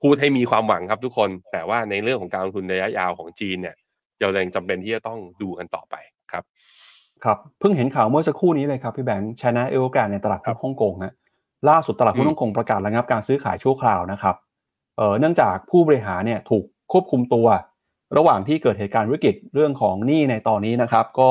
[0.02, 3.76] พูดให้มีความหวังครับทุกคน แต่ว่าในเรื่องของการลงทุนระยะยาวของจีนเนี่ย
[4.20, 5.94] เรายังจำเป็นที่จะต้องดูกันต่อไป
[6.32, 6.44] ครับ
[7.24, 11.12] ครับเพิ่งเห็นข่าวเมื่อสักครู่นี้เลยครับพี่แบงค์ไชน่าเอเวอร์แกรนด์ในตลาดหุ้นฮ่องกงนะ
[11.68, 14.36] ล่าสุดตลาดหุ้นฮ่องกงประกาศระงับการซื้อขายชั่วคราวนะครับ
[14.96, 17.46] เอ่อเนื่องจากผู้บริหารเนี่ยถูกควบคุมตัว
[18.16, 21.30] ระหว่างที่เกิดเหตุการณ์วิกฤตเรื่องของหนี้ในตอนนี้นะครับ ก็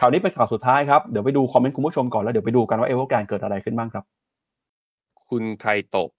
[0.00, 4.04] ข่าวนี้เป็นข่าวสุดท้ายครับเดี๋ยวไปดู comment คุณผู้ชมก่อนแล้วเดี๋ยวไปดูกันว่าเอเวอร์แกรนด์เกิดอะไรขึ้นบ้างครับ
[5.28, 6.10] คุณไคโตะ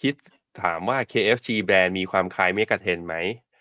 [0.00, 0.14] คิด
[0.62, 3.51] ถามว่า KFG แบรนด์มีความคล้าย MEGA10 ไหมอ่า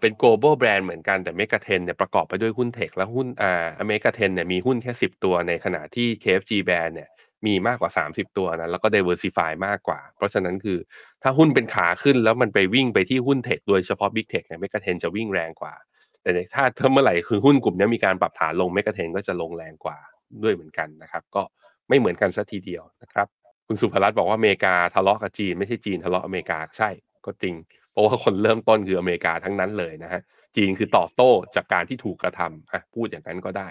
[0.00, 7.10] เป็น global brand เหมือนกันแต่ MEGA10 เนี่ยประกอบไปด้วยหุ้น tech และหุ้นอ่าอะ MEGA10 เนี่ยมีหุ้นแค่ 10 ตัวในขณะที่ KFG แบรนด์เนี่ย
[7.46, 10.78] มีมากกว่า 30 ตัวนะแล้วก็ diversify มากกว่า เพราะฉะนั้นคือ
[11.22, 15.74] ถ้าหุ้นเป็นขาขึ้นแล้วมันไปวิ่งไปที่หุ้น tech โดยเฉพาะ Big Tech เนี่ย MEGA10 จะวิ่งแรงกว่า
[16.22, 16.30] แต่
[16.78, 19.98] ถ้าเมื่อไหร่คือหุ้นกลุ่มนี้มีการปรับฐานลงเมกะเทนก็จะลงแรงกว่า
[20.42, 21.42] ด้วยเหมือนกันนะครับ ก็
[21.88, 23.26] ไม่เหมือนกันสัทีเดียวนะครับ
[23.66, 26.90] คุณสุภรัตน์บอกว่าอเมริกาทะเลาะกับจีนไม่ใช่จีนทะเลาะอเมริกาใช่
[27.24, 27.54] ก็จริง
[27.98, 30.20] ราะว่าคนเริ่มต้นคืออเมริกาทั้งนั้นเลยนะฮะ
[30.56, 33.68] จีนคือตอบโต้จากการที่ถูกกระทำอะพูดอย่างนั้นก็ได้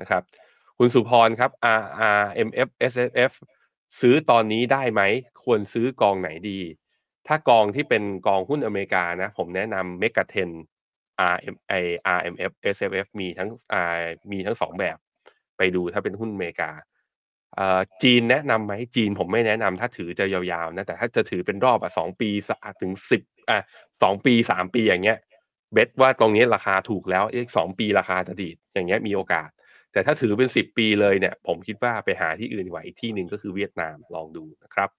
[0.00, 0.22] นะครับ
[0.78, 1.50] คุณสุพรครับ
[1.80, 1.82] R
[2.20, 3.32] R M F S F F
[4.00, 5.02] ซื้อตอนนี้ได้ไหม
[5.44, 6.60] ควรซื้อกองไหนดี
[7.26, 10.50] ถ้ากองที่เป็นกองหุ้นอเมริกานะ ผมแนะนำเมกะเทน
[11.34, 11.84] R M I
[12.16, 13.48] R M F S F F มีทั้ง
[14.32, 14.98] มีทั้งสองแบบ
[15.58, 16.70] ไปดูถ้าเป็นหุ้นอเมริกา
[18.02, 22.30] จีนแนะนำไหมจีนผมไม่แนะนำถ้าถือจะยาวๆนะแต่ถ้าจะถือเป็นรอบอะสองปี
[22.80, 23.58] ถึงสิบอะ
[24.02, 25.18] สองปีสามปีอย่างเงี้ย
[25.72, 29.48] เบสว่าตรงนี้ราคาถูกแล้วอีกสองปีราคาจะดีดอย่างเงี้ยมีโอกาส
[29.92, 34.90] แต่ถ้าถือเป็นสิบปีเลยเนี่ย ผมคิดว่าไปหาที่อื่นดีกว่าอีกที่หนึ่งก็คือเวียดนามลองดูนะครับ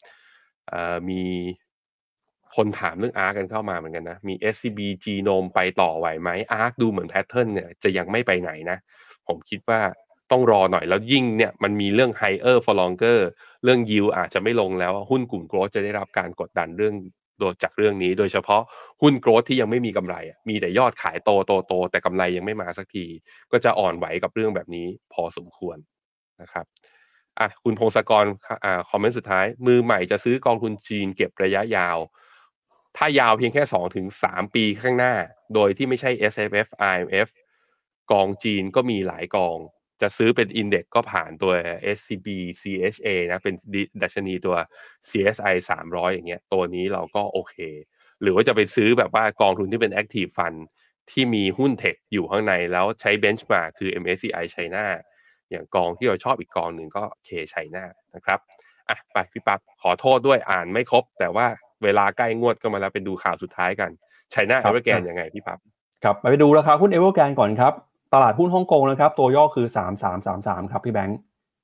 [1.10, 1.24] มี
[2.56, 8.78] คนถามเรื่อง ARK กันเข้ามาเหมือนกันนะ มี SCB Genome ไปต่อไหวไหม ARK ดูเหมือน pattern เนี่ยจะยังไม่ไปไหนนะ
[9.28, 9.80] ผมคิดว่า
[10.36, 13.20] ต้องรอหน่อยแล้วยิ่งเนี่ยมันมีเรื่อง higher for longer
[13.64, 16.94] เรื่อง yield อาจจะไม่ลงแล้วหุ้นกลุ่ม growth จะได้รับการกดดันเรื่อง
[17.40, 18.62] โดยจากเรื่องนี้ โดยเฉพาะ
[19.02, 20.16] หุ้น growth ที่ยังไม่มีกำไร
[20.50, 23.06] มีแต่ยอดขายโตโตโตแต่กำไรยังไม่มาสักที
[23.52, 25.78] ก็จะอ่อนไหวกับเรื่องแบบนี้พอสมควร
[26.42, 26.66] นะครับ
[27.40, 28.26] อะคุณพงศกร
[28.64, 31.98] อ่าคอมเมนต์สุดท้าย มือใหม่จะซื้อกองทุนจีนเก็บระยะยาว
[32.98, 35.14] ถ้ายาวเพียงแค่2ถึง3ปีข้างหน้า
[35.54, 37.28] โดยที่ไม่ใช่ S F F I M F
[38.12, 39.58] กองจีนก็มีหลายกอง
[40.02, 41.54] จะซื้อเป็นอินเด็กก็ผ่านตัว
[41.98, 42.28] SCB
[42.62, 43.56] CHA นะเป็น
[44.02, 44.56] ดัชนีตัว
[45.08, 47.56] CSI 300 อย่างเงี้ยตัวนี้เราก็โอเค
[48.22, 50.60] หรือว่าจะไปซื้อแบบว่ากองทุนที่เป็น Active Fund
[51.12, 54.86] ที่มีหุ้นเทคอยู่ข้างในแล้วใช้ Benchmark คือ MSCI China
[55.52, 57.84] อย่างกองที่เราชอบอีกกองหนึ่งก็ K China
[58.16, 58.40] นะครับ
[58.90, 61.48] อะไปพี่ปั๊บขอโทษด้วยอ่านไม่ครบ แต่ว่า
[61.84, 63.92] เวลาใกล้งวดก็มาแล้วเป็นดูข่าวสุดท้ายกัน
[64.34, 65.60] China ครัเอบเวอร์แกนยังไงพี่ปั๊บ
[66.04, 67.74] ครับไปดูราคาหุ้นเอเวอร์แกรนก่อนครับ
[68.14, 69.68] ตลาดหุ้นฮ่องกงนะครับ ตัวย่อคือ
[70.20, 71.20] 3333 ครับพี่แบงก์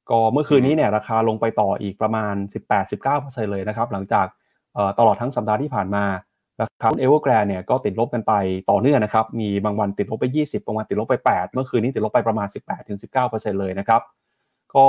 [0.09, 2.33] ก็เมื่อคืนนี้เนี่ยราคาลงไปต่ออีกประมาณ
[2.93, 4.27] 18-19%เลยนะครับ หลังจาก
[4.73, 6.05] เอ่อตลอดทั้งสัปดาห์ที่ผ่านมา
[6.61, 8.33] ราคาหุ้นเอเวอร์แกรนเนี่ยก็ติดลบกันไป
[8.69, 12.47] ต่อเนื่องนะครับ มีบางวันติดลบไป 20 บางวันติดลบไป 8 เมื่อคืนนี้ติดลบไปประมาณ
[13.03, 14.01] 18-19%เลยนะครับ
[14.75, 14.87] ก็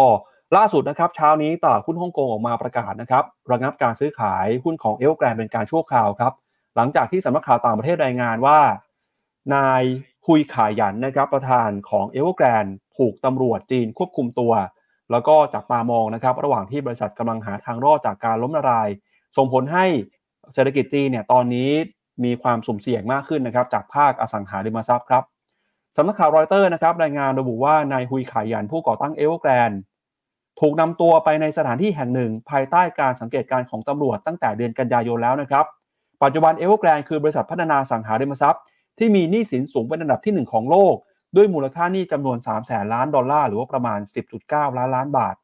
[0.56, 6.32] ล่าสุดนะครับเช้านี้ตลาดหุ้นฮ่องกงออกมาประกาศนะครับระงับการซื้อขายหุ้นของเอเวอร์แกรนเป็นการชั่วคราวครับ
[6.76, 8.58] หลังจากที่สำนักข่าวต่างประเทศรายงานว่า
[9.54, 9.82] นาย
[10.26, 12.66] ฮุยขายันนะครับประธานของเอเวอร์แกรน
[12.98, 14.52] ถูกตำรวจจีนควบคุมตัว
[15.10, 18.88] แล้วก็จับตามองนะครับระหว่างที่บริษัทกำลังหาทางรอดจากการล้มละลาย
[19.36, 19.86] ส่งผลให้
[20.54, 21.70] เศรษฐกิจจีนเนี่ยตอนนี้
[22.24, 25.24] มีความสุ่มเสี่ยงมากขึ้นนะครับจากภาคอสังหาริมทรัพย์ครับ
[25.96, 29.72] สำนักข่าวรอยเตอร์นะครับรายงานระบุว่านายฮุยขายันผู้ก่อตั้งเอเวอร์แกรน
[30.60, 35.64] ถูกนำตัวไปในสถานที่แห่งหนึ่ง ภายใต้การสังเกตการณ์ของตำรวจตั้งแต่เดือนกันยายนแล้วนะครับ
[36.22, 38.62] ปัจจุบันเอเวอร์แกรนคือบริษัทพัฒนาอสังหาริมทรัพย์
[38.98, 40.96] ที่มีหนี้สินสูงเป็นอันดับที่ 1 ของโลก
[41.36, 44.00] ด้วยมูลค่าหนี้จำนวน3แสนล้านดอลลาร์ หรือว่าประมาณ
[44.38, 45.34] 10.9 ล้านล้านบาท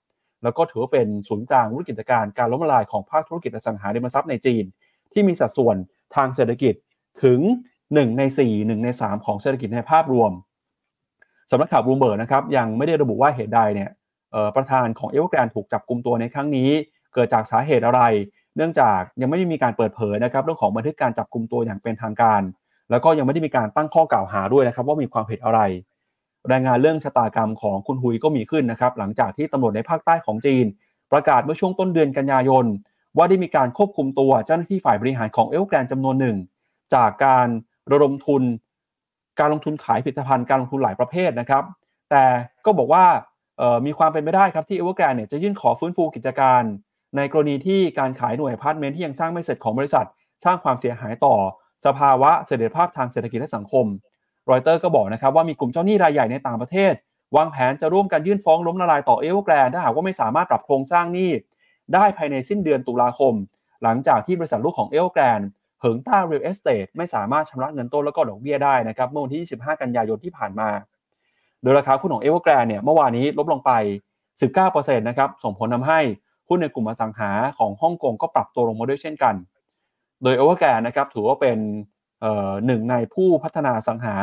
[0.43, 4.65] แล้วก็ถือว่าเป็นศูนย์กลางธุรกิจการการล้มละลายของภาคธุรกิจอสังหาริมทรัพย์ในจีน
[5.13, 5.77] ที่มีสัดส่วน
[6.17, 6.75] ทางเศรษฐกิจ
[7.25, 7.41] ถึง
[7.83, 10.31] 1 ใน 4 1 ใน 3 ของเศรษฐกิจในภาพรวม
[11.51, 13.91] สำนักข่าวบลูเบิร์กนะครับยังไม่ได้ระบุว่าเหตุใดเนี่ย
[14.57, 16.71] ประธานของเอเวอร์แกรนถูกจับกุมตัวในครั้งนี้
[17.15, 18.01] เกิดจากสาเหตุอะไร
[18.57, 22.41] เนื่องจากยังไม่ได้มีการเปิดเผยนะครับเรื่องของบันทึกการจับกลุ่มตัวอย่างเป็นทางการ
[22.91, 25.61] แล้วก็ยังไม่ได้มีการตั้งข้อกล่าวหาด้วยนะครับ ว่ามีความผิดอะไร
[26.53, 30.67] รายงานเรื่องชะตากรรมของคุณฮุยก็มีขึ้นนะครับ หลังจากที่ตำรวจในภาคใต้ของจีน
[31.13, 32.65] ประกาศเมื่อช่วงต้นเดือนกันยายน
[33.17, 36.37] ว่าได้มีการควบคุมตัวเจ้าหน้าที่ฝ่ายบริหารของเอลแกรนจำนวนหนึ่ง
[36.95, 37.49] จากการ
[37.93, 38.43] ระดมทุน
[39.41, 41.65] การลงทุนขายผลิตภัณฑ์การลงทุนหลายประเภทนะครับ
[42.11, 42.25] แต่
[42.65, 43.05] ก็บอกว่า
[43.87, 46.63] มีความเป็นไปได้ครับที่เอเวอร์แกรนเนี่ยจะยื่นขอฟื้นฟูกิจการ
[47.17, 50.07] ในกรณีที่การขายหน่วยอพาร์ตเมนต์ที่ยังสร้างไม่เสร็จของบริษัท
[50.45, 51.35] สร้างความเสียหายต่อ
[51.87, 53.87] สภาวะเสถียรภาพทางเศรษฐกิจและสังคม
[54.51, 56.95] รอยเตอร์ก็บอกนะครับว่ามีกลุ่มเจ้าหนี้รายใหญ่ในต่างประเทศ
[57.37, 61.31] วางแผนจะร่วมกันยื่นฟ้องล้มละลายต่อเอเวอร์แกรนถ้าหากว่าไม่สามารถปรับโครงสร้างหนี้
[61.95, 63.35] ได้ภายในสิ้นเดือนตุลาคม
[63.83, 65.41] หลังจากที่บริษัทลูกของเอเวอร์แกรน
[65.81, 70.69] เหิงต้า Real Estate ไม่สามารถชำระเงินต้นแล้วก็ดอกเบี้ยได้นะครับเมื่อวันที่ 25 กันยายนที่ผ่านมา
[71.63, 73.73] โดยราคาหุ้นของเอเวอร์แกรนเนี่ยเมื่อวานนี้ลบลงไป
[74.41, 76.01] 19%นะครับส่งผลทำให้
[76.49, 79.35] หุ้นในกลุ่มอสังหาของฮ่องกงก็ปรับตัวลงมาด้วยเช่นกัน
[80.23, 81.59] โดยเอเวอร์แกรนนะครับถือว่าเป็น
[82.67, 84.17] หนึ่งในผู้พัฒนาอสังหา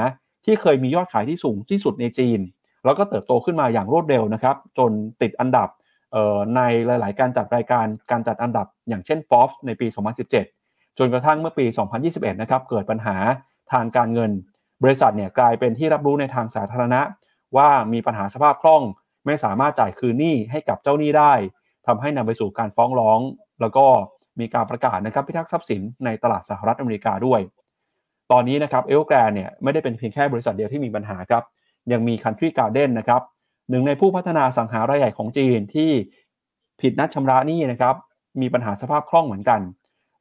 [0.46, 2.40] ที่เคยมียอดขายที่สูงที่สุดในจีน
[2.86, 4.92] แล้วก็เติบโตขึ้นมาอย่างรวดเร็วนะครับ จน
[5.22, 5.70] ติดอันดับ
[6.56, 9.88] ในหลาย ๆ การจัดรายการการจัดอันดับอย่างเช่น Forbes ในปี
[10.42, 11.66] 2017 จนกระทั่งเมื่อปี
[12.04, 13.18] 2021 นะครับเกิดปัญหา
[13.72, 14.32] ทางการเงิน
[14.84, 17.02] บริษัทเนี่ยกลายเป็นที่รับรู้ในทางสาธารณะ
[17.58, 18.84] ว่ามีปัญหาสภาพคล่อง
[19.26, 21.34] ไม่สามารถจ่ายคืนหนี้ให้กับเจ้าหนี้ได้
[21.88, 23.20] ทำให้นำไปสู่การฟ้องร้อง
[23.62, 23.86] แล้วก็
[24.40, 27.42] มีการประกาศนะครับพิทักษ์ทรัพย์สินในตลาดสหรัฐอเมริกาด้วย
[28.32, 31.44] ตอนนี้นะครับเอลแกรนเนี่ยไม่ได้เป็นเพียงแค่บริษัทเดียวที่มีปัญหาครับ
[31.92, 33.22] ยังมี Country Garden นะครับ
[33.70, 35.92] หนึ่งในผู้พัฒนาสังหารายใหญ่ของจีนที่
[36.82, 37.96] ผิดนัดชำระหนี้นะครับ
[38.42, 39.62] มีปัญหาสภาพคล่องเหมือนกัน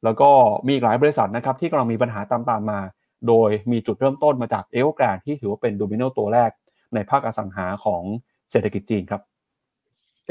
[0.03, 0.29] แล้วก็
[0.67, 2.79] มีหลายบริษัทนะครับที่กำลังมีปัญหาตามๆมา
[3.27, 6.51] โดยมีจุดเริ่มต้นมาจากเอลแกรนที่ถือว่าเป็นดูมิโนตัวแรก
[6.93, 8.03] ในภาคอสังหาของ
[8.51, 9.21] เศรษฐกิจจีนครับ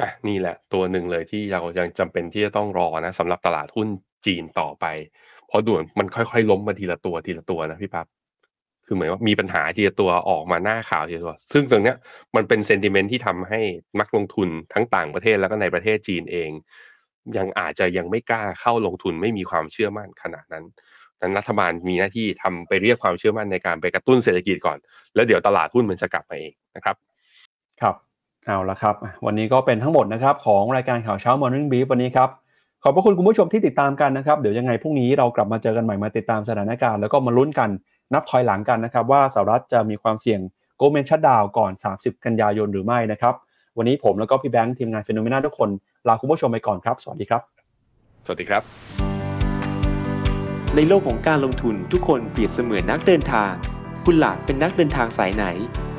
[0.00, 3.88] อะนี่แหละตัวหนึ่งเลยที่เรายังจำเป็นที่จะต้องรอนะสำหรับตลาดหุ้น
[4.26, 4.86] จีนต่อไป
[5.48, 8.06] เพราะด่วนมันค่อยๆ ล้มมาทีละตัวทีละตัวนะพี่ปั๊บ
[8.86, 11.96] คือเหมือนว่ามีปัญหาทีละตัวออกมาหน้าข่าวทีละตัว ซึ่งตรงเนี้ย
[12.36, 13.60] มันเป็นเซนติเมนต์ที่ทำให้
[14.00, 16.50] นักลงทุนทั้งต่างประเทศแล้วก็ในประเทศจีนเอง
[17.36, 20.64] ยังอาจจะยังไม่กล้าเข้าลงทุนไม่มีความเชื่อมั่นขนาดนั้น
[21.20, 24.78] นั้นรัฐบาลมีหน้าที่ทำไปเรียกความเชื่อมั่นในการไปกระตุ้นเศรษฐกิจก่อน
[25.14, 26.96] แล้วเดี๋ยวตลาดหุ้นมันจะกลับมาเองนะครับ
[27.80, 27.94] ครับ
[28.46, 28.94] เอาละครับ
[29.26, 32.28] วันนี้ก็เป็นทั้งหมดนะครับของรายการข่าวเช้า Morning Brief วันนี้ครับ
[32.82, 37.70] ขอบพระคุณคุณผู้ชมที่ติดตามกันนะครับ เดี๋ยวยังไงพรุ่งนี้เรากลับมาเจอกันใหม่มาติดตามสถานการณ์แล้วก็มาลุ้นกัน
[38.14, 40.40] นับถอยหลังกันนะครับว่าสหรัฐจะมีความเสี่ยง
[40.76, 43.34] government shutdown ก่อน 30 กันยายนหรือไม่นะครับ
[43.76, 45.68] วันนี้ผมแล้วก็พี่แบงค์ทีมงาน FINNOMENA ทุกคน
[46.08, 47.42] ลาคุณผู้ชมไปก่อนครับสวัสดีครับ
[48.26, 48.62] สวัสดีครับ
[50.76, 53.52] ในโลกของการลงทุนทุกคนเปรียบเสมือนนักเดินทาง
[54.04, 55.44] คุณล่ะเป็นนักเดินทางสายไหน